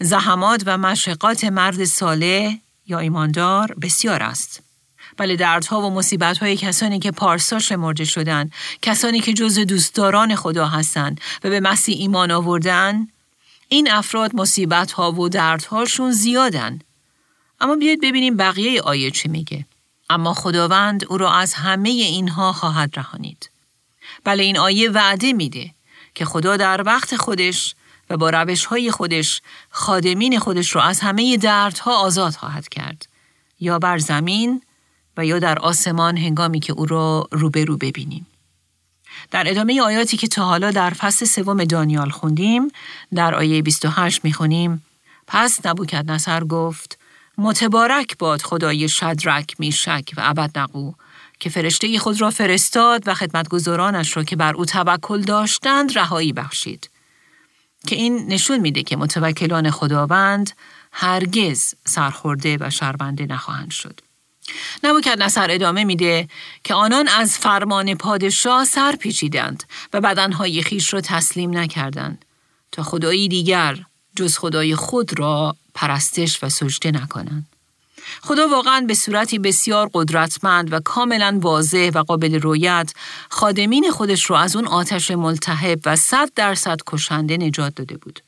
زحمات 0.00 0.62
و 0.66 0.78
مشقات 0.78 1.44
مرد 1.44 1.84
صالح 1.84 2.56
یا 2.86 2.98
ایماندار 2.98 3.74
بسیار 3.82 4.22
است. 4.22 4.62
بله 5.20 5.36
دردها 5.36 5.90
و 5.90 6.02
های 6.40 6.56
کسانی 6.56 6.98
که 6.98 7.10
پارسا 7.10 7.58
شمرده 7.58 8.04
شدن، 8.04 8.50
کسانی 8.82 9.20
که 9.20 9.32
جز 9.32 9.58
دوستداران 9.58 10.34
خدا 10.34 10.66
هستند 10.66 11.20
و 11.44 11.50
به 11.50 11.60
مسیح 11.60 11.96
ایمان 11.98 12.30
آوردن، 12.30 13.08
این 13.68 13.90
افراد 13.90 14.36
مصیبت 14.36 14.92
ها 14.92 15.12
و 15.12 15.28
دردهاشون 15.28 16.12
زیادن. 16.12 16.78
اما 17.60 17.76
بیاید 17.76 18.00
ببینیم 18.00 18.36
بقیه 18.36 18.82
آیه 18.82 19.10
چی 19.10 19.28
میگه. 19.28 19.66
اما 20.10 20.34
خداوند 20.34 21.04
او 21.04 21.18
را 21.18 21.32
از 21.32 21.54
همه 21.54 21.88
اینها 21.88 22.52
خواهد 22.52 22.90
رهانید. 22.96 23.50
بله 24.24 24.42
این 24.42 24.58
آیه 24.58 24.90
وعده 24.90 25.32
میده 25.32 25.70
که 26.14 26.24
خدا 26.24 26.56
در 26.56 26.82
وقت 26.82 27.16
خودش 27.16 27.74
و 28.10 28.16
با 28.16 28.30
روش 28.30 28.64
های 28.64 28.90
خودش 28.90 29.42
خادمین 29.70 30.38
خودش 30.38 30.74
را 30.74 30.82
از 30.82 31.00
همه 31.00 31.36
دردها 31.36 31.96
آزاد 31.96 32.34
خواهد 32.34 32.68
کرد. 32.68 33.08
یا 33.60 33.78
بر 33.78 33.98
زمین 33.98 34.62
و 35.16 35.26
یا 35.26 35.38
در 35.38 35.58
آسمان 35.58 36.16
هنگامی 36.16 36.60
که 36.60 36.72
او 36.72 36.86
را 36.86 37.28
روبرو 37.32 37.76
ببینیم. 37.76 38.26
در 39.30 39.50
ادامه 39.50 39.82
آیاتی 39.82 40.16
که 40.16 40.28
تا 40.28 40.44
حالا 40.44 40.70
در 40.70 40.90
فصل 40.90 41.24
سوم 41.24 41.64
دانیال 41.64 42.10
خوندیم 42.10 42.68
در 43.14 43.34
آیه 43.34 43.62
28 43.62 44.24
می‌خونیم 44.24 44.84
پس 45.26 45.66
نبوکد 45.66 46.10
نصر 46.10 46.44
گفت 46.44 46.98
متبارک 47.38 48.18
باد 48.18 48.42
خدای 48.42 48.88
شدرک 48.88 49.54
میشک 49.58 50.04
و 50.16 50.20
ابدنقو 50.24 50.92
که 51.40 51.50
فرشته 51.50 51.98
خود 51.98 52.20
را 52.20 52.30
فرستاد 52.30 53.08
و 53.08 53.14
خدمتگزارانش 53.14 54.16
را 54.16 54.24
که 54.24 54.36
بر 54.36 54.54
او 54.54 54.64
توکل 54.64 55.20
داشتند 55.20 55.98
رهایی 55.98 56.32
بخشید 56.32 56.90
که 57.86 57.96
این 57.96 58.26
نشون 58.26 58.58
میده 58.58 58.82
که 58.82 58.96
متوکلان 58.96 59.70
خداوند 59.70 60.50
هرگز 60.92 61.74
سرخورده 61.84 62.56
و 62.60 62.70
شرمنده 62.70 63.26
نخواهند 63.26 63.70
شد. 63.70 64.00
نبوکد 64.84 65.22
نصر 65.22 65.50
ادامه 65.50 65.84
میده 65.84 66.28
که 66.64 66.74
آنان 66.74 67.08
از 67.08 67.38
فرمان 67.38 67.94
پادشاه 67.94 68.64
سر 68.64 68.96
پیچیدند 68.96 69.64
و 69.92 70.00
بدنهای 70.00 70.62
خیش 70.62 70.94
را 70.94 71.00
تسلیم 71.00 71.58
نکردند 71.58 72.24
تا 72.72 72.82
خدایی 72.82 73.28
دیگر 73.28 73.78
جز 74.16 74.38
خدای 74.38 74.74
خود 74.76 75.18
را 75.18 75.56
پرستش 75.74 76.44
و 76.44 76.48
سجده 76.48 76.90
نکنند. 76.90 77.46
خدا 78.22 78.48
واقعا 78.48 78.80
به 78.80 78.94
صورتی 78.94 79.38
بسیار 79.38 79.90
قدرتمند 79.94 80.72
و 80.72 80.80
کاملا 80.80 81.38
واضح 81.42 81.90
و 81.94 82.02
قابل 82.02 82.40
رویت 82.40 82.92
خادمین 83.28 83.90
خودش 83.90 84.30
را 84.30 84.38
از 84.38 84.56
اون 84.56 84.66
آتش 84.66 85.10
ملتهب 85.10 85.80
و 85.86 85.96
صد 85.96 86.30
درصد 86.34 86.78
کشنده 86.86 87.36
نجات 87.36 87.74
داده 87.74 87.96
بود. 87.96 88.22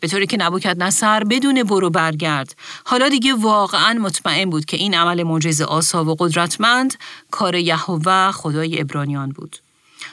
به 0.00 0.08
طوری 0.08 0.26
که 0.26 0.36
نبوکت 0.36 0.76
نصر 0.78 1.24
بدون 1.24 1.62
برو 1.62 1.90
برگرد 1.90 2.56
حالا 2.84 3.08
دیگه 3.08 3.34
واقعا 3.34 3.92
مطمئن 3.92 4.50
بود 4.50 4.64
که 4.64 4.76
این 4.76 4.94
عمل 4.94 5.22
معجز 5.22 5.60
آسا 5.60 6.04
و 6.04 6.16
قدرتمند 6.18 6.94
کار 7.30 7.54
یهوه 7.54 8.30
خدای 8.30 8.80
ابرانیان 8.80 9.30
بود. 9.30 9.56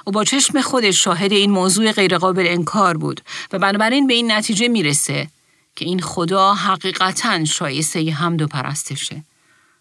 او 0.06 0.12
با 0.12 0.24
چشم 0.24 0.62
خودش 0.62 1.04
شاهد 1.04 1.32
این 1.32 1.52
موضوع 1.52 1.92
غیرقابل 1.92 2.46
انکار 2.48 2.98
بود 2.98 3.22
و 3.54 3.60
بنابراین 3.60 4.08
به 4.08 4.14
این 4.14 4.32
نتیجه 4.32 4.68
می‌رسه 4.68 5.28
که 5.76 5.86
این 5.86 6.02
خدا 6.02 6.54
حقیقتا 6.54 7.46
شایسته 7.46 8.12
حمد 8.12 8.42
و 8.42 8.48
پرستشه. 8.48 9.24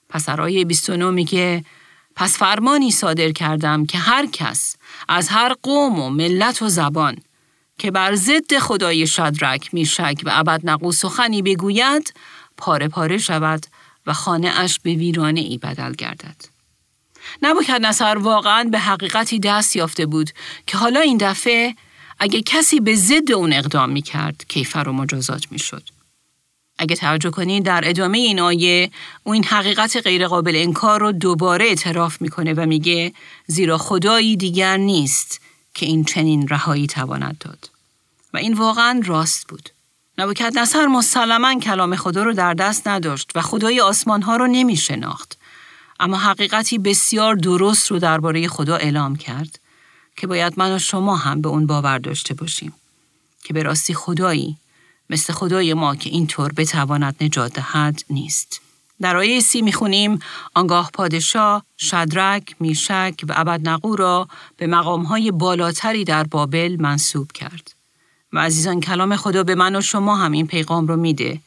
پس 0.09 0.29
آیه 0.29 0.65
29 0.65 1.11
میگه 1.11 1.65
پس 2.17 2.39
فرمانی 2.39 2.91
صادر 2.91 3.33
کردم 3.33 3.87
که 3.87 3.99
هر 3.99 4.27
کس 4.27 4.77
از 5.09 5.29
هر 5.29 5.55
قوم 5.63 6.01
و 6.01 6.11
ملت 6.11 6.63
و 6.63 6.69
زبان 6.69 7.17
که 7.81 7.91
بر 7.91 8.15
ضد 8.15 8.59
خدای 8.59 9.07
شدرک 9.07 9.75
میشک 9.75 10.23
و 10.25 10.31
ابد 10.33 10.61
نقو 10.65 10.93
سخنی 10.93 11.43
بگوید 11.43 12.15
پاره 12.57 12.89
پاره 12.89 13.19
شود 13.19 13.67
و 14.07 14.13
خانه 14.13 14.49
اش 14.49 14.81
به 14.81 14.95
ویرانه 14.95 15.41
ای 15.41 15.59
بدل 15.59 15.93
گردد. 15.93 16.37
نبوکد 17.43 17.81
نصر 17.81 18.19
واقعا 18.19 18.65
به 18.65 18.79
حقیقتی 18.79 19.39
دست 19.39 19.77
یافته 19.77 20.07
بود 20.07 20.31
که 20.67 20.77
حالا 20.77 21.01
این 21.01 21.17
دفعه 21.21 21.75
اگه 22.19 22.43
کسی 22.43 22.81
به 22.81 22.95
ضد 22.95 23.33
اون 23.33 23.53
اقدام 23.53 23.91
می 23.91 24.03
کرد 24.03 24.45
کیفر 24.49 24.89
و 24.89 24.93
مجازات 24.93 25.53
می 25.53 25.59
شد. 25.59 25.89
اگه 26.79 26.97
توجه 26.97 27.31
کنید 27.31 27.65
در 27.65 27.83
ادامه 27.85 28.19
این 28.19 28.41
آیه 28.41 28.91
او 29.25 29.33
این 29.33 29.45
حقیقت 29.45 29.97
غیرقابل 29.97 30.57
انکار 30.57 31.01
رو 31.01 31.13
دوباره 31.13 31.65
اعتراف 31.65 32.23
می‌کنه 32.23 32.55
و 32.55 32.67
میگه 32.67 33.13
زیرا 33.47 33.79
خدایی 33.79 34.37
دیگر 34.37 34.77
نیست 34.77 35.41
که 35.75 35.87
این 35.87 36.05
چنین 36.05 36.49
رهایی 36.49 36.87
تواند 36.87 37.37
داد 37.41 37.70
و 38.35 38.37
این 38.37 38.55
واقعا 38.55 39.01
راست 39.05 39.49
بود 39.49 39.71
نبوکت 40.19 40.53
نصر 40.57 40.87
مسلما 40.87 41.61
کلام 41.61 41.97
خدا 41.97 42.23
رو 42.23 42.33
در 42.33 42.55
دست 42.55 42.89
نداشت 42.89 43.31
و 43.35 43.41
خدای 43.41 43.81
آسمان 43.81 44.23
ها 44.23 44.37
رو 44.37 44.47
نمی 44.47 44.77
شناخت 44.77 45.39
اما 46.01 46.17
حقیقتی 46.17 46.79
بسیار 46.79 47.35
درست 47.35 47.91
رو 47.91 47.99
درباره 47.99 48.49
خدا 48.49 48.77
اعلام 48.77 49.17
کرد 49.17 49.61
که 50.17 50.27
باید 50.27 50.55
من 50.57 50.75
و 50.75 50.79
شما 50.79 51.17
هم 51.17 51.41
به 51.41 51.49
اون 51.49 51.67
باور 51.67 51.99
داشته 51.99 52.35
باشیم 52.35 52.73
که 53.45 53.55
به 53.55 53.63
راستی 53.63 53.95
خدایی 53.95 54.57
مثل 55.11 55.33
خدای 55.33 55.75
ما 55.75 55.97
که 55.97 56.11
اینطور 56.11 56.53
بتواند 56.53 57.17
نجات 57.21 57.53
دهد 57.53 58.03
نیست. 58.11 58.61
در 59.01 59.17
آیه 59.17 59.41
سی 59.41 59.63
می‌خونیم 59.63 60.19
آنگاه 60.55 60.91
پادشاه 60.95 61.65
شدرک، 61.79 62.57
میشک 62.61 63.25
و 63.29 63.33
ابدنقو 63.37 63.97
را 63.97 64.29
به 64.57 64.67
مقامهای 64.67 65.31
بالاتری 65.31 66.05
در 66.05 66.25
بابل 66.25 66.77
منصوب 66.81 67.33
کرد. 67.33 67.80
و 68.33 68.39
عزیزان 68.39 68.81
کلام 68.81 69.17
خدا 69.17 69.43
به 69.43 69.55
من 69.55 69.77
و 69.77 69.81
شما 69.81 70.17
هم 70.17 70.33
این 70.33 70.47
پیغام 70.47 70.87
رو 70.87 70.97
میده 70.97 71.41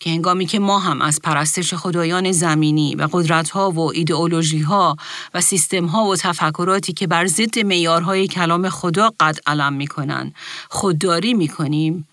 که 0.00 0.10
هنگامی 0.10 0.46
که 0.46 0.58
ما 0.58 0.78
هم 0.78 1.02
از 1.02 1.20
پرستش 1.22 1.74
خدایان 1.74 2.32
زمینی 2.32 2.94
و 2.94 3.08
قدرتها 3.12 3.70
و 3.70 3.80
ایدئولوژیها 3.80 4.96
و 5.34 5.40
سیستمها 5.40 6.04
و 6.04 6.16
تفکراتی 6.16 6.92
که 6.92 7.06
بر 7.06 7.26
ضد 7.26 7.58
معیارهای 7.58 8.28
کلام 8.28 8.68
خدا 8.68 9.12
قد 9.20 9.38
علم 9.46 9.72
می‌کنن 9.72 10.32
خودداری 10.68 11.34
می‌کنیم 11.34 12.08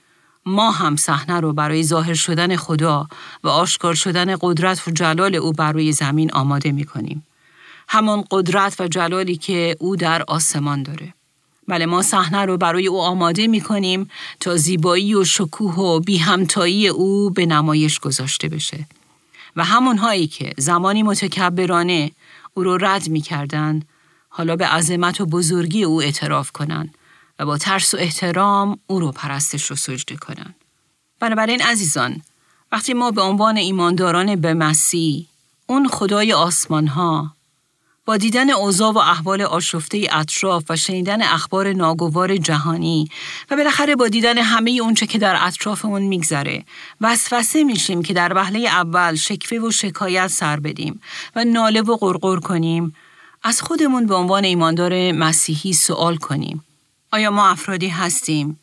ما 0.46 0.72
هم 0.72 0.96
صحنه 0.96 1.40
رو 1.40 1.54
برای 1.54 1.84
ظاهر 1.84 2.14
شدن 2.14 2.56
خدا 2.56 3.08
و 3.44 3.48
آشکار 3.48 3.94
شدن 3.94 4.36
قدرت 4.42 4.88
و 4.88 4.92
جلال 4.92 5.36
او 5.36 5.52
بر 5.52 5.72
روی 5.72 5.92
زمین 5.92 6.32
آماده 6.32 6.72
می 6.72 6.84
کنیم. 6.84 7.26
همان 7.88 8.24
قدرت 8.32 8.82
و 8.82 8.88
جلالی 8.88 9.36
که 9.36 9.76
او 9.80 9.96
در 9.96 10.24
آسمان 10.28 10.84
داره. 10.84 11.14
بله 11.68 11.86
ما 11.86 12.02
صحنه 12.02 12.46
رو 12.46 12.58
برای 12.58 12.88
او 12.88 13.02
آماده 13.02 13.48
می 13.48 13.62
کنیم 13.62 14.10
تا 14.40 14.56
زیبایی 14.56 15.16
و 15.16 15.24
شکوه 15.24 15.76
و 15.76 16.00
بی 16.00 16.18
همتایی 16.18 16.88
او 16.88 17.30
به 17.30 17.46
نمایش 17.46 18.00
گذاشته 18.00 18.50
بشه. 18.50 18.88
و 19.56 19.64
همونهایی 19.64 20.28
که 20.28 20.54
زمانی 20.58 21.04
متکبرانه 21.04 22.12
او 22.54 22.64
رو 22.64 22.78
رد 22.78 23.10
می 23.10 23.22
کردن، 23.22 23.82
حالا 24.30 24.56
به 24.56 24.68
عظمت 24.68 25.22
و 25.22 25.26
بزرگی 25.26 25.84
او 25.84 26.02
اعتراف 26.02 26.52
کنند 26.52 26.96
و 27.40 27.46
با 27.46 27.58
ترس 27.58 27.94
و 27.94 27.98
احترام 27.98 28.80
او 28.88 29.00
رو 29.00 29.12
پرستش 29.12 29.72
و 29.72 29.76
سجده 29.76 30.16
کنند. 30.16 30.56
بنابراین 31.20 31.62
عزیزان 31.62 32.22
وقتی 32.72 32.94
ما 32.94 33.12
به 33.12 33.22
عنوان 33.22 33.58
ایمانداران 33.58 34.36
به 34.36 34.54
مسیح 34.54 35.28
اون 35.68 35.88
خدای 35.88 36.34
آسمان 36.34 36.88
ها 36.88 37.35
با 38.06 38.18
دیدن 38.18 38.50
اوضاع 38.50 38.92
و 38.92 38.98
احوال 38.98 39.42
آشفته 39.42 40.08
اطراف 40.12 40.64
و 40.70 40.76
شنیدن 40.76 41.22
اخبار 41.22 41.74
ناگوار 41.74 42.38
جهانی 42.38 43.10
و 43.52 43.56
بالاخره 43.56 43.96
با 43.96 44.08
دیدن 44.08 44.38
همه 44.38 44.72
اونچه 44.72 45.08
که 45.08 45.18
در 45.18 45.38
اطرافمون 45.40 46.02
میگذره 46.02 46.64
وسوسه 47.02 47.64
میشیم 47.64 48.02
که 48.02 48.14
در 48.14 48.34
وهله 48.34 48.60
اول 48.60 49.16
شکفه 49.16 49.60
و 49.60 49.72
شکایت 49.72 50.28
سر 50.28 50.60
بدیم 50.60 51.02
و 51.36 51.46
ناله 51.46 51.82
و 51.82 51.98
غرغر 51.98 52.40
کنیم. 52.40 52.96
از 53.44 53.62
خودمون 53.62 54.06
به 54.06 54.16
عنوان 54.16 54.44
ایماندار 54.44 55.12
مسیحی 55.12 55.74
سوال 55.74 56.18
کنیم. 56.18 56.64
آیا 57.12 57.32
ما 57.32 57.50
افرادی 57.50 57.88
هستیم 57.88 58.60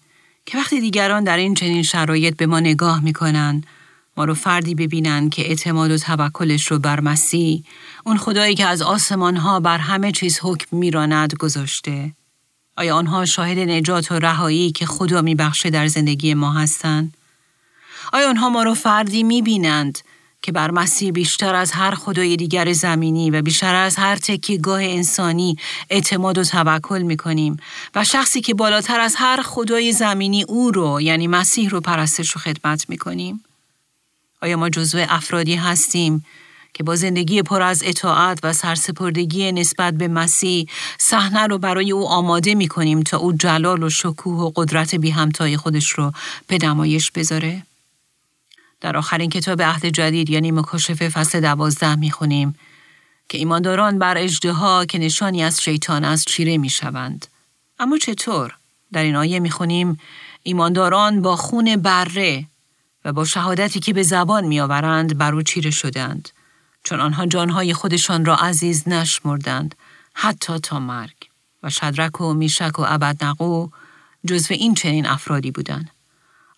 که 0.46 0.58
وقتی 0.58 0.80
دیگران 0.80 1.24
در 1.24 1.36
این 1.36 1.54
چنین 1.54 1.82
شرایط 1.82 2.36
به 2.36 2.46
ما 2.46 2.60
نگاه 2.60 3.04
می‌کنن 3.04 3.64
ما 4.16 4.24
رو 4.24 4.34
فردی 4.34 4.74
ببینن 4.74 5.28
که 5.28 5.42
اعتماد 5.48 5.90
و 5.90 5.98
توکلش 5.98 6.66
رو 6.66 6.78
بر 6.78 7.00
مسیح 7.00 7.64
اون 8.04 8.18
خدایی 8.18 8.54
که 8.54 8.66
از 8.66 8.82
آسمان 8.82 9.36
ها 9.36 9.60
بر 9.60 9.78
همه 9.78 10.12
چیز 10.12 10.38
حکم 10.42 10.76
میراند 10.76 11.34
گذاشته 11.34 12.12
آیا 12.76 12.96
آنها 12.96 13.24
شاهد 13.24 13.58
نجات 13.58 14.12
و 14.12 14.18
رهایی 14.18 14.72
که 14.72 14.86
خدا 14.86 15.22
میبخشه 15.22 15.70
در 15.70 15.86
زندگی 15.86 16.34
ما 16.34 16.52
هستند 16.52 17.14
آیا 18.12 18.28
آنها 18.28 18.48
ما 18.48 18.62
رو 18.62 18.74
فردی 18.74 19.22
می‌بینند 19.22 19.98
که 20.42 20.52
بر 20.52 20.70
مسیح 20.70 21.10
بیشتر 21.10 21.54
از 21.54 21.72
هر 21.72 21.94
خدای 21.94 22.36
دیگر 22.36 22.72
زمینی 22.72 23.30
و 23.30 23.42
بیشتر 23.42 23.74
از 23.74 23.96
هر 23.96 24.16
تکیگاه 24.16 24.82
انسانی 24.82 25.56
اعتماد 25.90 26.38
و 26.38 26.44
توکل 26.44 27.02
می 27.02 27.16
کنیم 27.16 27.56
و 27.94 28.04
شخصی 28.04 28.40
که 28.40 28.54
بالاتر 28.54 29.00
از 29.00 29.14
هر 29.16 29.42
خدای 29.42 29.92
زمینی 29.92 30.42
او 30.42 30.70
رو 30.70 31.00
یعنی 31.00 31.26
مسیح 31.26 31.68
رو 31.68 31.80
پرستش 31.80 32.36
و 32.36 32.38
خدمت 32.38 32.88
می 32.88 32.98
کنیم؟ 32.98 33.44
آیا 34.42 34.56
ما 34.56 34.68
جزو 34.68 35.06
افرادی 35.08 35.54
هستیم 35.54 36.24
که 36.74 36.82
با 36.82 36.96
زندگی 36.96 37.42
پر 37.42 37.62
از 37.62 37.82
اطاعت 37.86 38.38
و 38.42 38.52
سرسپردگی 38.52 39.52
نسبت 39.52 39.94
به 39.94 40.08
مسیح 40.08 40.66
صحنه 40.98 41.46
رو 41.46 41.58
برای 41.58 41.92
او 41.92 42.08
آماده 42.08 42.54
می 42.54 42.68
کنیم 42.68 43.02
تا 43.02 43.18
او 43.18 43.32
جلال 43.32 43.82
و 43.82 43.90
شکوه 43.90 44.42
و 44.42 44.52
قدرت 44.56 44.94
بی 44.94 45.10
همتای 45.10 45.56
خودش 45.56 45.90
رو 45.90 46.12
به 46.46 46.58
نمایش 46.62 47.10
بذاره؟ 47.10 47.62
در 48.80 48.96
آخرین 48.96 49.30
کتاب 49.30 49.62
عهد 49.62 49.86
جدید 49.86 50.30
یعنی 50.30 50.50
مکاشفه 50.50 51.08
فصل 51.08 51.40
دوازده 51.40 51.94
می‌خونیم 51.94 52.54
که 53.28 53.38
ایمانداران 53.38 53.98
بر 53.98 54.18
اجدها 54.18 54.84
که 54.84 54.98
نشانی 54.98 55.42
از 55.42 55.62
شیطان 55.62 56.04
است 56.04 56.26
چیره 56.26 56.58
می‌شوند. 56.58 57.26
اما 57.78 57.98
چطور؟ 57.98 58.56
در 58.92 59.02
این 59.02 59.16
آیه 59.16 59.40
می‌خونیم 59.40 59.98
ایمانداران 60.42 61.22
با 61.22 61.36
خون 61.36 61.76
بره 61.76 62.46
و 63.04 63.12
با 63.12 63.24
شهادتی 63.24 63.80
که 63.80 63.92
به 63.92 64.02
زبان 64.02 64.44
میآورند 64.44 65.18
بر 65.18 65.34
او 65.34 65.42
چیره 65.42 65.70
شدند 65.70 66.28
چون 66.84 67.00
آنها 67.00 67.26
جانهای 67.26 67.74
خودشان 67.74 68.24
را 68.24 68.36
عزیز 68.36 68.88
نشمردند 68.88 69.74
حتی 70.14 70.58
تا 70.58 70.80
مرگ 70.80 71.16
و 71.62 71.70
شدرک 71.70 72.20
و 72.20 72.34
میشک 72.34 72.78
و 72.78 72.84
ابدنقو 72.88 73.68
جزو 74.26 74.54
این 74.54 74.74
چنین 74.74 75.06
افرادی 75.06 75.50
بودند. 75.50 75.90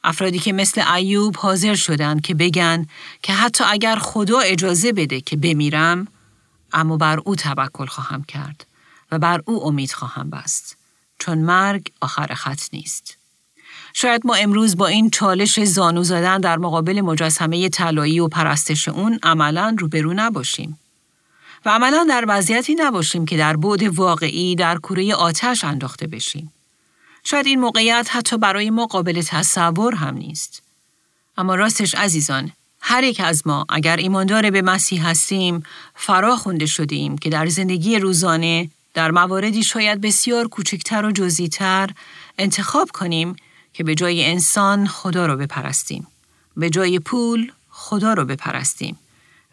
افرادی 0.04 0.38
که 0.38 0.52
مثل 0.52 0.92
ایوب 0.94 1.36
حاضر 1.36 1.74
شدند 1.74 2.20
که 2.20 2.34
بگن 2.34 2.86
که 3.22 3.32
حتی 3.32 3.64
اگر 3.66 3.96
خدا 3.96 4.38
اجازه 4.38 4.92
بده 4.92 5.20
که 5.20 5.36
بمیرم 5.36 6.08
اما 6.72 6.96
بر 6.96 7.18
او 7.18 7.36
توکل 7.36 7.86
خواهم 7.86 8.24
کرد 8.24 8.66
و 9.12 9.18
بر 9.18 9.42
او 9.46 9.66
امید 9.66 9.92
خواهم 9.92 10.30
بست 10.30 10.76
چون 11.18 11.38
مرگ 11.38 11.92
آخر 12.00 12.34
خط 12.34 12.60
نیست. 12.72 13.18
شاید 13.96 14.26
ما 14.26 14.34
امروز 14.34 14.76
با 14.76 14.86
این 14.86 15.10
چالش 15.10 15.64
زانو 15.64 16.02
زدن 16.02 16.40
در 16.40 16.58
مقابل 16.58 17.00
مجسمه 17.00 17.68
طلایی 17.68 18.20
و 18.20 18.28
پرستش 18.28 18.88
اون 18.88 19.18
عملا 19.22 19.76
روبرو 19.78 20.14
نباشیم. 20.14 20.78
و 21.64 21.70
عملا 21.70 22.06
در 22.08 22.24
وضعیتی 22.28 22.74
نباشیم 22.74 23.26
که 23.26 23.36
در 23.36 23.56
بعد 23.56 23.82
واقعی 23.82 24.56
در 24.56 24.76
کوره 24.76 25.14
آتش 25.14 25.64
انداخته 25.64 26.06
بشیم. 26.06 26.52
شاید 27.24 27.46
این 27.46 27.60
موقعیت 27.60 28.08
حتی 28.10 28.38
برای 28.38 28.70
ما 28.70 28.86
قابل 28.86 29.22
تصور 29.22 29.94
هم 29.94 30.16
نیست. 30.16 30.62
اما 31.36 31.54
راستش 31.54 31.94
عزیزان، 31.94 32.52
هر 32.80 33.04
یک 33.04 33.20
از 33.24 33.46
ما 33.46 33.66
اگر 33.68 33.96
ایماندار 33.96 34.50
به 34.50 34.62
مسیح 34.62 35.08
هستیم، 35.08 35.62
فرا 35.94 36.36
خونده 36.36 36.66
شدیم 36.66 37.18
که 37.18 37.30
در 37.30 37.46
زندگی 37.46 37.98
روزانه 37.98 38.70
در 38.94 39.10
مواردی 39.10 39.62
شاید 39.62 40.00
بسیار 40.00 40.48
کوچکتر 40.48 41.04
و 41.04 41.12
جزیتر 41.12 41.90
انتخاب 42.38 42.90
کنیم 42.90 43.36
که 43.74 43.84
به 43.84 43.94
جای 43.94 44.24
انسان 44.24 44.86
خدا 44.86 45.26
رو 45.26 45.36
بپرستیم. 45.36 46.06
به 46.56 46.70
جای 46.70 46.98
پول 46.98 47.52
خدا 47.70 48.12
رو 48.12 48.24
بپرستیم. 48.24 48.98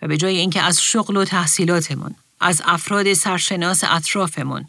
و 0.02 0.08
به 0.08 0.18
جای 0.18 0.38
اینکه 0.38 0.62
از 0.62 0.82
شغل 0.82 1.18
و 1.18 1.26
تحصیلاتمون، 1.26 2.16
از 2.40 2.62
افراد 2.66 3.14
سرشناس 3.14 3.84
اطرافمون، 3.84 4.68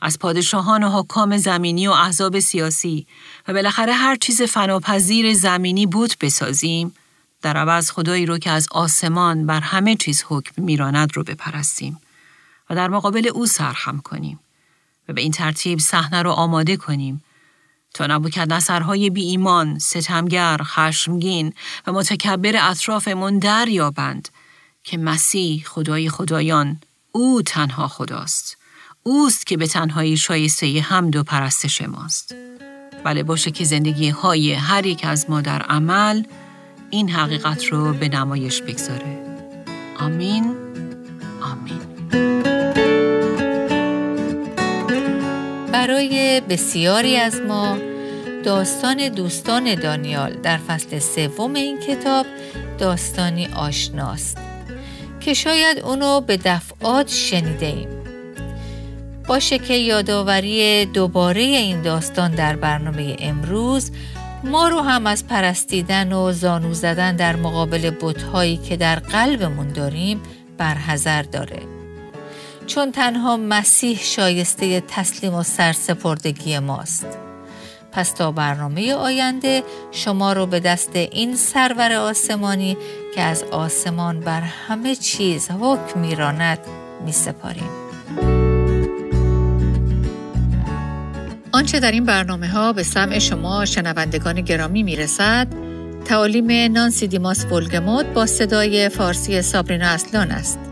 از 0.00 0.18
پادشاهان 0.18 0.84
و 0.84 1.00
حکام 1.00 1.36
زمینی 1.36 1.88
و 1.88 1.90
احزاب 1.90 2.38
سیاسی 2.38 3.06
و 3.48 3.52
بالاخره 3.52 3.92
هر 3.92 4.16
چیز 4.16 4.42
فناپذیر 4.42 5.34
زمینی 5.34 5.86
بود 5.86 6.14
بسازیم 6.20 6.94
در 7.42 7.56
عوض 7.56 7.90
خدایی 7.90 8.26
رو 8.26 8.38
که 8.38 8.50
از 8.50 8.68
آسمان 8.70 9.46
بر 9.46 9.60
همه 9.60 9.96
چیز 9.96 10.24
حکم 10.28 10.62
میراند 10.62 11.16
رو 11.16 11.24
بپرستیم 11.24 12.00
و 12.70 12.74
در 12.74 12.88
مقابل 12.88 13.28
او 13.34 13.46
سرخم 13.46 13.98
کنیم 13.98 14.40
و 15.08 15.12
به 15.12 15.20
این 15.20 15.32
ترتیب 15.32 15.78
صحنه 15.78 16.22
رو 16.22 16.30
آماده 16.30 16.76
کنیم 16.76 17.24
تا 17.94 18.06
نبوکد 18.06 18.52
نصرهای 18.52 19.10
بی 19.10 19.22
ایمان، 19.22 19.78
ستمگر، 19.78 20.60
خشمگین 20.62 21.52
و 21.86 21.92
متکبر 21.92 22.70
اطرافمون 22.70 23.38
دریابند 23.38 24.28
که 24.84 24.98
مسیح 24.98 25.64
خدای 25.66 26.08
خدایان 26.08 26.80
او 27.12 27.42
تنها 27.42 27.88
خداست. 27.88 28.56
اوست 29.02 29.46
که 29.46 29.56
به 29.56 29.66
تنهایی 29.66 30.16
شایسته 30.16 30.80
حمد 30.80 31.16
و 31.16 31.22
پرستش 31.22 31.82
ماست. 31.82 32.34
بله 33.04 33.22
باشه 33.22 33.50
که 33.50 33.64
زندگی 33.64 34.08
های 34.08 34.52
هر 34.52 34.86
یک 34.86 35.04
از 35.04 35.30
ما 35.30 35.40
در 35.40 35.62
عمل 35.62 36.22
این 36.90 37.10
حقیقت 37.10 37.64
رو 37.64 37.92
به 37.92 38.08
نمایش 38.08 38.62
بگذاره. 38.62 39.18
آمین 40.00 40.54
آمین 41.42 42.51
برای 45.72 46.40
بسیاری 46.40 47.16
از 47.16 47.40
ما 47.40 47.78
داستان 48.44 49.08
دوستان 49.08 49.74
دانیال 49.74 50.32
در 50.32 50.56
فصل 50.56 50.98
سوم 50.98 51.54
این 51.54 51.80
کتاب 51.80 52.26
داستانی 52.78 53.46
آشناست 53.46 54.38
که 55.20 55.34
شاید 55.34 55.78
اونو 55.78 56.20
به 56.20 56.36
دفعات 56.36 57.08
شنیده 57.08 57.66
ایم. 57.66 57.88
باشه 59.28 59.58
که 59.58 59.74
یادآوری 59.74 60.84
دوباره 60.84 61.40
این 61.40 61.82
داستان 61.82 62.30
در 62.30 62.56
برنامه 62.56 63.16
امروز 63.18 63.90
ما 64.44 64.68
رو 64.68 64.80
هم 64.80 65.06
از 65.06 65.26
پرستیدن 65.26 66.12
و 66.12 66.32
زانو 66.32 66.74
زدن 66.74 67.16
در 67.16 67.36
مقابل 67.36 67.90
بتهایی 68.00 68.56
که 68.56 68.76
در 68.76 68.98
قلبمون 68.98 69.68
داریم 69.68 70.20
برحذر 70.58 71.22
داره. 71.22 71.81
چون 72.66 72.92
تنها 72.92 73.36
مسیح 73.36 73.98
شایسته 74.02 74.80
تسلیم 74.88 75.34
و 75.34 75.42
سرسپردگی 75.42 76.58
ماست. 76.58 77.06
پس 77.92 78.12
تا 78.12 78.32
برنامه 78.32 78.94
آینده 78.94 79.62
شما 79.90 80.32
رو 80.32 80.46
به 80.46 80.60
دست 80.60 80.96
این 80.96 81.36
سرور 81.36 81.92
آسمانی 81.92 82.76
که 83.14 83.20
از 83.20 83.42
آسمان 83.42 84.20
بر 84.20 84.40
همه 84.40 84.96
چیز 84.96 85.50
حکم 85.50 86.00
میراند 86.00 86.58
می 87.04 87.12
سپاریم. 87.12 87.70
آنچه 91.52 91.80
در 91.80 91.92
این 91.92 92.04
برنامه 92.04 92.48
ها 92.48 92.72
به 92.72 92.82
سمع 92.82 93.18
شما 93.18 93.64
شنوندگان 93.64 94.40
گرامی 94.40 94.82
می 94.82 94.96
رسد 94.96 95.48
تعالیم 96.04 96.72
نانسی 96.72 97.06
دیماس 97.06 97.44
ولگموت 97.44 98.06
با 98.06 98.26
صدای 98.26 98.88
فارسی 98.88 99.42
سابرینا 99.42 99.86
اصلان 99.86 100.30
است. 100.30 100.71